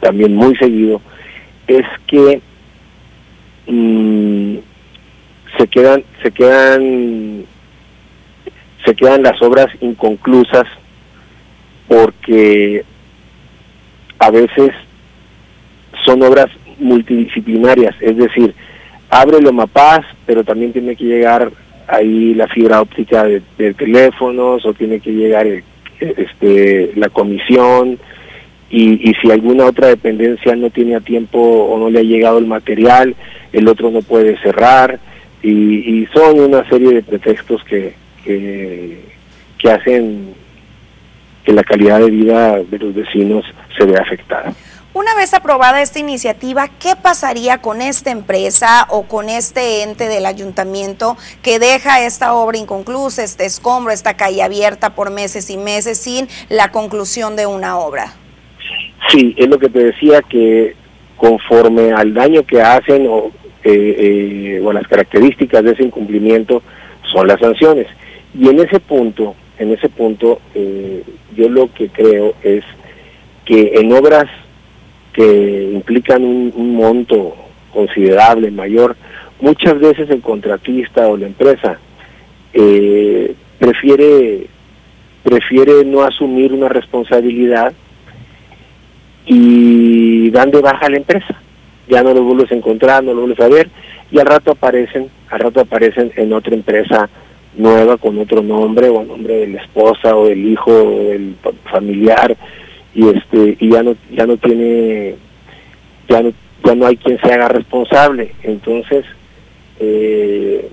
también 0.00 0.34
muy 0.34 0.56
seguido 0.56 1.00
es 1.66 1.84
que 2.06 2.40
mm, 3.66 4.56
se 5.58 5.66
quedan 5.68 6.04
se 6.22 6.30
quedan 6.30 7.44
se 8.84 8.94
quedan 8.94 9.22
las 9.22 9.40
obras 9.42 9.66
inconclusas 9.80 10.66
porque 11.88 12.84
a 14.18 14.30
veces 14.30 14.72
son 16.04 16.22
obras 16.22 16.48
multidisciplinarias, 16.78 17.94
es 18.00 18.16
decir, 18.16 18.54
abre 19.10 19.40
lo 19.40 19.52
MAPAS, 19.52 20.04
pero 20.26 20.44
también 20.44 20.72
tiene 20.72 20.96
que 20.96 21.04
llegar 21.04 21.50
ahí 21.86 22.34
la 22.34 22.46
fibra 22.48 22.80
óptica 22.80 23.24
de, 23.24 23.74
teléfonos 23.74 24.64
o 24.64 24.74
tiene 24.74 25.00
que 25.00 25.10
llegar 25.10 25.46
este, 26.00 26.92
la 26.94 27.08
comisión 27.08 27.98
y, 28.70 29.14
si 29.20 29.30
alguna 29.30 29.64
otra 29.66 29.88
dependencia 29.88 30.54
no 30.54 30.70
tiene 30.70 30.94
a 30.94 31.00
tiempo 31.00 31.38
o 31.38 31.78
no 31.78 31.90
le 31.90 32.00
ha 32.00 32.02
llegado 32.02 32.38
el 32.38 32.46
material, 32.46 33.14
el 33.52 33.66
otro 33.68 33.90
no 33.90 34.02
puede 34.02 34.38
cerrar 34.42 35.00
y, 35.42 36.06
son 36.12 36.40
una 36.40 36.68
serie 36.68 36.92
de 36.92 37.02
pretextos 37.02 37.62
que, 37.64 37.94
que, 38.24 39.00
que 39.58 39.70
hacen 39.70 40.34
que 41.44 41.52
la 41.52 41.62
calidad 41.62 42.00
de 42.00 42.10
vida 42.10 42.62
de 42.62 42.78
los 42.78 42.94
vecinos 42.94 43.44
se 43.76 43.86
vea 43.86 44.02
afectada. 44.02 44.52
Una 44.98 45.14
vez 45.14 45.32
aprobada 45.32 45.80
esta 45.80 46.00
iniciativa, 46.00 46.66
¿qué 46.66 46.94
pasaría 47.00 47.58
con 47.58 47.82
esta 47.82 48.10
empresa 48.10 48.84
o 48.90 49.04
con 49.04 49.28
este 49.28 49.84
ente 49.84 50.08
del 50.08 50.26
ayuntamiento 50.26 51.16
que 51.40 51.60
deja 51.60 52.04
esta 52.04 52.34
obra 52.34 52.58
inconclusa, 52.58 53.22
este 53.22 53.44
escombro, 53.44 53.92
esta 53.92 54.16
calle 54.16 54.42
abierta 54.42 54.96
por 54.96 55.12
meses 55.12 55.50
y 55.50 55.56
meses 55.56 55.98
sin 55.98 56.26
la 56.48 56.72
conclusión 56.72 57.36
de 57.36 57.46
una 57.46 57.78
obra? 57.78 58.12
Sí, 59.12 59.36
es 59.38 59.46
lo 59.46 59.60
que 59.60 59.68
te 59.68 59.84
decía 59.84 60.20
que 60.20 60.74
conforme 61.16 61.92
al 61.92 62.12
daño 62.12 62.42
que 62.42 62.60
hacen 62.60 63.06
o, 63.08 63.30
eh, 63.62 64.56
eh, 64.56 64.60
o 64.64 64.72
las 64.72 64.88
características 64.88 65.62
de 65.62 65.74
ese 65.74 65.84
incumplimiento 65.84 66.60
son 67.12 67.28
las 67.28 67.38
sanciones. 67.38 67.86
Y 68.36 68.48
en 68.48 68.58
ese 68.58 68.80
punto, 68.80 69.36
en 69.60 69.72
ese 69.72 69.90
punto, 69.90 70.40
eh, 70.56 71.04
yo 71.36 71.48
lo 71.48 71.72
que 71.72 71.88
creo 71.88 72.34
es 72.42 72.64
que 73.44 73.74
en 73.76 73.92
obras 73.92 74.28
que 75.18 75.72
implican 75.74 76.22
un, 76.22 76.76
monto 76.76 77.34
considerable, 77.72 78.52
mayor, 78.52 78.94
muchas 79.40 79.76
veces 79.80 80.08
el 80.10 80.20
contratista 80.20 81.08
o 81.08 81.16
la 81.16 81.26
empresa 81.26 81.76
eh, 82.52 83.34
prefiere 83.58 84.46
prefiere 85.24 85.84
no 85.84 86.04
asumir 86.04 86.52
una 86.52 86.68
responsabilidad 86.68 87.72
y 89.26 90.30
dan 90.30 90.52
de 90.52 90.60
baja 90.60 90.86
a 90.86 90.90
la 90.90 90.98
empresa. 90.98 91.34
Ya 91.88 92.04
no 92.04 92.14
lo 92.14 92.22
vuelves 92.22 92.52
a 92.52 92.54
encontrar, 92.54 93.02
no 93.02 93.12
lo 93.12 93.22
vuelves 93.22 93.40
a 93.40 93.48
ver 93.48 93.68
y 94.12 94.20
al 94.20 94.26
rato 94.26 94.52
aparecen, 94.52 95.10
al 95.30 95.40
rato 95.40 95.58
aparecen 95.58 96.12
en 96.14 96.32
otra 96.32 96.54
empresa 96.54 97.10
nueva 97.56 97.96
con 97.96 98.16
otro 98.20 98.40
nombre 98.40 98.88
o 98.88 99.02
nombre 99.02 99.34
de 99.38 99.48
la 99.48 99.62
esposa 99.62 100.14
o 100.14 100.28
del 100.28 100.46
hijo 100.46 100.70
o 100.70 101.02
del 101.08 101.34
familiar 101.64 102.36
y 102.94 103.08
este 103.08 103.56
y 103.60 103.70
ya 103.70 103.82
no 103.82 103.96
ya 104.10 104.26
no 104.26 104.36
tiene 104.36 105.14
ya 106.08 106.22
no, 106.22 106.32
ya 106.64 106.74
no 106.74 106.86
hay 106.86 106.96
quien 106.96 107.20
se 107.20 107.32
haga 107.32 107.48
responsable. 107.48 108.32
Entonces 108.42 109.04
eh, 109.80 110.68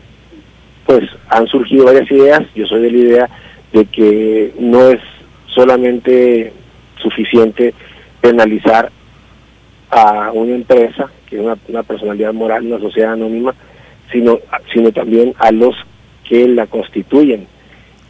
pues 0.86 1.04
han 1.30 1.48
surgido 1.48 1.86
varias 1.86 2.10
ideas. 2.12 2.42
Yo 2.56 2.66
soy 2.66 2.82
de 2.82 2.92
la 2.92 2.98
idea 2.98 3.30
de 3.74 3.86
que 3.86 4.54
no 4.60 4.90
es 4.90 5.02
solamente 5.48 6.54
suficiente 7.02 7.74
penalizar 8.22 8.92
a 9.90 10.32
una 10.34 10.56
empresa 10.56 11.10
que 11.30 11.38
es 11.38 11.42
una, 11.68 11.84
personalidad 11.84 12.34
moral 12.34 12.66
una 12.66 12.80
sociedad 12.80 13.14
anónima 13.14 13.54
sino 14.12 14.40
sino 14.74 14.92
también 14.92 15.34
a 15.38 15.52
los 15.52 15.76
que 16.28 16.48
la 16.48 16.66
constituyen. 16.68 17.48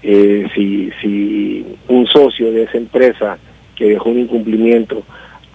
Eh, 0.04 0.48
si 0.54 0.92
si 1.02 1.66
un 1.88 2.06
socio 2.08 2.52
de 2.52 2.64
esa 2.64 2.78
empresa 2.78 3.38
que 3.76 3.86
dejó 3.86 4.10
un 4.10 4.20
incumplimiento 4.20 5.04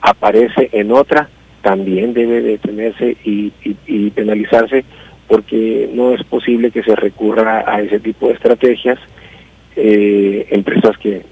aparece 0.00 0.68
en 0.72 0.92
otra, 0.92 1.28
también 1.62 2.14
debe 2.14 2.40
detenerse 2.40 3.16
y, 3.24 3.52
penalizarse 4.10 4.84
porque 5.28 5.88
no 5.94 6.12
es 6.12 6.22
posible 6.24 6.70
que 6.70 6.82
se 6.82 6.96
recurra 6.96 7.64
a 7.66 7.80
ese 7.80 8.00
tipo 8.00 8.26
de 8.26 8.34
estrategias 8.34 8.98
eh, 9.76 10.46
empresas 10.50 10.98
que, 10.98 11.22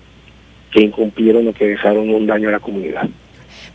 que 0.71 0.81
incumplieron 0.81 1.49
o 1.49 1.53
que 1.53 1.67
dejaron 1.67 2.09
un 2.11 2.27
daño 2.27 2.49
a 2.49 2.53
la 2.53 2.61
comunidad. 2.61 3.09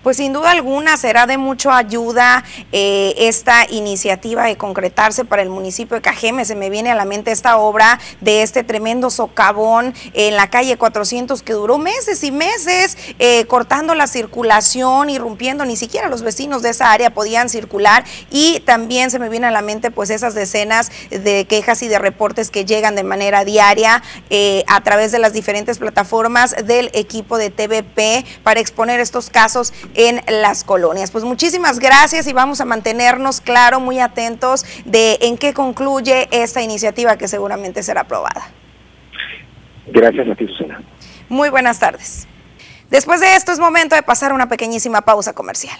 Pues 0.03 0.17
sin 0.17 0.33
duda 0.33 0.51
alguna 0.51 0.97
será 0.97 1.27
de 1.27 1.37
mucha 1.37 1.77
ayuda 1.77 2.43
eh, 2.73 3.13
esta 3.17 3.65
iniciativa 3.69 4.43
de 4.43 4.57
concretarse 4.57 5.23
para 5.23 5.41
el 5.41 5.49
municipio 5.49 5.95
de 5.95 6.01
Cajeme. 6.01 6.43
Se 6.43 6.55
me 6.55 6.69
viene 6.69 6.91
a 6.91 6.95
la 6.95 7.05
mente 7.05 7.31
esta 7.31 7.55
obra 7.55 8.01
de 8.19 8.41
este 8.41 8.65
tremendo 8.65 9.09
socavón 9.09 9.93
en 10.11 10.35
la 10.35 10.49
calle 10.49 10.75
400 10.75 11.41
que 11.41 11.53
duró 11.53 11.77
meses 11.77 12.21
y 12.25 12.31
meses 12.31 12.97
eh, 13.17 13.45
cortando 13.45 13.95
la 13.95 14.07
circulación, 14.07 15.09
irrumpiendo, 15.09 15.63
ni 15.63 15.77
siquiera 15.77 16.09
los 16.09 16.21
vecinos 16.21 16.61
de 16.63 16.71
esa 16.71 16.91
área 16.91 17.13
podían 17.13 17.47
circular 17.47 18.03
y 18.29 18.59
también 18.65 19.09
se 19.09 19.19
me 19.19 19.29
viene 19.29 19.47
a 19.47 19.51
la 19.51 19.61
mente 19.61 19.89
pues 19.89 20.09
esas 20.09 20.35
decenas 20.35 20.91
de 21.11 21.45
quejas 21.45 21.81
y 21.81 21.87
de 21.87 21.97
reportes 21.97 22.49
que 22.49 22.65
llegan 22.65 22.95
de 22.95 23.03
manera 23.03 23.45
diaria 23.45 24.03
eh, 24.29 24.65
a 24.67 24.81
través 24.81 25.13
de 25.13 25.19
las 25.19 25.31
diferentes 25.31 25.79
plataformas 25.79 26.53
del 26.65 26.91
equipo 26.93 27.37
de 27.37 27.51
TVP 27.51 28.25
para 28.43 28.59
exponer 28.59 28.99
estos 28.99 29.29
casos 29.29 29.71
en 29.95 30.21
las 30.27 30.63
colonias. 30.63 31.11
Pues 31.11 31.23
muchísimas 31.23 31.79
gracias 31.79 32.27
y 32.27 32.33
vamos 32.33 32.61
a 32.61 32.65
mantenernos, 32.65 33.41
claro, 33.41 33.79
muy 33.79 33.99
atentos 33.99 34.65
de 34.85 35.17
en 35.21 35.37
qué 35.37 35.53
concluye 35.53 36.27
esta 36.31 36.61
iniciativa 36.61 37.17
que 37.17 37.27
seguramente 37.27 37.83
será 37.83 38.01
aprobada. 38.01 38.49
Gracias 39.87 40.27
a 40.27 40.35
ti, 40.35 40.47
Susana. 40.47 40.81
Muy 41.29 41.49
buenas 41.49 41.79
tardes. 41.79 42.27
Después 42.89 43.21
de 43.21 43.35
esto 43.35 43.51
es 43.51 43.59
momento 43.59 43.95
de 43.95 44.03
pasar 44.03 44.33
una 44.33 44.47
pequeñísima 44.47 45.01
pausa 45.01 45.33
comercial. 45.33 45.77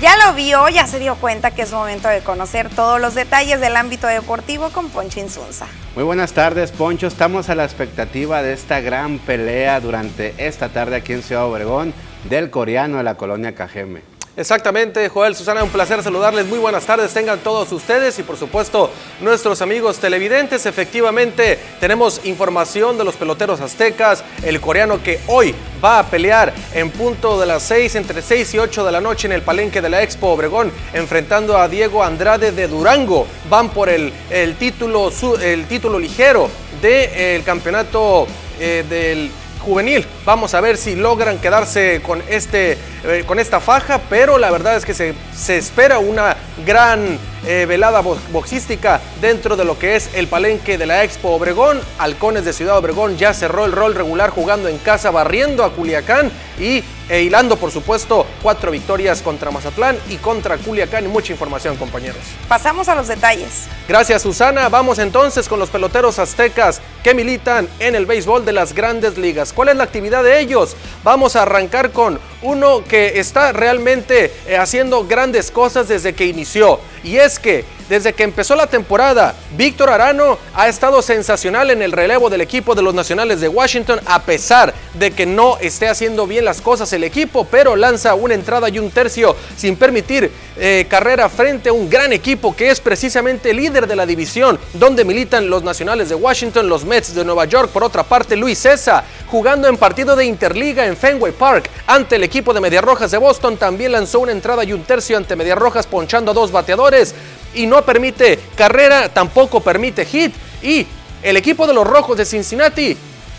Ya 0.00 0.16
lo 0.24 0.32
vio, 0.32 0.68
ya 0.68 0.86
se 0.86 1.00
dio 1.00 1.16
cuenta 1.16 1.50
que 1.50 1.62
es 1.62 1.72
momento 1.72 2.06
de 2.06 2.20
conocer 2.20 2.70
todos 2.70 3.00
los 3.00 3.16
detalles 3.16 3.60
del 3.60 3.74
ámbito 3.74 4.06
deportivo 4.06 4.70
con 4.70 4.90
Poncho 4.90 5.18
Insunza. 5.18 5.66
Muy 5.96 6.04
buenas 6.04 6.32
tardes, 6.34 6.70
Poncho. 6.70 7.08
Estamos 7.08 7.48
a 7.48 7.56
la 7.56 7.64
expectativa 7.64 8.40
de 8.40 8.52
esta 8.52 8.78
gran 8.78 9.18
pelea 9.18 9.80
durante 9.80 10.34
esta 10.38 10.68
tarde 10.68 10.94
aquí 10.94 11.14
en 11.14 11.24
Ciudad 11.24 11.46
Obregón 11.46 11.92
del 12.30 12.48
coreano 12.50 12.98
de 12.98 13.02
la 13.02 13.16
colonia 13.16 13.56
Cajeme. 13.56 14.17
Exactamente, 14.38 15.08
Joel, 15.08 15.34
Susana, 15.34 15.64
un 15.64 15.70
placer 15.70 16.00
saludarles. 16.00 16.46
Muy 16.46 16.60
buenas 16.60 16.86
tardes, 16.86 17.12
tengan 17.12 17.40
todos 17.40 17.72
ustedes 17.72 18.16
y 18.20 18.22
por 18.22 18.36
supuesto 18.36 18.88
nuestros 19.20 19.60
amigos 19.62 19.98
televidentes. 19.98 20.64
Efectivamente, 20.64 21.58
tenemos 21.80 22.24
información 22.24 22.96
de 22.96 23.02
los 23.02 23.16
peloteros 23.16 23.60
aztecas, 23.60 24.22
el 24.44 24.60
coreano 24.60 25.02
que 25.02 25.18
hoy 25.26 25.56
va 25.84 25.98
a 25.98 26.06
pelear 26.06 26.54
en 26.72 26.88
punto 26.90 27.40
de 27.40 27.46
las 27.46 27.64
6, 27.64 27.96
entre 27.96 28.22
6 28.22 28.54
y 28.54 28.58
8 28.60 28.84
de 28.84 28.92
la 28.92 29.00
noche 29.00 29.26
en 29.26 29.32
el 29.32 29.42
palenque 29.42 29.82
de 29.82 29.88
la 29.88 30.04
Expo 30.04 30.28
Obregón, 30.28 30.70
enfrentando 30.92 31.58
a 31.58 31.66
Diego 31.66 32.04
Andrade 32.04 32.52
de 32.52 32.68
Durango. 32.68 33.26
Van 33.50 33.70
por 33.70 33.88
el, 33.88 34.12
el 34.30 34.54
título, 34.54 35.10
el 35.42 35.66
título 35.66 35.98
ligero 35.98 36.48
del 36.80 37.42
campeonato 37.42 38.28
eh, 38.60 38.84
del 38.88 39.32
juvenil. 39.68 40.06
Vamos 40.24 40.54
a 40.54 40.60
ver 40.60 40.76
si 40.76 40.96
logran 40.96 41.38
quedarse 41.38 42.00
con, 42.02 42.22
este, 42.28 42.78
eh, 43.04 43.24
con 43.26 43.38
esta 43.38 43.60
faja, 43.60 44.00
pero 44.08 44.38
la 44.38 44.50
verdad 44.50 44.76
es 44.76 44.84
que 44.84 44.94
se, 44.94 45.14
se 45.36 45.58
espera 45.58 45.98
una 45.98 46.36
gran 46.66 47.18
eh, 47.46 47.66
velada 47.66 48.00
boxística 48.00 49.00
dentro 49.20 49.56
de 49.56 49.64
lo 49.64 49.78
que 49.78 49.96
es 49.96 50.10
el 50.14 50.26
palenque 50.26 50.78
de 50.78 50.86
la 50.86 51.04
Expo 51.04 51.30
Obregón. 51.30 51.80
Halcones 51.98 52.44
de 52.44 52.52
Ciudad 52.52 52.78
Obregón 52.78 53.16
ya 53.16 53.34
cerró 53.34 53.64
el 53.66 53.72
rol 53.72 53.94
regular 53.94 54.30
jugando 54.30 54.68
en 54.68 54.78
casa, 54.78 55.10
barriendo 55.10 55.64
a 55.64 55.72
Culiacán 55.72 56.32
y 56.58 56.82
e 57.08 57.22
hilando, 57.22 57.56
por 57.56 57.70
supuesto, 57.70 58.26
cuatro 58.42 58.70
victorias 58.70 59.22
contra 59.22 59.50
Mazatlán 59.50 59.96
y 60.08 60.16
contra 60.16 60.58
Culiacán 60.58 61.04
y 61.04 61.08
mucha 61.08 61.32
información, 61.32 61.76
compañeros. 61.76 62.20
Pasamos 62.48 62.88
a 62.88 62.94
los 62.94 63.08
detalles. 63.08 63.66
Gracias, 63.88 64.22
Susana. 64.22 64.68
Vamos 64.68 64.98
entonces 64.98 65.48
con 65.48 65.58
los 65.58 65.70
peloteros 65.70 66.18
aztecas 66.18 66.80
que 67.02 67.14
militan 67.14 67.68
en 67.78 67.94
el 67.94 68.06
béisbol 68.06 68.44
de 68.44 68.52
las 68.52 68.74
grandes 68.74 69.16
ligas. 69.16 69.52
¿Cuál 69.52 69.70
es 69.70 69.76
la 69.76 69.84
actividad 69.84 70.22
de 70.22 70.40
ellos? 70.40 70.76
Vamos 71.04 71.36
a 71.36 71.42
arrancar 71.42 71.92
con 71.92 72.20
uno 72.42 72.84
que 72.84 73.18
está 73.18 73.52
realmente 73.52 74.32
eh, 74.46 74.56
haciendo 74.56 75.06
grandes 75.06 75.50
cosas 75.50 75.88
desde 75.88 76.14
que 76.14 76.26
inició. 76.26 76.80
Y 77.02 77.16
es 77.16 77.38
que 77.38 77.64
desde 77.88 78.12
que 78.12 78.22
empezó 78.22 78.54
la 78.54 78.66
temporada, 78.66 79.34
Víctor 79.56 79.90
Arano 79.90 80.38
ha 80.54 80.68
estado 80.68 81.00
sensacional 81.00 81.70
en 81.70 81.82
el 81.82 81.92
relevo 81.92 82.28
del 82.28 82.42
equipo 82.42 82.74
de 82.74 82.82
los 82.82 82.94
Nacionales 82.94 83.40
de 83.40 83.48
Washington, 83.48 84.00
a 84.06 84.22
pesar 84.22 84.74
de 84.94 85.10
que 85.10 85.24
no 85.26 85.56
esté 85.58 85.88
haciendo 85.88 86.26
bien 86.26 86.44
las 86.44 86.60
cosas 86.60 86.92
el 86.92 87.04
equipo, 87.04 87.46
pero 87.50 87.76
lanza 87.76 88.14
una 88.14 88.34
entrada 88.34 88.68
y 88.68 88.78
un 88.78 88.90
tercio 88.90 89.34
sin 89.56 89.76
permitir 89.76 90.30
eh, 90.56 90.86
carrera 90.88 91.28
frente 91.28 91.68
a 91.68 91.72
un 91.72 91.88
gran 91.88 92.12
equipo 92.12 92.54
que 92.54 92.70
es 92.70 92.80
precisamente 92.80 93.54
líder 93.54 93.86
de 93.86 93.96
la 93.96 94.06
división, 94.06 94.58
donde 94.74 95.04
militan 95.04 95.48
los 95.48 95.62
Nacionales 95.62 96.08
de 96.08 96.14
Washington, 96.14 96.68
los 96.68 96.84
Mets 96.84 97.14
de 97.14 97.24
Nueva 97.24 97.44
York. 97.46 97.70
Por 97.70 97.84
otra 97.84 98.02
parte, 98.02 98.36
Luis 98.36 98.58
César, 98.58 99.04
jugando 99.28 99.68
en 99.68 99.76
partido 99.76 100.16
de 100.16 100.24
Interliga 100.24 100.86
en 100.86 100.96
Fenway 100.96 101.32
Park 101.32 101.70
ante 101.86 102.16
el 102.16 102.24
equipo 102.24 102.52
de 102.52 102.60
Medias 102.60 102.84
Rojas 102.84 103.10
de 103.10 103.18
Boston, 103.18 103.56
también 103.56 103.92
lanzó 103.92 104.20
una 104.20 104.32
entrada 104.32 104.64
y 104.64 104.72
un 104.72 104.84
tercio 104.84 105.16
ante 105.16 105.36
Medias 105.36 105.58
Rojas, 105.58 105.86
ponchando 105.86 106.32
a 106.32 106.34
dos 106.34 106.52
bateadores 106.52 107.14
y 107.54 107.66
no 107.66 107.84
permite 107.84 108.38
carrera, 108.56 109.08
tampoco 109.08 109.60
permite 109.60 110.04
hit. 110.04 110.34
Y 110.62 110.86
el 111.22 111.36
equipo 111.36 111.66
de 111.66 111.74
los 111.74 111.86
Rojos 111.86 112.16
de 112.16 112.24
Cincinnati, 112.24 112.96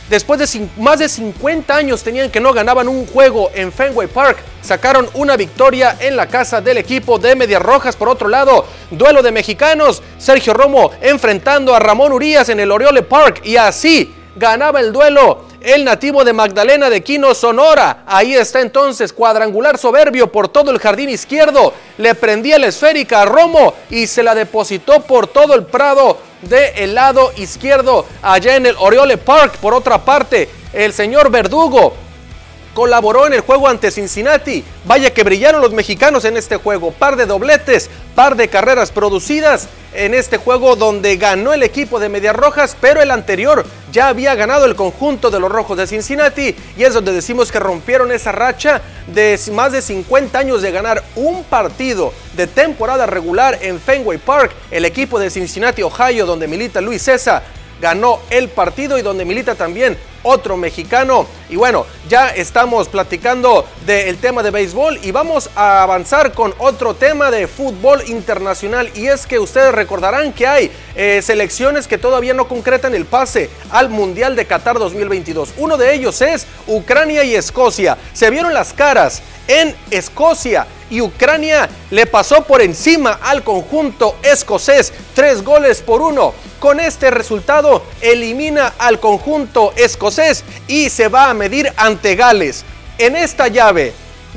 después 0.10 0.40
de 0.40 0.68
más 0.78 1.00
de 1.00 1.08
50 1.08 1.76
años 1.76 2.04
tenían 2.04 2.30
que 2.30 2.40
no 2.40 2.54
ganaban 2.54 2.88
un 2.88 3.06
juego 3.06 3.52
en 3.54 3.72
Fenway 3.72 4.08
Park, 4.08 4.38
sacaron 4.62 5.10
una 5.14 5.38
victoria 5.38 5.98
en 6.00 6.16
la 6.16 6.28
casa 6.28 6.62
del 6.62 6.78
equipo 6.78 7.20
de 7.20 7.36
Medias 7.36 7.62
Rojas. 7.62 7.96
Por 7.96 8.10
otro 8.10 8.28
lado, 8.28 8.66
duelo 8.92 9.22
de 9.22 9.32
mexicanos, 9.32 10.02
Sergio 10.18 10.54
Romo 10.54 10.92
enfrentando 11.02 11.74
a 11.76 11.80
Ramón 11.80 12.12
Urias 12.12 12.50
en 12.50 12.60
el 12.60 12.72
Oriole 12.72 13.04
Park 13.04 13.42
y 13.44 13.56
así 13.56 14.14
ganaba 14.36 14.80
el 14.80 14.92
duelo 14.92 15.49
el 15.62 15.84
nativo 15.84 16.24
de 16.24 16.34
Magdalena 16.34 16.90
de 16.90 17.02
Quino, 17.02 17.34
Sonora. 17.34 18.04
Ahí 18.06 18.36
está 18.36 18.62
entonces, 18.62 19.14
cuadrangular 19.14 19.78
soberbio 19.78 20.32
por 20.32 20.48
todo 20.48 20.72
el 20.72 20.80
jardín 20.80 21.10
izquierdo. 21.10 21.74
Le 21.98 22.16
prendía 22.16 22.60
la 22.60 22.68
esférica 22.68 23.22
a 23.22 23.26
Romo 23.26 23.74
y 23.90 24.08
se 24.08 24.24
la 24.24 24.36
depositó 24.36 25.02
por 25.02 25.28
todo 25.28 25.56
el 25.56 25.66
prado 25.66 26.18
del 26.42 26.96
lado 26.96 27.32
izquierdo, 27.38 28.06
allá 28.22 28.56
en 28.56 28.66
el 28.66 28.76
Oriole 28.80 29.18
Park. 29.18 29.58
Por 29.58 29.74
otra 29.74 30.04
parte, 30.04 30.50
el 30.74 30.94
señor 30.94 31.30
Verdugo 31.30 31.94
colaboró 32.80 33.28
en 33.28 33.34
el 33.34 33.42
juego 33.42 33.68
ante 33.68 33.92
Cincinnati. 33.92 34.64
Vaya 34.86 35.14
que 35.14 35.26
brillaron 35.26 35.62
los 35.62 35.74
mexicanos 35.74 36.24
en 36.24 36.38
este 36.38 36.56
juego. 36.56 36.92
Par 36.92 37.18
de 37.18 37.26
dobletes, 37.26 37.90
par 38.16 38.38
de 38.38 38.48
carreras 38.48 38.90
producidas 38.90 39.68
en 39.94 40.14
este 40.14 40.38
juego 40.38 40.78
donde 40.78 41.18
ganó 41.18 41.52
el 41.52 41.62
equipo 41.64 42.00
de 42.00 42.08
Medias 42.08 42.38
Rojas, 42.38 42.78
pero 42.80 43.02
el 43.02 43.12
anterior 43.12 43.66
ya 43.92 44.08
había 44.08 44.34
ganado 44.36 44.64
el 44.64 44.78
conjunto 44.78 45.30
de 45.30 45.42
los 45.42 45.52
Rojos 45.52 45.78
de 45.78 45.88
Cincinnati 45.88 46.56
y 46.78 46.84
es 46.84 46.94
donde 46.94 47.12
decimos 47.12 47.52
que 47.52 47.60
rompieron 47.60 48.14
esa 48.14 48.32
racha 48.32 48.82
de 49.08 49.38
más 49.52 49.74
de 49.74 49.82
50 49.82 50.40
años 50.40 50.62
de 50.62 50.72
ganar 50.72 51.04
un 51.18 51.44
partido 51.44 52.14
de 52.38 52.48
temporada 52.48 53.08
regular 53.08 53.60
en 53.62 53.82
Fenway 53.82 54.20
Park. 54.20 54.54
El 54.72 54.86
equipo 54.86 55.20
de 55.20 55.30
Cincinnati, 55.30 55.82
Ohio, 55.84 56.26
donde 56.26 56.48
milita 56.48 56.80
Luis 56.80 57.02
César, 57.02 57.44
ganó 57.82 58.20
el 58.30 58.50
partido 58.50 58.98
y 58.98 59.02
donde 59.02 59.26
milita 59.26 59.56
también 59.56 59.98
otro 60.24 60.58
mexicano. 60.58 61.26
Y 61.50 61.56
bueno, 61.56 61.86
ya 62.08 62.30
estamos 62.30 62.88
platicando 62.88 63.66
del 63.86 64.18
tema 64.18 64.44
de 64.44 64.52
béisbol 64.52 65.00
y 65.02 65.12
vamos 65.12 65.50
a 65.56 65.84
avanzar 65.84 66.34
con 66.34 66.54
otro 66.58 66.94
tema 66.94 67.32
de 67.32 67.48
fútbol 67.48 68.04
internacional. 68.08 68.90
Y 68.96 69.08
es 69.08 69.26
que 69.26 69.40
ustedes 69.40 69.74
recordarán 69.74 70.34
que 70.34 70.48
hay 70.48 70.72
eh, 70.96 71.22
selecciones 71.24 71.88
que 71.88 71.98
todavía 71.98 72.34
no 72.34 72.48
concretan 72.48 72.94
el 72.96 73.06
pase 73.06 73.50
al 73.72 73.90
Mundial 73.90 74.36
de 74.36 74.46
Qatar 74.46 74.78
2022. 74.78 75.54
Uno 75.58 75.78
de 75.78 75.94
ellos 75.94 76.22
es 76.22 76.46
Ucrania 76.68 77.24
y 77.24 77.36
Escocia. 77.36 77.98
Se 78.14 78.30
vieron 78.30 78.54
las 78.54 78.74
caras 78.74 79.22
en 79.48 79.76
Escocia 79.90 80.68
y 80.92 81.02
Ucrania 81.02 81.70
le 81.92 82.06
pasó 82.06 82.44
por 82.44 82.62
encima 82.62 83.20
al 83.22 83.44
conjunto 83.44 84.16
escocés 84.24 84.94
tres 85.14 85.44
goles 85.44 85.82
por 85.82 86.02
uno. 86.02 86.34
Con 86.60 86.82
este 86.82 87.10
resultado 87.10 87.84
elimina 88.02 88.74
al 88.78 89.00
conjunto 89.00 89.72
escocés 89.78 90.44
y 90.68 90.90
se 90.90 91.08
va 91.08 91.30
a 91.30 91.34
medir 91.34 91.72
ante 91.78 92.16
Gales. 92.16 92.66
En 92.98 93.16
esta 93.16 93.48
llave 93.48 93.94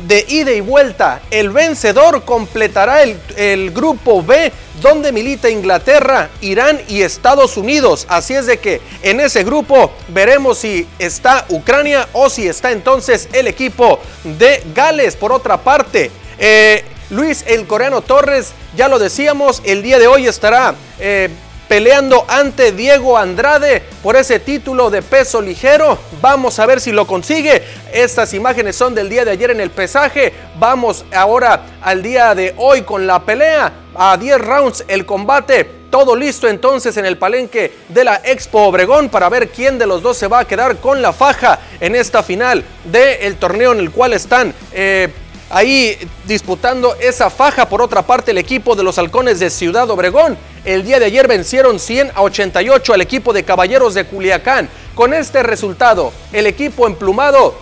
de 0.07 0.25
ida 0.29 0.53
y 0.53 0.61
vuelta, 0.61 1.21
el 1.33 1.51
vencedor 1.51 2.25
completará 2.25 3.03
el, 3.03 3.71
grupo 3.73 4.23
B 4.23 4.53
donde 4.81 5.11
milita 5.11 5.51
Inglaterra, 5.51 6.31
Irán 6.41 6.81
y 6.89 7.03
Estados 7.03 7.57
Unidos. 7.57 8.07
Así 8.09 8.35
es 8.35 8.47
de 8.47 8.59
que 8.59 8.81
en 9.03 9.19
ese 9.19 9.43
grupo 9.43 9.91
veremos 10.09 10.59
si 10.59 10.87
está 11.01 11.45
Ucrania 11.49 12.09
o 12.13 12.31
si 12.31 12.47
está 12.47 12.71
entonces 12.71 13.29
el 13.33 13.49
equipo 13.49 13.99
de 14.23 14.63
Gales. 14.75 15.17
Por 15.17 15.33
otra 15.33 15.57
parte, 15.59 16.13
eh, 16.39 16.85
Luis 17.11 17.45
el 17.49 17.67
coreano 17.67 18.01
Torres, 18.01 18.53
ya 18.77 18.87
lo 18.87 19.01
decíamos, 19.01 19.61
el 19.65 19.83
día 19.83 19.99
de 19.99 20.07
hoy 20.07 20.29
estará... 20.29 20.77
Eh, 21.01 21.29
peleando 21.73 22.27
ante 22.29 22.73
Diego 22.73 23.17
Andrade 23.17 23.83
por 24.03 24.15
ese 24.17 24.39
título 24.39 24.91
de 24.91 25.01
peso 25.01 25.41
ligero. 25.41 25.97
Vamos 26.21 26.59
a 26.59 26.67
ver 26.67 26.83
si 26.83 26.93
lo 26.93 27.07
consigue. 27.07 27.63
Estas 27.95 28.35
imágenes 28.35 28.77
son 28.77 28.95
del 28.95 29.09
día 29.09 29.25
de 29.25 29.31
ayer 29.31 29.51
en 29.53 29.59
el 29.59 29.71
pesaje. 29.71 30.35
Vamos 30.59 31.03
ahora 31.15 31.65
al 31.81 32.03
día 32.03 32.35
de 32.35 32.55
hoy 32.59 32.83
con 32.83 33.07
la 33.07 33.25
pelea. 33.25 33.73
A 33.95 34.19
10 34.19 34.39
rounds 34.43 34.85
el 34.87 35.07
combate. 35.07 35.65
Todo 35.89 36.15
listo 36.15 36.47
entonces 36.47 36.95
en 36.99 37.07
el 37.07 37.17
palenque 37.17 37.73
de 37.89 38.05
la 38.05 38.21
Expo 38.23 38.65
Obregón 38.65 39.09
para 39.09 39.31
ver 39.31 39.49
quién 39.49 39.79
de 39.79 39.87
los 39.87 40.03
dos 40.03 40.19
se 40.19 40.29
va 40.29 40.41
a 40.41 40.45
quedar 40.45 40.77
con 40.77 41.01
la 41.01 41.15
faja 41.15 41.59
en 41.81 41.95
esta 41.95 42.23
final 42.23 42.63
del 42.85 43.37
torneo 43.37 43.73
en 43.73 43.79
el 43.79 43.91
cual 43.91 44.13
están 44.13 44.53
eh, 44.75 45.09
ahí 45.53 45.97
disputando 46.25 46.97
esa 47.01 47.31
faja. 47.31 47.69
Por 47.69 47.83
otra 47.83 48.03
parte, 48.03 48.33
el 48.33 48.39
equipo 48.39 48.75
de 48.75 48.83
los 48.83 48.99
halcones 48.99 49.39
de 49.39 49.51
Ciudad 49.51 49.89
Obregón. 49.91 50.37
El 50.65 50.83
día 50.83 50.99
de 50.99 51.07
ayer 51.07 51.29
vencieron 51.29 51.79
100 51.79 52.13
a 52.15 52.23
88 52.23 52.95
al 52.95 53.01
equipo 53.01 53.33
de 53.33 53.45
Caballeros 53.45 53.95
de 53.95 54.05
Culiacán. 54.05 54.69
Con 54.95 55.15
este 55.15 55.43
resultado, 55.43 56.13
el 56.33 56.47
equipo 56.47 56.87
emplumado 56.87 57.55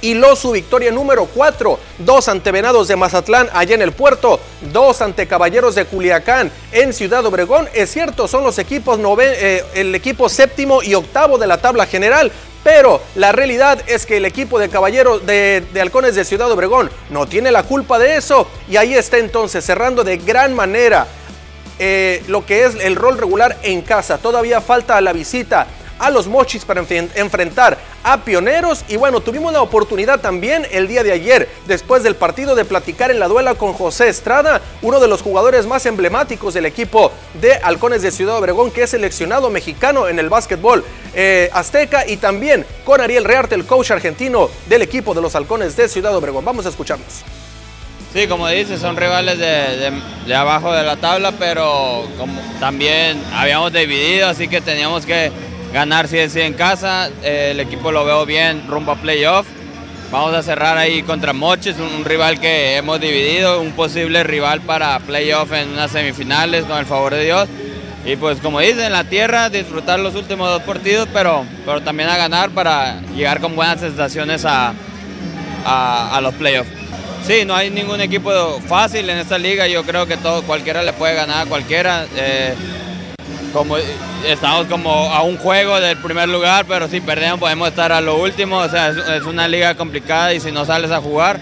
hiló 0.00 0.36
su 0.36 0.52
victoria 0.52 0.92
número 0.92 1.26
4. 1.26 1.78
Dos 1.98 2.28
ante 2.28 2.52
Venados 2.52 2.88
de 2.88 2.96
Mazatlán 2.96 3.48
allá 3.52 3.74
en 3.74 3.82
el 3.82 3.92
puerto, 3.92 4.38
dos 4.72 5.00
ante 5.00 5.26
Caballeros 5.26 5.74
de 5.74 5.86
Culiacán 5.86 6.50
en 6.72 6.92
Ciudad 6.92 7.24
Obregón. 7.24 7.68
Es 7.74 7.90
cierto, 7.90 8.28
son 8.28 8.44
los 8.44 8.58
equipos 8.58 8.98
eh, 9.20 9.64
el 9.74 9.94
equipo 9.94 10.28
séptimo 10.28 10.82
y 10.82 10.94
octavo 10.94 11.38
de 11.38 11.46
la 11.46 11.58
tabla 11.58 11.86
general, 11.86 12.30
pero 12.68 13.00
la 13.14 13.32
realidad 13.32 13.82
es 13.86 14.04
que 14.04 14.18
el 14.18 14.26
equipo 14.26 14.58
de 14.58 14.68
caballeros 14.68 15.24
de, 15.24 15.64
halcones 15.80 16.14
de 16.14 16.22
Ciudad 16.22 16.52
Obregón 16.52 16.90
no 17.08 17.26
tiene 17.26 17.50
la 17.50 17.62
culpa 17.62 17.98
de 17.98 18.18
eso. 18.18 18.46
Y 18.68 18.76
ahí 18.76 18.92
está 18.92 19.16
entonces 19.16 19.64
cerrando 19.64 20.04
de 20.04 20.18
gran 20.18 20.52
manera 20.52 21.06
eh, 21.78 22.22
lo 22.28 22.44
que 22.44 22.66
es 22.66 22.74
el 22.74 22.94
rol 22.94 23.16
regular 23.16 23.56
en 23.62 23.80
casa. 23.80 24.18
Todavía 24.18 24.60
falta 24.60 25.00
la 25.00 25.14
visita 25.14 25.66
a 25.98 26.10
los 26.10 26.26
Mochis 26.26 26.64
para 26.64 26.80
enfrentar 26.80 27.78
a 28.02 28.24
Pioneros. 28.24 28.84
Y 28.88 28.96
bueno, 28.96 29.20
tuvimos 29.20 29.52
la 29.52 29.62
oportunidad 29.62 30.20
también 30.20 30.66
el 30.70 30.88
día 30.88 31.02
de 31.02 31.12
ayer, 31.12 31.48
después 31.66 32.02
del 32.02 32.16
partido, 32.16 32.54
de 32.54 32.64
platicar 32.64 33.10
en 33.10 33.18
la 33.18 33.28
duela 33.28 33.54
con 33.54 33.72
José 33.72 34.08
Estrada, 34.08 34.60
uno 34.82 35.00
de 35.00 35.08
los 35.08 35.22
jugadores 35.22 35.66
más 35.66 35.86
emblemáticos 35.86 36.54
del 36.54 36.66
equipo 36.66 37.12
de 37.40 37.54
Halcones 37.54 38.02
de 38.02 38.10
Ciudad 38.10 38.36
Obregón, 38.36 38.70
que 38.70 38.82
es 38.82 38.90
seleccionado 38.90 39.50
mexicano 39.50 40.08
en 40.08 40.18
el 40.18 40.28
básquetbol 40.28 40.84
eh, 41.14 41.50
azteca, 41.52 42.06
y 42.06 42.16
también 42.16 42.64
con 42.84 43.00
Ariel 43.00 43.24
Rearte, 43.24 43.54
el 43.54 43.66
coach 43.66 43.90
argentino 43.90 44.48
del 44.68 44.82
equipo 44.82 45.14
de 45.14 45.22
los 45.22 45.34
Halcones 45.34 45.76
de 45.76 45.88
Ciudad 45.88 46.14
Obregón. 46.16 46.44
Vamos 46.44 46.66
a 46.66 46.68
escucharnos. 46.68 47.24
Sí, 48.12 48.26
como 48.26 48.48
dices, 48.48 48.80
son 48.80 48.96
rivales 48.96 49.38
de, 49.38 50.34
abajo 50.34 50.72
de 50.72 50.82
la 50.82 50.96
tabla, 50.96 51.32
pero 51.38 52.08
como 52.16 52.40
también 52.58 53.22
habíamos 53.34 53.70
dividido, 53.70 54.28
así 54.28 54.48
que 54.48 54.62
teníamos 54.62 55.04
que 55.04 55.30
ganar 55.72 56.08
sí 56.08 56.16
sí 56.28 56.40
en 56.40 56.54
casa. 56.54 57.08
Eh, 57.22 57.50
el 57.52 57.60
equipo 57.60 57.92
lo 57.92 58.04
veo 58.04 58.26
bien 58.26 58.66
rumbo 58.68 58.92
a 58.92 58.96
playoff. 58.96 59.46
Vamos 60.10 60.34
a 60.34 60.42
cerrar 60.42 60.78
ahí 60.78 61.02
contra 61.02 61.34
Moches, 61.34 61.76
un, 61.78 62.04
rival 62.04 62.40
que 62.40 62.76
hemos 62.76 62.98
dividido, 62.98 63.60
un 63.60 63.72
posible 63.72 64.22
rival 64.24 64.62
para 64.62 64.98
playoff 65.00 65.52
en 65.52 65.68
unas 65.68 65.90
semifinales, 65.90 66.64
con 66.64 66.78
el 66.78 66.86
favor 66.86 67.14
de 67.14 67.24
Dios. 67.24 67.48
Y 68.06 68.16
pues 68.16 68.38
como 68.40 68.60
dicen, 68.60 68.84
en 68.84 68.92
la 68.92 69.04
tierra, 69.04 69.50
disfrutar 69.50 70.00
los 70.00 70.14
últimos 70.14 70.48
dos 70.48 70.62
partidos, 70.62 71.08
pero, 71.12 71.44
pero 71.66 71.82
también 71.82 72.08
a 72.08 72.16
ganar 72.16 72.48
para 72.50 73.02
llegar 73.14 73.40
con 73.40 73.54
buenas 73.54 73.80
sensaciones 73.80 74.46
a, 74.46 74.72
a 75.66 76.20
los 76.22 76.32
playoffs. 76.34 76.78
Sí, 77.28 77.44
no 77.44 77.54
hay 77.54 77.68
ningún 77.68 78.00
equipo 78.00 78.58
fácil 78.66 79.10
en 79.10 79.18
esta 79.18 79.36
liga. 79.36 79.66
Yo 79.66 79.82
creo 79.82 80.06
que 80.06 80.16
todo, 80.16 80.42
cualquiera 80.44 80.82
le 80.82 80.94
puede 80.94 81.14
ganar 81.14 81.46
a 81.46 81.46
cualquiera. 81.46 82.06
Eh, 82.16 82.54
como, 83.52 83.76
estamos 84.26 84.66
como 84.66 84.90
a 84.90 85.22
un 85.22 85.36
juego 85.36 85.80
del 85.80 85.96
primer 85.98 86.28
lugar, 86.28 86.66
pero 86.66 86.88
si 86.88 87.00
perdemos 87.00 87.40
podemos 87.40 87.68
estar 87.68 87.92
a 87.92 88.00
lo 88.00 88.16
último. 88.16 88.58
O 88.58 88.68
sea, 88.68 88.88
es, 88.88 89.24
una 89.24 89.48
liga 89.48 89.74
complicada 89.74 90.34
y 90.34 90.40
si 90.40 90.52
no 90.52 90.64
sales 90.64 90.90
a 90.90 91.00
jugar, 91.00 91.40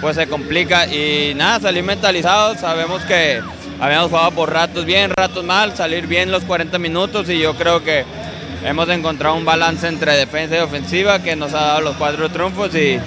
pues 0.00 0.16
se 0.16 0.26
complica. 0.26 0.86
Y 0.86 1.34
nada, 1.34 1.60
salir 1.60 1.82
mentalizados. 1.82 2.60
Sabemos 2.60 3.02
que 3.02 3.40
habíamos 3.80 4.10
jugado 4.10 4.30
por 4.32 4.52
ratos 4.52 4.84
bien, 4.84 5.10
ratos 5.16 5.44
mal, 5.44 5.76
salir 5.76 6.06
bien 6.06 6.30
los 6.30 6.44
40 6.44 6.78
minutos 6.78 7.28
y 7.28 7.38
yo 7.38 7.54
creo 7.54 7.82
que 7.82 8.04
hemos 8.64 8.88
encontrado 8.88 9.34
un 9.34 9.44
balance 9.44 9.86
entre 9.88 10.16
defensa 10.16 10.56
y 10.56 10.60
ofensiva 10.60 11.22
que 11.22 11.36
nos 11.36 11.52
ha 11.54 11.60
dado 11.60 11.80
los 11.80 11.96
cuatro 11.96 12.28
triunfos 12.30 12.74
y, 12.74 12.98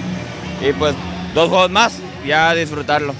y 0.60 0.72
pues 0.78 0.94
dos 1.34 1.48
juegos 1.48 1.70
más 1.70 1.98
ya 2.26 2.54
disfrutarlo. 2.54 3.14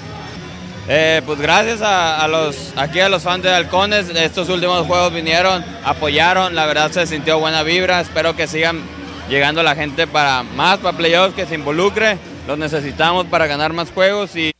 Eh, 0.89 1.21
pues 1.25 1.37
gracias 1.41 1.81
a, 1.81 2.25
los 2.29 2.71
aquí 2.77 3.01
a 3.01 3.09
los 3.09 3.23
fans 3.23 3.43
de 3.43 3.49
Halcones, 3.49 4.07
estos 4.09 4.47
últimos 4.47 4.87
juegos 4.87 5.13
vinieron, 5.13 5.63
apoyaron, 5.83 6.55
la 6.55 6.65
verdad 6.65 6.89
se 6.91 7.05
sintió 7.05 7.39
buena 7.39 7.61
vibra, 7.61 7.99
espero 7.99 8.37
que 8.37 8.47
sigan 8.47 8.79
llegando 9.27 9.61
la 9.63 9.75
gente 9.75 10.07
para 10.07 10.43
más, 10.43 10.77
para 10.77 10.97
playoffs, 10.97 11.35
que 11.35 11.45
se 11.45 11.55
involucre, 11.55 12.17
los 12.47 12.57
necesitamos 12.57 13.25
para 13.25 13.47
ganar 13.47 13.73
más 13.73 13.91
juegos 13.91 14.33
y... 14.37 14.53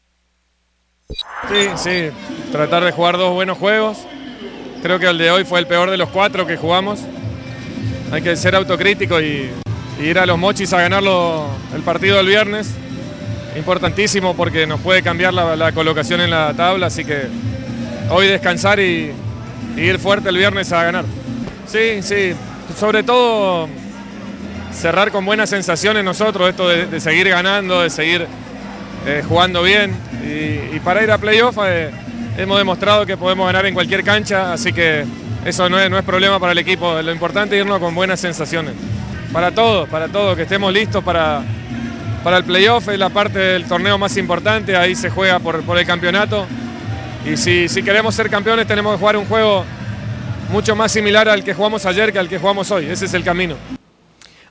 Sí, 1.47 1.69
sí, 1.77 2.09
tratar 2.51 2.83
de 2.83 2.91
jugar 2.91 3.17
dos 3.17 3.33
buenos 3.33 3.57
juegos, 3.57 3.99
creo 4.83 4.99
que 4.99 5.07
el 5.07 5.17
de 5.17 5.31
hoy 5.31 5.45
fue 5.45 5.59
el 5.59 5.67
peor 5.67 5.89
de 5.89 5.95
los 5.95 6.09
cuatro 6.09 6.45
que 6.45 6.57
jugamos, 6.57 6.99
hay 8.11 8.21
que 8.21 8.35
ser 8.35 8.53
autocrítico 8.53 9.21
y, 9.21 9.49
ir 10.01 10.19
a 10.19 10.25
los 10.25 10.37
mochis 10.37 10.73
a 10.73 10.81
ganarlo 10.81 11.47
el 11.73 11.81
partido 11.81 12.17
del 12.17 12.27
viernes 12.27 12.75
importantísimo 13.57 14.35
porque 14.35 14.67
nos 14.67 14.79
puede 14.79 15.01
cambiar 15.01 15.33
la, 15.33 15.71
colocación 15.71 16.21
en 16.21 16.29
la 16.29 16.53
tabla, 16.53 16.87
así 16.87 17.03
que 17.03 17.27
hoy 18.09 18.27
descansar 18.27 18.79
y, 18.79 19.11
ir 19.75 19.99
fuerte 19.99 20.29
el 20.29 20.37
viernes 20.37 20.71
a 20.71 20.83
ganar. 20.83 21.05
Sí, 21.67 22.01
sí, 22.01 22.33
sobre 22.75 23.03
todo 23.03 23.67
cerrar 24.73 25.11
con 25.11 25.25
buenas 25.25 25.49
sensaciones 25.49 26.03
nosotros, 26.03 26.49
esto 26.49 26.67
de, 26.67 26.99
seguir 26.99 27.29
ganando, 27.29 27.81
de 27.81 27.89
seguir 27.89 28.27
eh, 29.05 29.23
jugando 29.27 29.61
bien 29.63 29.95
y, 30.23 30.79
para 30.79 31.03
ir 31.03 31.11
a 31.11 31.17
playoff 31.17 31.57
eh, 31.65 31.91
hemos 32.37 32.57
demostrado 32.57 33.05
que 33.05 33.17
podemos 33.17 33.45
ganar 33.47 33.65
en 33.65 33.73
cualquier 33.73 34.03
cancha, 34.03 34.53
así 34.53 34.71
que 34.71 35.05
eso 35.45 35.69
no 35.69 35.79
es, 35.79 35.89
no 35.89 35.97
es 35.97 36.03
problema 36.03 36.39
para 36.39 36.51
el 36.51 36.57
equipo, 36.57 37.01
lo 37.01 37.11
importante 37.11 37.55
es 37.55 37.63
irnos 37.63 37.79
con 37.79 37.93
buenas 37.93 38.19
sensaciones. 38.19 38.73
Para 39.31 39.51
todos, 39.51 39.89
para 39.89 40.07
todos, 40.07 40.35
que 40.35 40.43
estemos 40.43 40.71
listos 40.71 41.03
para, 41.03 41.43
para 42.23 42.37
el 42.37 42.43
playoff, 42.43 42.87
es 42.89 42.99
la 42.99 43.09
parte 43.09 43.39
del 43.39 43.65
torneo 43.65 43.97
más 43.97 44.17
importante, 44.17 44.75
ahí 44.75 44.95
se 44.95 45.09
juega 45.09 45.39
por, 45.39 45.77
el 45.77 45.85
campeonato. 45.85 46.45
Y 47.25 47.37
si, 47.37 47.67
si 47.67 47.83
queremos 47.83 48.15
ser 48.15 48.29
campeones 48.29 48.67
tenemos 48.67 48.93
que 48.93 48.99
jugar 48.99 49.17
un 49.17 49.25
juego 49.25 49.65
mucho 50.49 50.75
más 50.75 50.91
similar 50.91 51.27
al 51.27 51.43
que 51.43 51.53
jugamos 51.53 51.85
ayer 51.85 52.11
que 52.11 52.19
al 52.19 52.29
que 52.29 52.39
jugamos 52.39 52.71
hoy. 52.71 52.85
Ese 52.85 53.05
es 53.05 53.13
el 53.13 53.23
camino. 53.23 53.55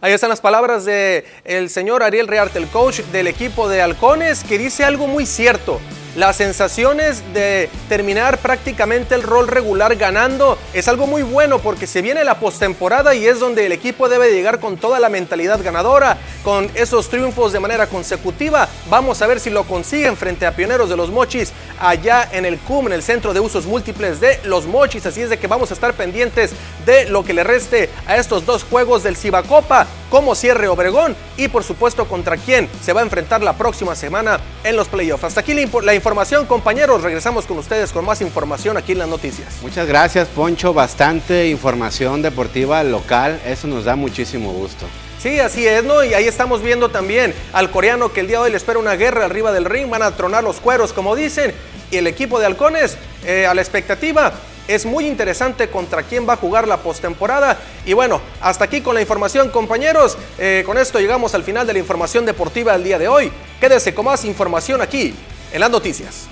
Ahí 0.01 0.13
están 0.13 0.29
las 0.29 0.41
palabras 0.41 0.85
del 0.85 1.25
el 1.45 1.71
señor 1.71 2.03
Ariel 2.03 2.29
Rearte, 2.29 2.59
el 2.59 2.67
coach 2.67 3.01
del 3.13 3.27
equipo 3.27 3.69
de 3.69 3.81
Halcones, 3.81 4.45
que 4.45 4.59
dice 4.59 4.85
algo 4.85 5.07
muy 5.07 5.25
cierto. 5.25 5.81
Las 6.17 6.37
sensaciones 6.37 7.23
de 7.35 7.69
terminar 7.91 8.39
prácticamente 8.39 9.15
el 9.15 9.23
rol 9.23 9.49
regular 9.49 9.97
ganando 9.97 10.57
es 10.73 10.89
algo 10.89 11.07
muy 11.07 11.23
bueno 11.23 11.59
porque 11.59 11.87
se 11.87 12.01
viene 12.01 12.25
la 12.25 12.41
postemporada 12.41 13.15
y 13.15 13.27
es 13.27 13.39
donde 13.39 13.67
el 13.67 13.73
equipo 13.73 14.09
debe 14.09 14.33
llegar 14.33 14.59
con 14.59 14.79
toda 14.79 14.99
la 14.99 15.11
mentalidad 15.11 15.63
ganadora, 15.63 16.17
con 16.43 16.71
esos 16.75 17.11
triunfos 17.11 17.53
de 17.53 17.61
manera 17.61 17.87
consecutiva. 17.89 18.67
Vamos 18.89 19.21
a 19.21 19.27
ver 19.27 19.41
si 19.41 19.51
lo 19.51 19.65
consiguen 19.65 20.17
frente 20.17 20.47
a 20.47 20.57
Pioneros 20.57 20.89
de 20.89 20.97
los 20.97 21.11
Mochis 21.11 21.53
allá 21.79 22.27
en 22.33 22.47
el 22.47 22.59
CUM, 22.61 22.87
en 22.87 22.95
el 22.95 23.03
Centro 23.03 23.35
de 23.35 23.41
Usos 23.41 23.67
Múltiples 23.67 24.19
de 24.19 24.41
los 24.45 24.65
Mochis. 24.65 25.05
Así 25.05 25.21
es 25.21 25.29
de 25.29 25.39
que 25.39 25.49
vamos 25.49 25.71
a 25.71 25.75
estar 25.75 25.93
pendientes 25.93 26.53
de 26.87 27.11
lo 27.11 27.27
que 27.27 27.35
le 27.35 27.45
reste 27.45 27.91
a 28.07 28.17
estos 28.17 28.47
dos 28.47 28.65
juegos 28.65 29.03
del 29.03 29.19
Cibacopa, 29.19 29.87
como 30.11 30.35
cierre 30.35 30.69
Obregón 30.69 31.17
y 31.37 31.49
por 31.49 31.65
supuesto 31.65 32.07
contra 32.07 32.37
quién 32.37 32.69
se 32.83 32.93
va 32.93 33.01
a 33.01 33.05
enfrentar 33.05 33.43
la 33.43 33.55
próxima 33.55 33.95
semana 33.95 34.41
en 34.65 34.77
los 34.77 34.89
playoffs. 34.89 35.25
Hasta 35.25 35.41
aquí 35.41 35.55
la, 35.55 35.63
información 35.63 36.07
información, 36.17 36.47
compañeros. 36.47 37.03
Regresamos 37.03 37.47
con 37.47 37.59
ustedes 37.59 37.93
con 37.93 38.05
más 38.05 38.21
información 38.21 38.77
aquí 38.77 38.93
en 38.93 38.99
las 38.99 39.09
noticias. 39.09 39.57
Muchas 39.61 39.87
gracias, 39.87 40.29
Poncho. 40.29 40.73
Bastante 40.73 41.49
información 41.49 42.23
deportiva 42.23 42.83
local. 42.85 43.41
Eso 43.45 43.67
nos 43.67 43.85
da 43.85 43.97
muchísimo 43.97 44.53
gusto. 44.53 44.87
Sí, 45.19 45.41
así 45.41 45.67
es, 45.67 45.85
¿no? 45.85 46.05
Y 46.05 46.15
ahí 46.15 46.27
estamos 46.27 46.63
viendo 46.63 46.91
también 46.91 47.35
al 47.53 47.71
coreano 47.71 48.13
que 48.13 48.21
el 48.21 48.29
día 48.29 48.39
de 48.39 48.45
hoy 48.45 48.51
le 48.53 48.57
espera 48.57 48.79
una 48.79 48.95
guerra 48.95 49.25
arriba 49.25 49.53
del 49.53 49.65
ring. 49.65 49.91
Van 49.91 50.03
a 50.03 50.17
tronar 50.17 50.45
los 50.45 50.61
cueros, 50.61 50.93
como 50.93 51.17
dicen. 51.17 51.53
Y 51.91 51.97
el 51.97 52.07
equipo 52.07 52.39
de 52.39 52.47
halcones, 52.47 52.97
eh, 53.25 53.47
a 53.47 53.55
la 53.55 53.63
expectativa, 53.63 54.33
es 54.69 54.87
muy 54.87 55.07
interesante 55.07 55.69
contra 55.69 56.03
quién 56.03 56.29
va 56.29 56.35
a 56.35 56.37
jugar 56.37 56.67
la 56.67 56.79
postemporada. 56.79 57.59
Y 57.85 57.93
bueno, 57.93 58.21
hasta 58.41 58.65
aquí 58.65 58.81
con 58.81 58.95
la 58.95 59.01
información, 59.01 59.51
compañeros. 59.51 60.17
Eh, 60.39 60.63
con 60.67 60.79
esto 60.79 61.01
llegamos 61.01 61.35
al 61.35 61.45
final 61.45 61.67
de 61.67 61.75
la 61.75 61.79
información 61.79 62.27
deportiva 62.27 62.73
del 62.73 62.85
día 62.85 62.99
de 62.99 63.09
hoy. 63.09 63.33
Quédese 63.61 63.95
con 63.95 64.07
más 64.07 64.25
información 64.25 64.81
aquí 64.81 65.15
en 65.53 65.61
las 65.61 65.71
noticias. 65.71 66.29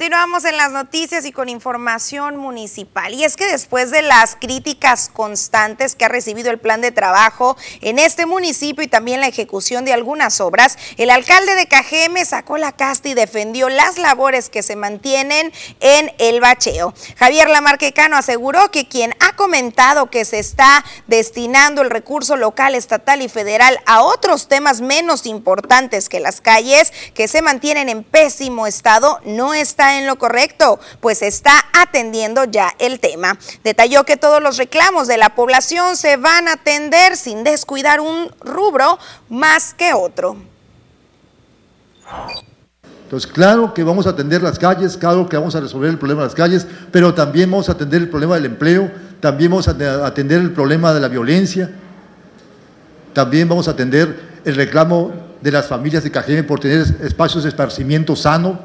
Continuamos 0.00 0.46
en 0.46 0.56
las 0.56 0.72
noticias 0.72 1.26
y 1.26 1.30
con 1.30 1.50
información 1.50 2.38
municipal. 2.38 3.12
Y 3.12 3.24
es 3.24 3.36
que 3.36 3.44
después 3.44 3.90
de 3.90 4.00
las 4.00 4.34
críticas 4.34 5.10
constantes 5.12 5.94
que 5.94 6.06
ha 6.06 6.08
recibido 6.08 6.50
el 6.50 6.58
plan 6.58 6.80
de 6.80 6.90
trabajo 6.90 7.54
en 7.82 7.98
este 7.98 8.24
municipio 8.24 8.82
y 8.82 8.88
también 8.88 9.20
la 9.20 9.26
ejecución 9.26 9.84
de 9.84 9.92
algunas 9.92 10.40
obras, 10.40 10.78
el 10.96 11.10
alcalde 11.10 11.54
de 11.54 11.68
Cajeme 11.68 12.24
sacó 12.24 12.56
la 12.56 12.72
casta 12.72 13.10
y 13.10 13.14
defendió 13.14 13.68
las 13.68 13.98
labores 13.98 14.48
que 14.48 14.62
se 14.62 14.74
mantienen 14.74 15.52
en 15.80 16.10
el 16.16 16.40
bacheo. 16.40 16.94
Javier 17.18 17.50
Lamarquecano 17.50 18.16
aseguró 18.16 18.70
que 18.70 18.88
quien 18.88 19.14
ha 19.20 19.36
comentado 19.36 20.08
que 20.08 20.24
se 20.24 20.38
está 20.38 20.82
destinando 21.08 21.82
el 21.82 21.90
recurso 21.90 22.36
local, 22.36 22.74
estatal 22.74 23.20
y 23.20 23.28
federal 23.28 23.78
a 23.84 24.00
otros 24.00 24.48
temas 24.48 24.80
menos 24.80 25.26
importantes 25.26 26.08
que 26.08 26.20
las 26.20 26.40
calles 26.40 26.90
que 27.12 27.28
se 27.28 27.42
mantienen 27.42 27.90
en 27.90 28.02
pésimo 28.02 28.66
estado 28.66 29.20
no 29.26 29.52
está 29.52 29.89
en 29.98 30.06
lo 30.06 30.16
correcto, 30.16 30.78
pues 31.00 31.22
está 31.22 31.52
atendiendo 31.72 32.44
ya 32.44 32.72
el 32.78 33.00
tema. 33.00 33.38
Detalló 33.64 34.04
que 34.04 34.16
todos 34.16 34.42
los 34.42 34.56
reclamos 34.56 35.08
de 35.08 35.16
la 35.16 35.34
población 35.34 35.96
se 35.96 36.16
van 36.16 36.48
a 36.48 36.52
atender 36.52 37.16
sin 37.16 37.44
descuidar 37.44 38.00
un 38.00 38.30
rubro 38.40 38.98
más 39.28 39.74
que 39.74 39.92
otro. 39.92 40.36
Entonces, 43.04 43.30
claro 43.30 43.74
que 43.74 43.82
vamos 43.82 44.06
a 44.06 44.10
atender 44.10 44.40
las 44.40 44.58
calles, 44.58 44.96
claro 44.96 45.28
que 45.28 45.36
vamos 45.36 45.56
a 45.56 45.60
resolver 45.60 45.90
el 45.90 45.98
problema 45.98 46.22
de 46.22 46.28
las 46.28 46.34
calles, 46.34 46.66
pero 46.92 47.12
también 47.12 47.50
vamos 47.50 47.68
a 47.68 47.72
atender 47.72 48.02
el 48.02 48.08
problema 48.08 48.36
del 48.36 48.44
empleo, 48.44 48.88
también 49.18 49.50
vamos 49.50 49.66
a 49.66 49.72
atender 50.06 50.40
el 50.40 50.52
problema 50.52 50.94
de 50.94 51.00
la 51.00 51.08
violencia, 51.08 51.72
también 53.12 53.48
vamos 53.48 53.66
a 53.66 53.72
atender 53.72 54.40
el 54.44 54.54
reclamo 54.54 55.12
de 55.40 55.50
las 55.50 55.66
familias 55.66 56.04
de 56.04 56.10
Cajeme 56.12 56.44
por 56.44 56.60
tener 56.60 56.86
espacios 57.02 57.42
de 57.42 57.48
esparcimiento 57.48 58.14
sano, 58.14 58.60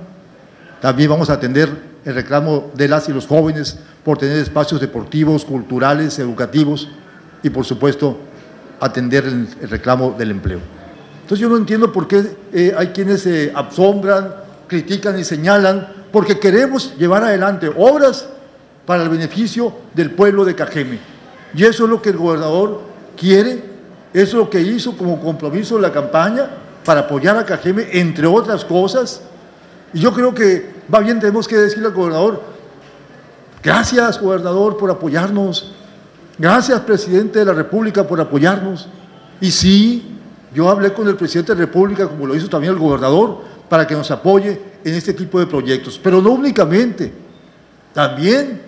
también 0.86 1.10
vamos 1.10 1.32
a 1.32 1.34
atender 1.34 1.68
el 2.06 2.14
reclamo 2.14 2.70
de 2.76 2.88
las 2.88 3.10
y 3.10 3.12
los 3.12 3.26
jóvenes 3.26 3.80
por 4.04 4.20
tener 4.20 4.38
espacios 4.38 4.80
deportivos, 4.80 5.44
culturales, 5.44 6.20
educativos 6.20 6.88
y 7.42 7.50
por 7.50 7.66
supuesto 7.66 8.20
atender 8.80 9.26
el, 9.26 9.48
reclamo 9.68 10.14
del 10.16 10.30
empleo. 10.30 10.60
Entonces 11.24 11.40
yo 11.40 11.50
no 11.50 11.58
entiendo 11.58 11.92
por 11.92 12.08
qué 12.08 12.38
eh, 12.54 12.76
hay 12.78 12.90
quienes 12.90 13.24
se 13.24 13.52
absombran, 13.56 14.32
critican 14.68 15.18
y 15.18 15.24
señalan, 15.24 15.88
porque 16.12 16.38
queremos 16.38 16.96
llevar 17.00 17.24
adelante 17.24 17.68
obras 17.76 18.28
para 18.86 19.02
el 19.02 19.10
beneficio 19.10 19.74
del 19.96 20.12
pueblo 20.12 20.46
de 20.46 20.54
Cajeme. 20.54 21.00
Y 21.56 21.64
eso 21.64 21.86
es 21.86 21.90
lo 21.90 22.00
que 22.00 22.10
el 22.10 22.18
gobernador 22.18 22.82
quiere, 23.18 23.54
eso 24.14 24.24
es 24.24 24.34
lo 24.36 24.50
que 24.52 24.62
hizo 24.62 24.96
como 24.96 25.20
compromiso 25.20 25.78
en 25.78 25.82
la 25.82 25.92
campaña 25.92 26.48
para 26.86 27.00
apoyar 27.00 27.36
a 27.38 27.44
Cajeme, 27.44 27.88
entre 27.92 28.28
otras 28.28 28.64
cosas. 28.64 29.24
Y 29.92 30.00
yo 30.00 30.14
creo 30.14 30.36
que 30.36 30.75
va 30.94 31.00
bien, 31.00 31.20
tenemos 31.20 31.48
que 31.48 31.58
decirle 31.58 31.88
al 31.88 31.94
gobernador, 31.94 32.42
gracias 33.64 34.20
gobernador 34.22 34.78
por 34.78 34.90
apoyarnos, 34.92 35.76
Gracias, 36.38 36.82
presidente 36.82 37.40
de 37.40 37.46
la 37.46 37.54
República, 37.54 38.06
por 38.06 38.20
apoyarnos. 38.20 38.88
Y 39.40 39.52
sí, 39.52 40.18
yo 40.54 40.70
hablé 40.70 40.92
con 40.92 41.08
el 41.08 41.16
presidente 41.16 41.54
de 41.54 41.60
la 41.60 41.66
República, 41.66 42.08
como 42.08 42.28
lo 42.28 42.36
hizo 42.36 42.50
también 42.50 42.74
el 42.74 42.80
gobernador, 42.80 43.42
para 43.70 43.88
que 43.88 43.96
nos 43.96 44.12
apoye 44.12 44.60
en 44.84 44.94
este 44.94 45.14
tipo 45.14 45.40
de 45.40 45.48
proyectos. 45.48 46.00
Pero 46.02 46.22
no 46.22 46.32
únicamente, 46.32 47.14
también 47.94 48.62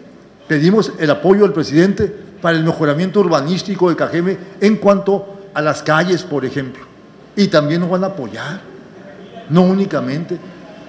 pedimos 0.47 0.93
el 0.97 1.09
apoyo 1.11 1.41
del 1.41 1.51
presidente 1.51 2.05
para 2.41 2.57
el 2.57 2.63
mejoramiento 2.63 3.20
urbanístico 3.20 3.89
de 3.89 3.97
Cajeme 3.97 4.38
en 4.61 4.78
cuanto 4.78 5.26
a 5.53 5.61
las 5.61 5.84
calles, 5.84 6.24
por 6.24 6.45
ejemplo. 6.45 6.84
Y 7.36 7.47
también 7.47 7.82
nos 7.82 7.89
van 7.89 8.05
a 8.05 8.07
apoyar, 8.07 8.61
no 9.49 9.63
únicamente. 9.63 10.38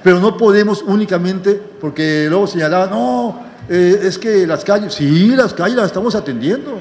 Pero 0.02 0.20
no 0.20 0.36
podemos 0.36 0.82
únicamente, 0.82 1.60
porque 1.80 2.26
luego 2.28 2.46
señalaba, 2.46 2.86
no, 2.86 3.40
eh, 3.68 4.00
es 4.02 4.18
que 4.18 4.46
las 4.46 4.64
calles, 4.64 4.94
sí, 4.94 5.34
las 5.36 5.52
calles 5.52 5.76
las 5.76 5.86
estamos 5.86 6.14
atendiendo, 6.14 6.78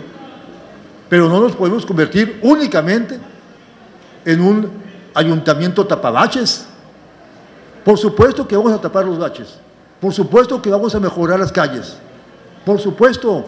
pero 1.10 1.28
no 1.28 1.40
nos 1.40 1.56
podemos 1.56 1.86
convertir 1.86 2.40
únicamente 2.44 3.20
en 4.24 4.42
un 4.42 4.70
ayuntamiento 5.14 5.86
tapabaches. 5.86 6.66
Por 7.84 7.98
supuesto 7.98 8.48
que 8.48 8.56
vamos 8.56 8.74
a 8.74 8.82
tapar 8.82 9.06
los 9.06 9.18
baches, 9.18 9.60
por 10.00 10.14
supuesto 10.14 10.62
que 10.62 10.70
vamos 10.70 10.94
a 10.94 11.00
mejorar 11.00 11.40
las 11.40 11.52
calles, 11.52 11.98
por 12.66 12.80
supuesto, 12.80 13.46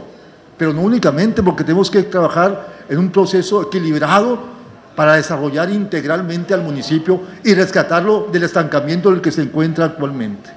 pero 0.58 0.74
no 0.74 0.82
únicamente 0.82 1.44
porque 1.44 1.64
tenemos 1.64 1.92
que 1.92 2.04
trabajar 2.04 2.86
en 2.90 2.98
un 2.98 3.12
proceso 3.12 3.62
equilibrado 3.62 4.59
para 5.00 5.16
desarrollar 5.16 5.70
integralmente 5.70 6.54
al 6.54 6.62
municipio 6.62 7.22
y 7.46 7.54
rescatarlo 7.54 8.28
del 8.34 8.44
estancamiento 8.44 9.08
en 9.08 9.16
el 9.16 9.22
que 9.22 9.32
se 9.32 9.42
encuentra 9.42 9.86
actualmente. 9.86 10.50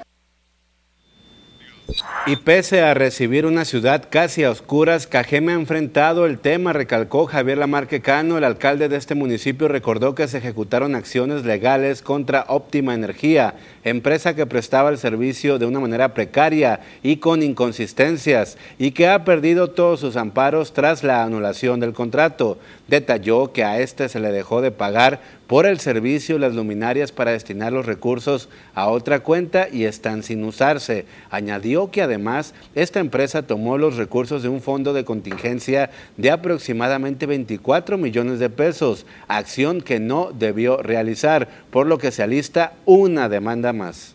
Y 2.26 2.34
pese 2.34 2.82
a 2.82 2.92
recibir 2.92 3.46
una 3.46 3.64
ciudad 3.64 4.02
casi 4.10 4.42
a 4.42 4.50
oscuras, 4.50 5.06
Cajeme 5.06 5.52
ha 5.52 5.54
enfrentado 5.54 6.26
el 6.26 6.40
tema, 6.40 6.72
recalcó 6.72 7.26
Javier 7.26 7.58
Lamarque 7.58 8.00
Cano, 8.00 8.36
el 8.36 8.42
alcalde 8.42 8.88
de 8.88 8.96
este 8.96 9.14
municipio, 9.14 9.68
recordó 9.68 10.16
que 10.16 10.26
se 10.26 10.38
ejecutaron 10.38 10.96
acciones 10.96 11.44
legales 11.44 12.02
contra 12.02 12.44
Óptima 12.48 12.94
Energía, 12.94 13.54
empresa 13.84 14.34
que 14.34 14.46
prestaba 14.46 14.90
el 14.90 14.98
servicio 14.98 15.58
de 15.58 15.66
una 15.66 15.80
manera 15.80 16.14
precaria 16.14 16.80
y 17.02 17.16
con 17.16 17.42
inconsistencias, 17.42 18.58
y 18.78 18.92
que 18.92 19.08
ha 19.08 19.24
perdido 19.24 19.70
todos 19.70 20.00
sus 20.00 20.16
amparos 20.16 20.72
tras 20.72 21.02
la 21.02 21.22
anulación 21.22 21.80
del 21.80 21.92
contrato. 21.92 22.58
Detalló 22.88 23.52
que 23.52 23.64
a 23.64 23.80
este 23.80 24.08
se 24.08 24.20
le 24.20 24.32
dejó 24.32 24.60
de 24.60 24.70
pagar 24.70 25.20
por 25.52 25.66
el 25.66 25.80
servicio 25.80 26.38
las 26.38 26.54
luminarias 26.54 27.12
para 27.12 27.32
destinar 27.32 27.74
los 27.74 27.84
recursos 27.84 28.48
a 28.74 28.88
otra 28.88 29.20
cuenta 29.20 29.68
y 29.70 29.84
están 29.84 30.22
sin 30.22 30.44
usarse. 30.44 31.04
Añadió 31.30 31.90
que 31.90 32.00
además 32.00 32.54
esta 32.74 33.00
empresa 33.00 33.42
tomó 33.42 33.76
los 33.76 33.96
recursos 33.96 34.42
de 34.42 34.48
un 34.48 34.62
fondo 34.62 34.94
de 34.94 35.04
contingencia 35.04 35.90
de 36.16 36.30
aproximadamente 36.30 37.26
24 37.26 37.98
millones 37.98 38.38
de 38.38 38.48
pesos, 38.48 39.04
acción 39.28 39.82
que 39.82 40.00
no 40.00 40.30
debió 40.32 40.78
realizar, 40.78 41.48
por 41.70 41.86
lo 41.86 41.98
que 41.98 42.12
se 42.12 42.22
alista 42.22 42.72
una 42.86 43.28
demanda 43.28 43.71
más. 43.72 44.14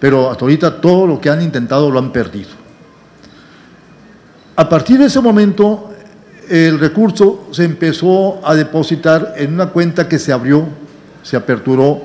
Pero 0.00 0.30
hasta 0.30 0.44
ahorita 0.44 0.80
todo 0.80 1.06
lo 1.06 1.20
que 1.20 1.30
han 1.30 1.42
intentado 1.42 1.90
lo 1.90 1.98
han 1.98 2.12
perdido. 2.12 2.50
A 4.56 4.68
partir 4.68 4.98
de 4.98 5.06
ese 5.06 5.20
momento 5.20 5.90
el 6.48 6.78
recurso 6.78 7.48
se 7.52 7.64
empezó 7.64 8.40
a 8.46 8.54
depositar 8.54 9.34
en 9.36 9.54
una 9.54 9.66
cuenta 9.66 10.08
que 10.08 10.18
se 10.18 10.32
abrió, 10.32 10.66
se 11.22 11.36
aperturó 11.36 12.02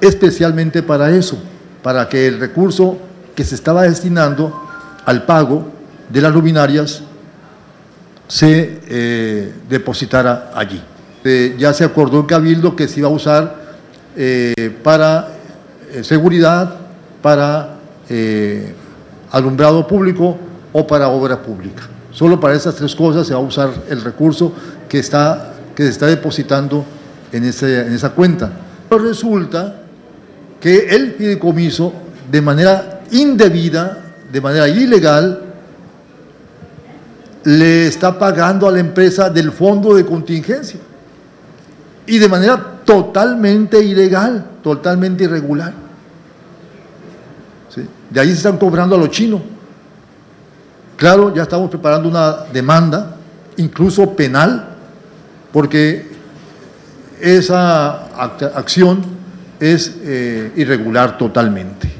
especialmente 0.00 0.82
para 0.82 1.10
eso, 1.10 1.38
para 1.82 2.08
que 2.08 2.26
el 2.26 2.40
recurso 2.40 2.98
que 3.34 3.44
se 3.44 3.54
estaba 3.54 3.82
destinando 3.82 4.62
al 5.04 5.24
pago 5.24 5.70
de 6.10 6.20
las 6.20 6.32
luminarias 6.32 7.02
se 8.26 8.80
eh, 8.88 9.54
depositara 9.68 10.50
allí. 10.54 10.82
Eh, 11.24 11.54
ya 11.58 11.72
se 11.72 11.84
acordó 11.84 12.20
en 12.20 12.26
Cabildo 12.26 12.74
que 12.74 12.88
se 12.88 13.00
iba 13.00 13.08
a 13.08 13.12
usar 13.12 13.65
eh, 14.16 14.76
para 14.82 15.28
seguridad, 16.02 16.76
para 17.22 17.76
alumbrado 19.30 19.86
público 19.86 20.36
o 20.72 20.86
para 20.86 21.08
obra 21.08 21.42
pública. 21.42 21.82
Solo 22.12 22.40
para 22.40 22.54
esas 22.54 22.74
tres 22.74 22.94
cosas 22.94 23.26
se 23.26 23.34
va 23.34 23.40
a 23.40 23.42
usar 23.42 23.70
el 23.90 24.00
recurso 24.02 24.52
que, 24.88 24.98
está, 24.98 25.52
que 25.74 25.82
se 25.82 25.90
está 25.90 26.06
depositando 26.06 26.84
en, 27.32 27.44
en 27.44 27.92
esa 27.92 28.10
cuenta. 28.10 28.50
Pero 28.88 29.02
resulta 29.02 29.82
que 30.60 30.88
el 30.88 31.12
fideicomiso, 31.12 31.92
de 32.30 32.40
manera 32.40 33.02
indebida, 33.10 33.98
de 34.32 34.40
manera 34.40 34.68
ilegal, 34.68 35.42
le 37.44 37.86
está 37.86 38.18
pagando 38.18 38.66
a 38.66 38.72
la 38.72 38.80
empresa 38.80 39.30
del 39.30 39.52
fondo 39.52 39.94
de 39.94 40.04
contingencia. 40.04 40.80
Y 42.06 42.18
de 42.18 42.28
manera 42.28 42.75
totalmente 42.86 43.84
ilegal, 43.84 44.46
totalmente 44.62 45.24
irregular. 45.24 45.74
De 48.08 48.20
ahí 48.20 48.28
se 48.28 48.36
están 48.36 48.56
cobrando 48.56 48.94
a 48.94 48.98
los 48.98 49.10
chinos. 49.10 49.42
Claro, 50.96 51.34
ya 51.34 51.42
estamos 51.42 51.68
preparando 51.68 52.08
una 52.08 52.44
demanda, 52.52 53.16
incluso 53.58 54.14
penal, 54.16 54.68
porque 55.52 56.06
esa 57.20 58.06
acción 58.54 59.02
es 59.60 59.94
eh, 60.02 60.52
irregular 60.56 61.18
totalmente. 61.18 61.95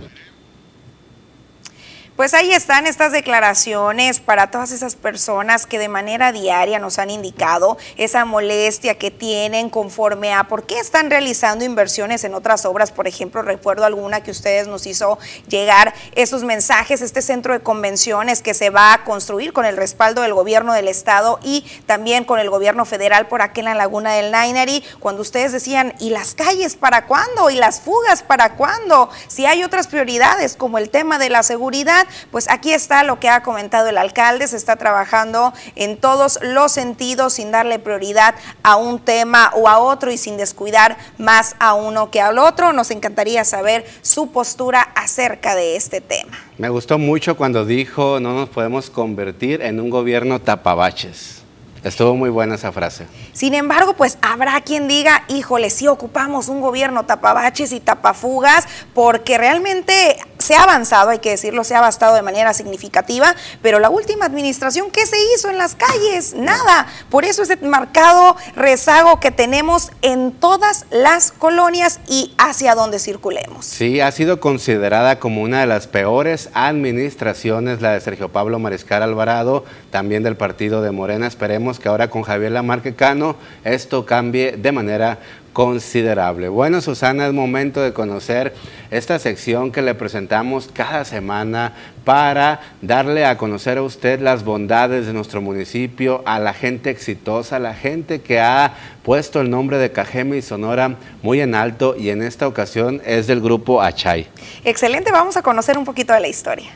Pues 2.16 2.32
ahí 2.32 2.50
están 2.50 2.86
estas 2.86 3.12
declaraciones 3.12 4.20
para 4.20 4.50
todas 4.50 4.72
esas 4.72 4.94
personas 4.94 5.66
que 5.66 5.78
de 5.78 5.88
manera 5.88 6.32
diaria 6.32 6.78
nos 6.78 6.98
han 6.98 7.10
indicado 7.10 7.76
esa 7.98 8.24
molestia 8.24 8.94
que 8.94 9.10
tienen 9.10 9.68
conforme 9.68 10.32
a 10.32 10.44
por 10.44 10.64
qué 10.64 10.78
están 10.78 11.10
realizando 11.10 11.66
inversiones 11.66 12.24
en 12.24 12.32
otras 12.32 12.64
obras. 12.64 12.90
Por 12.90 13.06
ejemplo, 13.06 13.42
recuerdo 13.42 13.84
alguna 13.84 14.22
que 14.22 14.30
ustedes 14.30 14.66
nos 14.66 14.86
hizo 14.86 15.18
llegar 15.48 15.92
esos 16.14 16.42
mensajes, 16.42 17.02
este 17.02 17.20
centro 17.20 17.52
de 17.52 17.60
convenciones 17.60 18.40
que 18.40 18.54
se 18.54 18.70
va 18.70 18.94
a 18.94 19.04
construir 19.04 19.52
con 19.52 19.66
el 19.66 19.76
respaldo 19.76 20.22
del 20.22 20.32
gobierno 20.32 20.72
del 20.72 20.88
estado 20.88 21.38
y 21.42 21.66
también 21.84 22.24
con 22.24 22.38
el 22.38 22.48
gobierno 22.48 22.86
federal 22.86 23.28
por 23.28 23.42
aquí 23.42 23.60
en 23.60 23.66
la 23.66 23.74
laguna 23.74 24.14
del 24.14 24.30
Nainari, 24.30 24.82
cuando 25.00 25.20
ustedes 25.20 25.52
decían, 25.52 25.92
¿y 26.00 26.08
las 26.08 26.34
calles 26.34 26.76
para 26.76 27.04
cuándo? 27.04 27.50
¿Y 27.50 27.56
las 27.56 27.82
fugas 27.82 28.22
para 28.22 28.54
cuándo? 28.54 29.10
Si 29.28 29.44
hay 29.44 29.62
otras 29.62 29.86
prioridades 29.86 30.56
como 30.56 30.78
el 30.78 30.88
tema 30.88 31.18
de 31.18 31.28
la 31.28 31.42
seguridad 31.42 32.05
pues 32.30 32.48
aquí 32.50 32.72
está 32.72 33.02
lo 33.02 33.20
que 33.20 33.28
ha 33.28 33.42
comentado 33.42 33.88
el 33.88 33.98
alcalde, 33.98 34.48
se 34.48 34.56
está 34.56 34.76
trabajando 34.76 35.52
en 35.74 35.96
todos 35.96 36.38
los 36.42 36.72
sentidos 36.72 37.34
sin 37.34 37.50
darle 37.50 37.78
prioridad 37.78 38.34
a 38.62 38.76
un 38.76 38.98
tema 38.98 39.50
o 39.54 39.68
a 39.68 39.78
otro 39.78 40.10
y 40.10 40.18
sin 40.18 40.36
descuidar 40.36 40.96
más 41.18 41.56
a 41.58 41.74
uno 41.74 42.10
que 42.10 42.20
al 42.20 42.38
otro. 42.38 42.72
Nos 42.72 42.90
encantaría 42.90 43.44
saber 43.44 43.86
su 44.02 44.30
postura 44.30 44.80
acerca 44.94 45.54
de 45.54 45.76
este 45.76 46.00
tema. 46.00 46.38
Me 46.58 46.68
gustó 46.68 46.98
mucho 46.98 47.36
cuando 47.36 47.64
dijo 47.64 48.20
no 48.20 48.34
nos 48.34 48.48
podemos 48.48 48.90
convertir 48.90 49.62
en 49.62 49.80
un 49.80 49.90
gobierno 49.90 50.40
tapabaches. 50.40 51.42
Estuvo 51.86 52.16
muy 52.16 52.30
buena 52.30 52.56
esa 52.56 52.72
frase. 52.72 53.06
Sin 53.32 53.54
embargo, 53.54 53.94
pues 53.94 54.18
habrá 54.20 54.60
quien 54.60 54.88
diga, 54.88 55.22
híjole, 55.28 55.70
sí 55.70 55.86
ocupamos 55.86 56.48
un 56.48 56.60
gobierno 56.60 57.04
tapabaches 57.04 57.70
y 57.70 57.78
tapafugas, 57.78 58.66
porque 58.92 59.38
realmente 59.38 60.16
se 60.46 60.54
ha 60.54 60.62
avanzado, 60.62 61.10
hay 61.10 61.18
que 61.18 61.30
decirlo, 61.30 61.64
se 61.64 61.74
ha 61.74 61.78
avanzado 61.78 62.14
de 62.14 62.22
manera 62.22 62.54
significativa, 62.54 63.34
pero 63.62 63.80
la 63.80 63.90
última 63.90 64.26
administración, 64.26 64.92
¿qué 64.92 65.04
se 65.04 65.16
hizo 65.34 65.50
en 65.50 65.58
las 65.58 65.74
calles? 65.74 66.34
Nada. 66.34 66.86
Por 67.10 67.24
eso 67.24 67.42
ese 67.42 67.56
marcado 67.56 68.36
rezago 68.54 69.18
que 69.18 69.32
tenemos 69.32 69.90
en 70.02 70.30
todas 70.30 70.86
las 70.90 71.32
colonias 71.32 71.98
y 72.08 72.32
hacia 72.38 72.76
donde 72.76 73.00
circulemos. 73.00 73.66
Sí, 73.66 74.00
ha 74.00 74.12
sido 74.12 74.38
considerada 74.38 75.18
como 75.18 75.42
una 75.42 75.60
de 75.60 75.66
las 75.66 75.88
peores 75.88 76.48
administraciones, 76.54 77.82
la 77.82 77.92
de 77.92 78.00
Sergio 78.00 78.28
Pablo 78.30 78.60
Mariscal 78.60 79.02
Alvarado, 79.02 79.64
también 79.90 80.22
del 80.22 80.36
partido 80.36 80.80
de 80.80 80.92
Morena. 80.92 81.26
Esperemos 81.26 81.80
que 81.80 81.88
ahora 81.88 82.08
con 82.08 82.22
Javier 82.22 82.52
Lamarque 82.52 82.94
Cano 82.94 83.34
esto 83.64 84.06
cambie 84.06 84.52
de 84.52 84.70
manera 84.70 85.18
considerable. 85.56 86.50
Bueno, 86.50 86.82
Susana, 86.82 87.26
es 87.26 87.32
momento 87.32 87.80
de 87.80 87.94
conocer 87.94 88.52
esta 88.90 89.18
sección 89.18 89.72
que 89.72 89.80
le 89.80 89.94
presentamos 89.94 90.68
cada 90.70 91.06
semana 91.06 91.72
para 92.04 92.60
darle 92.82 93.24
a 93.24 93.38
conocer 93.38 93.78
a 93.78 93.82
usted 93.82 94.20
las 94.20 94.44
bondades 94.44 95.06
de 95.06 95.14
nuestro 95.14 95.40
municipio, 95.40 96.22
a 96.26 96.38
la 96.40 96.52
gente 96.52 96.90
exitosa, 96.90 97.56
a 97.56 97.58
la 97.58 97.72
gente 97.72 98.20
que 98.20 98.38
ha 98.38 98.74
puesto 99.02 99.40
el 99.40 99.48
nombre 99.48 99.78
de 99.78 99.90
Cajeme 99.90 100.36
y 100.36 100.42
Sonora 100.42 100.96
muy 101.22 101.40
en 101.40 101.54
alto 101.54 101.96
y 101.98 102.10
en 102.10 102.20
esta 102.20 102.46
ocasión 102.46 103.00
es 103.06 103.26
del 103.26 103.40
grupo 103.40 103.80
Achay. 103.80 104.26
Excelente, 104.62 105.10
vamos 105.10 105.38
a 105.38 105.42
conocer 105.42 105.78
un 105.78 105.86
poquito 105.86 106.12
de 106.12 106.20
la 106.20 106.28
historia. 106.28 106.68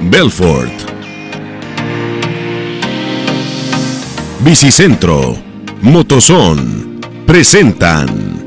Belfort 0.00 0.89
Bicicentro, 4.42 5.36
Motozón, 5.82 6.98
presentan. 7.26 8.39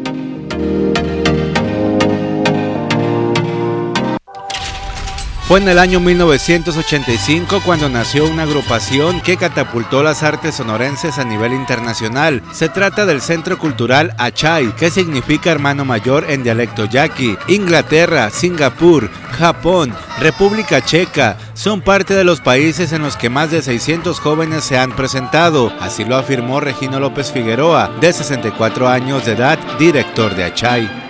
Fue 5.47 5.59
en 5.59 5.67
el 5.67 5.77
año 5.77 5.99
1985 5.99 7.61
cuando 7.65 7.89
nació 7.89 8.25
una 8.25 8.43
agrupación 8.43 9.19
que 9.19 9.35
catapultó 9.35 10.01
las 10.01 10.23
artes 10.23 10.55
sonorenses 10.55 11.19
a 11.19 11.25
nivel 11.25 11.51
internacional. 11.51 12.41
Se 12.53 12.69
trata 12.69 13.05
del 13.05 13.21
Centro 13.21 13.57
Cultural 13.57 14.15
Achai, 14.17 14.73
que 14.77 14.89
significa 14.89 15.51
hermano 15.51 15.83
mayor 15.83 16.31
en 16.31 16.43
dialecto 16.43 16.85
yaqui. 16.85 17.37
Inglaterra, 17.49 18.29
Singapur, 18.29 19.09
Japón, 19.37 19.93
República 20.19 20.81
Checa 20.81 21.37
son 21.53 21.81
parte 21.81 22.13
de 22.13 22.23
los 22.23 22.39
países 22.39 22.93
en 22.93 23.01
los 23.01 23.17
que 23.17 23.29
más 23.29 23.51
de 23.51 23.61
600 23.61 24.21
jóvenes 24.21 24.63
se 24.63 24.77
han 24.77 24.95
presentado. 24.95 25.73
Así 25.81 26.05
lo 26.05 26.15
afirmó 26.15 26.61
Regino 26.61 27.01
López 27.01 27.33
Figueroa, 27.33 27.91
de 27.99 28.13
64 28.13 28.87
años 28.87 29.25
de 29.25 29.33
edad, 29.33 29.59
director 29.77 30.35
de 30.35 30.45
Achai 30.45 31.02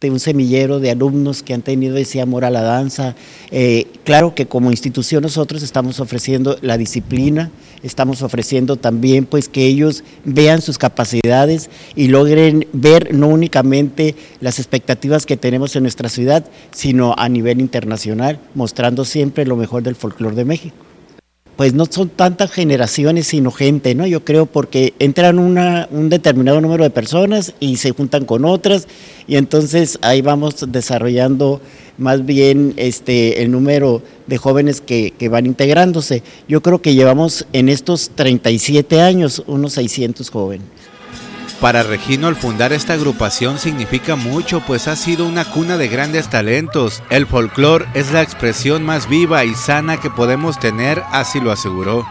de 0.00 0.12
un 0.12 0.20
semillero 0.20 0.78
de 0.78 0.92
alumnos 0.92 1.42
que 1.42 1.54
han 1.54 1.62
tenido 1.62 1.96
ese 1.96 2.20
amor 2.20 2.44
a 2.44 2.50
la 2.50 2.62
danza. 2.62 3.16
Eh, 3.50 3.88
claro 4.04 4.32
que 4.32 4.46
como 4.46 4.70
institución 4.70 5.24
nosotros 5.24 5.64
estamos 5.64 5.98
ofreciendo 5.98 6.56
la 6.60 6.78
disciplina, 6.78 7.50
estamos 7.82 8.22
ofreciendo 8.22 8.76
también 8.76 9.26
pues 9.26 9.48
que 9.48 9.66
ellos 9.66 10.04
vean 10.24 10.62
sus 10.62 10.78
capacidades 10.78 11.68
y 11.96 12.06
logren 12.06 12.68
ver 12.72 13.12
no 13.12 13.26
únicamente 13.26 14.14
las 14.38 14.60
expectativas 14.60 15.26
que 15.26 15.36
tenemos 15.36 15.74
en 15.74 15.82
nuestra 15.82 16.08
ciudad, 16.08 16.46
sino 16.70 17.16
a 17.18 17.28
nivel 17.28 17.60
internacional, 17.60 18.38
mostrando 18.54 19.04
siempre 19.04 19.46
lo 19.46 19.56
mejor 19.56 19.82
del 19.82 19.96
folclore 19.96 20.36
de 20.36 20.44
México 20.44 20.87
pues 21.58 21.74
no 21.74 21.86
son 21.86 22.08
tantas 22.08 22.52
generaciones, 22.52 23.26
sino 23.26 23.50
gente, 23.50 23.96
¿no? 23.96 24.06
Yo 24.06 24.24
creo 24.24 24.46
porque 24.46 24.94
entran 25.00 25.40
una, 25.40 25.88
un 25.90 26.08
determinado 26.08 26.60
número 26.60 26.84
de 26.84 26.90
personas 26.90 27.52
y 27.58 27.78
se 27.78 27.90
juntan 27.90 28.26
con 28.26 28.44
otras 28.44 28.86
y 29.26 29.34
entonces 29.34 29.98
ahí 30.02 30.22
vamos 30.22 30.64
desarrollando 30.68 31.60
más 31.96 32.24
bien 32.24 32.74
este, 32.76 33.42
el 33.42 33.50
número 33.50 34.02
de 34.28 34.38
jóvenes 34.38 34.80
que, 34.80 35.12
que 35.18 35.28
van 35.28 35.46
integrándose. 35.46 36.22
Yo 36.46 36.62
creo 36.62 36.80
que 36.80 36.94
llevamos 36.94 37.44
en 37.52 37.68
estos 37.68 38.10
37 38.14 39.00
años 39.00 39.42
unos 39.48 39.72
600 39.72 40.30
jóvenes. 40.30 40.77
Para 41.60 41.82
Regino, 41.82 42.28
el 42.28 42.36
fundar 42.36 42.72
esta 42.72 42.92
agrupación 42.92 43.58
significa 43.58 44.14
mucho, 44.14 44.62
pues 44.64 44.86
ha 44.86 44.94
sido 44.94 45.26
una 45.26 45.44
cuna 45.44 45.76
de 45.76 45.88
grandes 45.88 46.30
talentos. 46.30 47.02
El 47.10 47.26
folclore 47.26 47.86
es 47.94 48.12
la 48.12 48.22
expresión 48.22 48.84
más 48.84 49.08
viva 49.08 49.44
y 49.44 49.56
sana 49.56 49.96
que 50.00 50.08
podemos 50.08 50.60
tener, 50.60 51.02
así 51.10 51.40
lo 51.40 51.50
aseguró. 51.50 52.06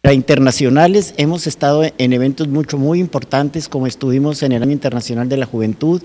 Para 0.00 0.14
internacionales 0.14 1.12
hemos 1.18 1.46
estado 1.46 1.82
en 1.98 2.12
eventos 2.14 2.48
mucho 2.48 2.78
muy 2.78 3.00
importantes, 3.00 3.68
como 3.68 3.86
estuvimos 3.86 4.42
en 4.42 4.52
el 4.52 4.62
Año 4.62 4.72
Internacional 4.72 5.28
de 5.28 5.36
la 5.36 5.44
Juventud, 5.44 6.02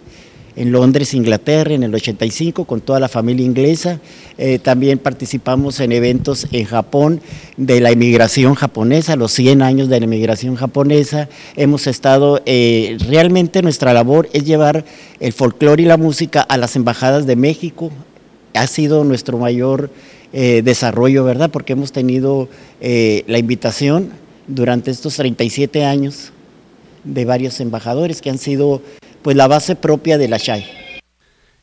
en 0.56 0.72
Londres, 0.72 1.14
Inglaterra, 1.14 1.74
en 1.74 1.84
el 1.84 1.94
85, 1.94 2.66
con 2.66 2.82
toda 2.82 3.00
la 3.00 3.10
familia 3.10 3.46
inglesa. 3.46 4.00
Eh, 4.38 4.60
también 4.60 5.00
participamos 5.00 5.80
en 5.80 5.92
eventos 5.92 6.48
en 6.52 6.66
Japón 6.66 7.22
de 7.58 7.82
la 7.82 7.92
inmigración 7.92 8.56
japonesa, 8.56 9.16
los 9.16 9.32
100 9.34 9.62
años 9.62 9.90
de 9.90 10.00
la 10.00 10.06
inmigración 10.06 10.56
japonesa. 10.56 11.28
Hemos 11.56 11.88
estado, 11.88 12.42
eh, 12.46 12.98
realmente 13.08 13.62
nuestra 13.62 13.94
labor 13.94 14.30
es 14.34 14.46
llevar 14.46 14.86
el 15.20 15.34
folclore 15.34 15.84
y 15.84 15.86
la 15.86 15.98
música 15.98 16.42
a 16.42 16.58
las 16.58 16.76
embajadas 16.76 17.26
de 17.26 17.36
México. 17.36 17.92
Ha 18.54 18.68
sido 18.68 19.04
nuestro 19.04 19.38
mayor 19.38 19.90
eh, 20.32 20.62
desarrollo, 20.64 21.26
¿verdad? 21.26 21.50
Porque 21.50 21.74
hemos 21.74 21.92
tenido 21.92 22.48
la 22.82 23.40
invitación 23.40 24.12
durante 24.48 24.92
estos 24.92 25.16
37 25.16 25.84
años 25.86 26.32
de 27.04 27.26
varios 27.26 27.60
embajadores 27.60 28.22
que 28.22 28.30
han 28.30 28.38
sido 28.38 28.82
pues 29.26 29.36
la 29.36 29.48
base 29.48 29.76
propia 29.76 30.20
de 30.20 30.28
la 30.28 30.38
Shai. 30.38 30.64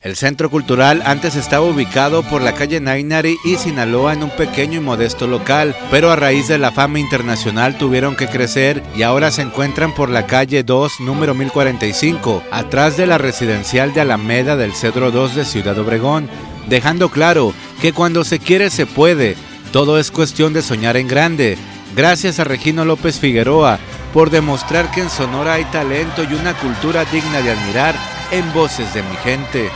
El 0.01 0.17
centro 0.17 0.51
cultural 0.51 1.01
antes 1.07 1.37
estaba 1.37 1.65
ubicado 1.65 2.25
por 2.25 2.43
la 2.43 2.55
calle 2.55 2.81
Nainari 2.81 3.37
y 3.45 3.55
Sinaloa 3.55 4.15
en 4.15 4.25
un 4.25 4.31
pequeño 4.31 4.79
y 4.79 4.81
modesto 4.81 5.29
local, 5.29 5.77
pero 5.89 6.11
a 6.11 6.17
raíz 6.17 6.49
de 6.49 6.59
la 6.59 6.73
fama 6.73 6.99
internacional 6.99 7.79
tuvieron 7.79 8.17
que 8.17 8.27
crecer 8.27 8.83
y 8.97 9.05
ahora 9.05 9.31
se 9.31 9.43
encuentran 9.43 9.95
por 9.95 10.11
la 10.11 10.27
calle 10.27 10.65
2, 10.65 10.99
número 11.03 11.35
1045, 11.37 12.43
atrás 12.51 12.97
de 12.97 13.07
la 13.07 13.19
residencial 13.19 13.95
de 13.95 14.01
Alameda 14.01 14.57
del 14.57 14.73
Cedro 14.73 15.13
2 15.13 15.37
de 15.37 15.45
Ciudad 15.45 15.79
Obregón, 15.79 16.29
dejando 16.69 17.11
claro 17.11 17.55
que 17.81 17.93
cuando 17.93 18.25
se 18.25 18.41
quiere 18.41 18.71
se 18.71 18.87
puede, 18.87 19.37
todo 19.71 20.01
es 20.01 20.11
cuestión 20.11 20.53
de 20.53 20.63
soñar 20.63 20.97
en 20.97 21.07
grande. 21.07 21.57
Gracias 21.95 22.41
a 22.41 22.45
Regino 22.45 22.85
López 22.85 23.19
Figueroa, 23.19 23.79
por 24.15 24.31
demostrar 24.31 24.91
que 24.91 25.01
en 25.01 25.11
Sonora 25.11 25.55
hay 25.55 25.65
talento 25.67 26.23
y 26.25 26.33
una 26.35 26.55
cultura 26.55 27.05
digna 27.05 27.43
de 27.43 27.51
admirar 27.53 27.95
en 28.31 28.51
voces 28.55 28.95
de 28.95 29.03
mi 29.03 29.17
gente. 29.17 29.71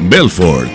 Belfort. 0.00 0.70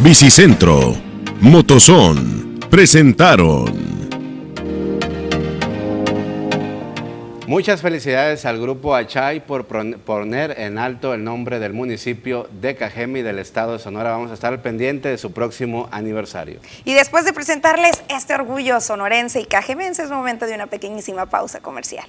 Bicicentro. 0.00 0.94
Motozón. 1.40 2.58
Presentaron. 2.68 3.91
Muchas 7.52 7.82
felicidades 7.82 8.46
al 8.46 8.58
grupo 8.58 8.94
Achay 8.94 9.40
por 9.40 9.66
poner 9.66 10.58
en 10.58 10.78
alto 10.78 11.12
el 11.12 11.22
nombre 11.22 11.58
del 11.58 11.74
municipio 11.74 12.48
de 12.50 12.76
Cajeme 12.76 13.18
y 13.18 13.22
del 13.22 13.38
estado 13.38 13.74
de 13.74 13.78
Sonora. 13.78 14.12
Vamos 14.12 14.30
a 14.30 14.34
estar 14.34 14.54
al 14.54 14.62
pendiente 14.62 15.10
de 15.10 15.18
su 15.18 15.32
próximo 15.32 15.86
aniversario. 15.92 16.60
Y 16.86 16.94
después 16.94 17.26
de 17.26 17.34
presentarles 17.34 18.04
este 18.08 18.32
orgullo 18.32 18.80
sonorense 18.80 19.38
y 19.42 19.44
cajemense, 19.44 20.02
es 20.02 20.08
momento 20.08 20.46
de 20.46 20.54
una 20.54 20.68
pequeñísima 20.68 21.26
pausa 21.26 21.60
comercial. 21.60 22.06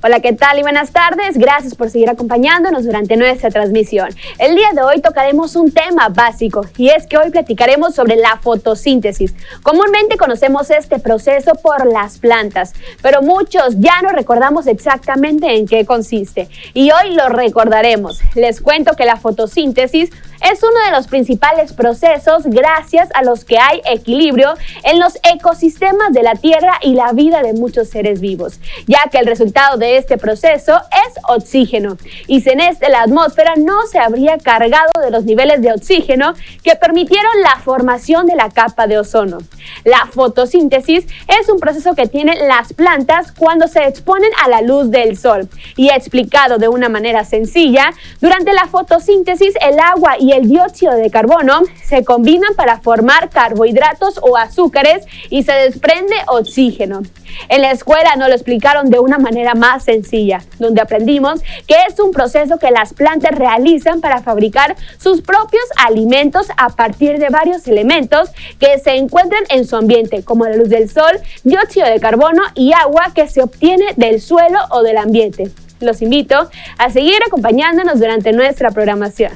Hola, 0.00 0.20
¿qué 0.20 0.32
tal 0.32 0.56
y 0.60 0.62
buenas 0.62 0.92
tardes? 0.92 1.36
Gracias 1.36 1.74
por 1.74 1.90
seguir 1.90 2.08
acompañándonos 2.08 2.84
durante 2.84 3.16
nuestra 3.16 3.50
transmisión. 3.50 4.10
El 4.38 4.54
día 4.54 4.68
de 4.72 4.82
hoy 4.82 5.00
tocaremos 5.00 5.56
un 5.56 5.72
tema 5.72 6.08
básico 6.08 6.64
y 6.76 6.90
es 6.90 7.08
que 7.08 7.18
hoy 7.18 7.30
platicaremos 7.30 7.96
sobre 7.96 8.14
la 8.14 8.38
fotosíntesis. 8.40 9.34
Comúnmente 9.64 10.16
conocemos 10.16 10.70
este 10.70 11.00
proceso 11.00 11.50
por 11.60 11.92
las 11.92 12.18
plantas, 12.18 12.74
pero 13.02 13.22
muchos 13.22 13.80
ya 13.80 14.00
no 14.00 14.10
recordamos 14.10 14.68
exactamente 14.68 15.56
en 15.56 15.66
qué 15.66 15.84
consiste 15.84 16.48
y 16.74 16.92
hoy 16.92 17.14
lo 17.14 17.28
recordaremos. 17.28 18.20
Les 18.36 18.60
cuento 18.60 18.94
que 18.94 19.04
la 19.04 19.16
fotosíntesis 19.16 20.10
es 20.40 20.62
uno 20.62 20.84
de 20.84 20.92
los 20.92 21.08
principales 21.08 21.72
procesos 21.72 22.44
gracias 22.44 23.08
a 23.14 23.24
los 23.24 23.44
que 23.44 23.58
hay 23.58 23.80
equilibrio 23.84 24.54
en 24.84 25.00
los 25.00 25.18
ecosistemas 25.34 26.12
de 26.12 26.22
la 26.22 26.36
Tierra 26.36 26.78
y 26.80 26.94
la 26.94 27.12
vida 27.12 27.42
de 27.42 27.54
muchos 27.54 27.88
seres 27.88 28.20
vivos, 28.20 28.60
ya 28.86 29.00
que 29.10 29.18
el 29.18 29.26
resultado 29.26 29.76
de 29.78 29.87
este 29.96 30.18
proceso 30.18 30.74
es 30.74 31.14
oxígeno. 31.28 31.96
Y 32.26 32.40
sin 32.40 32.60
este 32.60 32.88
la 32.88 33.02
atmósfera 33.02 33.54
no 33.56 33.86
se 33.86 33.98
habría 33.98 34.38
cargado 34.38 34.92
de 35.02 35.10
los 35.10 35.24
niveles 35.24 35.62
de 35.62 35.72
oxígeno 35.72 36.34
que 36.62 36.76
permitieron 36.76 37.32
la 37.42 37.60
formación 37.60 38.26
de 38.26 38.36
la 38.36 38.50
capa 38.50 38.86
de 38.86 38.98
ozono. 38.98 39.38
La 39.84 40.06
fotosíntesis 40.12 41.06
es 41.40 41.48
un 41.48 41.60
proceso 41.60 41.94
que 41.94 42.06
tienen 42.06 42.46
las 42.48 42.72
plantas 42.72 43.32
cuando 43.32 43.68
se 43.68 43.84
exponen 43.84 44.30
a 44.44 44.48
la 44.48 44.62
luz 44.62 44.90
del 44.90 45.16
sol. 45.16 45.48
Y 45.76 45.90
explicado 45.90 46.58
de 46.58 46.68
una 46.68 46.88
manera 46.88 47.24
sencilla, 47.24 47.92
durante 48.20 48.52
la 48.52 48.66
fotosíntesis 48.66 49.54
el 49.60 49.78
agua 49.78 50.16
y 50.18 50.32
el 50.32 50.48
dióxido 50.48 50.94
de 50.94 51.10
carbono 51.10 51.60
se 51.84 52.04
combinan 52.04 52.54
para 52.54 52.80
formar 52.80 53.30
carbohidratos 53.30 54.18
o 54.22 54.36
azúcares 54.36 55.06
y 55.30 55.42
se 55.42 55.52
desprende 55.52 56.14
oxígeno. 56.26 57.02
En 57.48 57.62
la 57.62 57.70
escuela 57.70 58.16
nos 58.16 58.28
lo 58.28 58.34
explicaron 58.34 58.90
de 58.90 58.98
una 58.98 59.18
manera 59.18 59.54
más 59.54 59.77
sencilla, 59.80 60.42
donde 60.58 60.80
aprendimos 60.80 61.40
que 61.66 61.74
es 61.88 61.98
un 62.00 62.10
proceso 62.10 62.58
que 62.58 62.70
las 62.70 62.94
plantas 62.94 63.32
realizan 63.32 64.00
para 64.00 64.22
fabricar 64.22 64.76
sus 64.98 65.20
propios 65.20 65.64
alimentos 65.76 66.48
a 66.56 66.70
partir 66.70 67.18
de 67.18 67.28
varios 67.28 67.66
elementos 67.66 68.30
que 68.58 68.78
se 68.78 68.96
encuentran 68.96 69.42
en 69.50 69.66
su 69.66 69.76
ambiente, 69.76 70.22
como 70.22 70.44
la 70.44 70.56
luz 70.56 70.68
del 70.68 70.88
sol, 70.88 71.20
dióxido 71.44 71.86
de 71.86 72.00
carbono 72.00 72.42
y 72.54 72.72
agua 72.72 73.12
que 73.14 73.28
se 73.28 73.42
obtiene 73.42 73.86
del 73.96 74.20
suelo 74.20 74.58
o 74.70 74.82
del 74.82 74.98
ambiente. 74.98 75.50
Los 75.80 76.02
invito 76.02 76.50
a 76.78 76.90
seguir 76.90 77.18
acompañándonos 77.26 78.00
durante 78.00 78.32
nuestra 78.32 78.70
programación. 78.70 79.32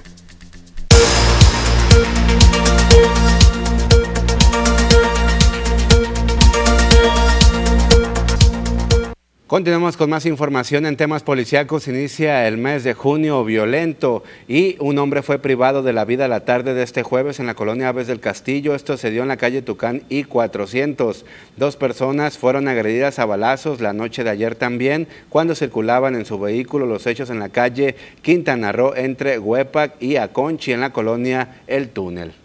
Continuamos 9.52 9.98
con 9.98 10.08
más 10.08 10.24
información 10.24 10.86
en 10.86 10.96
temas 10.96 11.22
policíacos. 11.24 11.86
Inicia 11.86 12.48
el 12.48 12.56
mes 12.56 12.84
de 12.84 12.94
junio 12.94 13.44
violento 13.44 14.24
y 14.48 14.76
un 14.78 14.96
hombre 14.96 15.20
fue 15.20 15.40
privado 15.40 15.82
de 15.82 15.92
la 15.92 16.06
vida 16.06 16.26
la 16.26 16.46
tarde 16.46 16.72
de 16.72 16.82
este 16.82 17.02
jueves 17.02 17.38
en 17.38 17.44
la 17.44 17.52
colonia 17.52 17.88
Aves 17.88 18.06
del 18.06 18.18
Castillo. 18.18 18.74
Esto 18.74 18.96
se 18.96 19.10
dio 19.10 19.20
en 19.20 19.28
la 19.28 19.36
calle 19.36 19.60
Tucán 19.60 20.04
y 20.08 20.24
400. 20.24 21.26
Dos 21.58 21.76
personas 21.76 22.38
fueron 22.38 22.66
agredidas 22.66 23.18
a 23.18 23.26
balazos 23.26 23.82
la 23.82 23.92
noche 23.92 24.24
de 24.24 24.30
ayer 24.30 24.54
también 24.54 25.06
cuando 25.28 25.54
circulaban 25.54 26.14
en 26.14 26.24
su 26.24 26.38
vehículo 26.38 26.86
los 26.86 27.06
hechos 27.06 27.28
en 27.28 27.38
la 27.38 27.50
calle 27.50 27.94
Quintana 28.22 28.72
Roo 28.72 28.94
entre 28.96 29.38
Huepac 29.38 30.00
y 30.00 30.16
Aconchi 30.16 30.72
en 30.72 30.80
la 30.80 30.94
colonia 30.94 31.60
El 31.66 31.90
Túnel. 31.90 32.41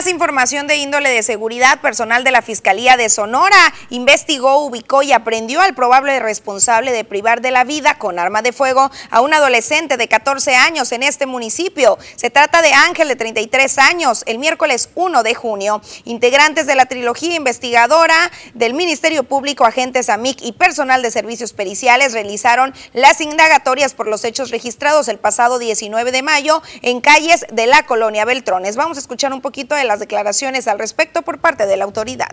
Más 0.00 0.06
información 0.06 0.66
de 0.66 0.78
índole 0.78 1.10
de 1.10 1.22
seguridad, 1.22 1.82
personal 1.82 2.24
de 2.24 2.30
la 2.30 2.40
Fiscalía 2.40 2.96
de 2.96 3.10
Sonora 3.10 3.74
investigó, 3.90 4.64
ubicó 4.64 5.02
y 5.02 5.12
aprendió 5.12 5.60
al 5.60 5.74
probable 5.74 6.18
responsable 6.20 6.90
de 6.90 7.04
privar 7.04 7.42
de 7.42 7.50
la 7.50 7.64
vida 7.64 7.98
con 7.98 8.18
arma 8.18 8.40
de 8.40 8.54
fuego 8.54 8.90
a 9.10 9.20
un 9.20 9.34
adolescente 9.34 9.98
de 9.98 10.08
14 10.08 10.56
años 10.56 10.92
en 10.92 11.02
este 11.02 11.26
municipio. 11.26 11.98
Se 12.16 12.30
trata 12.30 12.62
de 12.62 12.72
Ángel 12.72 13.08
de 13.08 13.16
33 13.16 13.76
años, 13.76 14.22
el 14.24 14.38
miércoles 14.38 14.88
1 14.94 15.22
de 15.22 15.34
junio. 15.34 15.82
Integrantes 16.06 16.66
de 16.66 16.76
la 16.76 16.86
trilogía 16.86 17.34
investigadora 17.34 18.30
del 18.54 18.72
Ministerio 18.72 19.24
Público, 19.24 19.66
agentes 19.66 20.08
AMIC 20.08 20.40
y 20.40 20.52
personal 20.52 21.02
de 21.02 21.10
servicios 21.10 21.52
periciales 21.52 22.14
realizaron 22.14 22.72
las 22.94 23.20
indagatorias 23.20 23.92
por 23.92 24.06
los 24.06 24.24
hechos 24.24 24.48
registrados 24.50 25.08
el 25.08 25.18
pasado 25.18 25.58
19 25.58 26.10
de 26.10 26.22
mayo 26.22 26.62
en 26.80 27.02
calles 27.02 27.44
de 27.52 27.66
la 27.66 27.82
colonia 27.82 28.24
Beltrones. 28.24 28.76
Vamos 28.76 28.96
a 28.96 29.00
escuchar 29.00 29.34
un 29.34 29.42
poquito 29.42 29.74
de 29.74 29.89
las 29.90 29.98
declaraciones 29.98 30.68
al 30.68 30.78
respecto 30.78 31.22
por 31.22 31.40
parte 31.40 31.66
de 31.66 31.76
la 31.76 31.82
autoridad. 31.82 32.30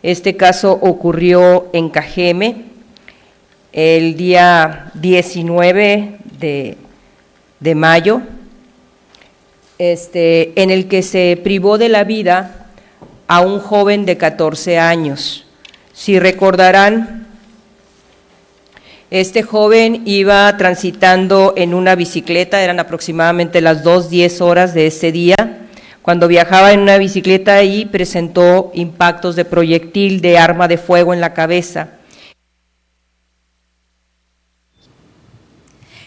Este 0.00 0.36
caso 0.36 0.78
ocurrió 0.80 1.70
en 1.72 1.90
Cajeme 1.90 2.66
el 3.72 4.16
día 4.16 4.92
19 4.94 6.18
de, 6.38 6.76
de 7.58 7.74
mayo, 7.74 8.22
este, 9.78 10.62
en 10.62 10.70
el 10.70 10.86
que 10.86 11.02
se 11.02 11.36
privó 11.42 11.78
de 11.78 11.88
la 11.88 12.04
vida 12.04 12.68
a 13.26 13.40
un 13.40 13.58
joven 13.58 14.04
de 14.04 14.16
14 14.16 14.78
años. 14.78 15.46
Si 15.92 16.20
recordarán, 16.20 17.26
este 19.20 19.44
joven 19.44 20.02
iba 20.06 20.56
transitando 20.56 21.54
en 21.56 21.72
una 21.72 21.94
bicicleta, 21.94 22.60
eran 22.60 22.80
aproximadamente 22.80 23.60
las 23.60 23.84
2.10 23.84 24.40
horas 24.40 24.74
de 24.74 24.88
ese 24.88 25.12
día, 25.12 25.36
cuando 26.02 26.26
viajaba 26.26 26.72
en 26.72 26.80
una 26.80 26.98
bicicleta 26.98 27.62
y 27.62 27.84
presentó 27.84 28.72
impactos 28.74 29.36
de 29.36 29.44
proyectil 29.44 30.20
de 30.20 30.36
arma 30.36 30.66
de 30.66 30.78
fuego 30.78 31.14
en 31.14 31.20
la 31.20 31.32
cabeza. 31.32 31.90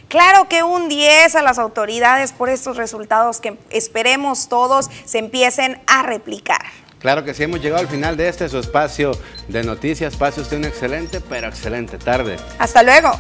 Claro 0.10 0.50
que 0.50 0.64
un 0.64 0.90
10 0.90 1.34
a 1.36 1.42
las 1.42 1.60
autoridades 1.60 2.34
por 2.34 2.50
estos 2.50 2.76
resultados 2.76 3.40
que 3.40 3.58
esperemos 3.70 4.50
todos 4.50 4.90
se 5.06 5.20
empiecen 5.20 5.80
a 5.88 6.04
replicar. 6.04 6.87
Claro 7.08 7.24
que 7.24 7.34
sí, 7.34 7.44
hemos 7.44 7.62
llegado 7.62 7.80
al 7.80 7.88
final 7.88 8.18
de 8.18 8.28
este 8.28 8.50
su 8.50 8.60
espacio 8.60 9.12
de 9.48 9.64
noticias. 9.64 10.18
Pase 10.18 10.42
usted 10.42 10.58
una 10.58 10.68
excelente, 10.68 11.22
pero 11.22 11.48
excelente 11.48 11.98
tarde. 11.98 12.36
Hasta 12.60 12.84
luego. 12.84 13.18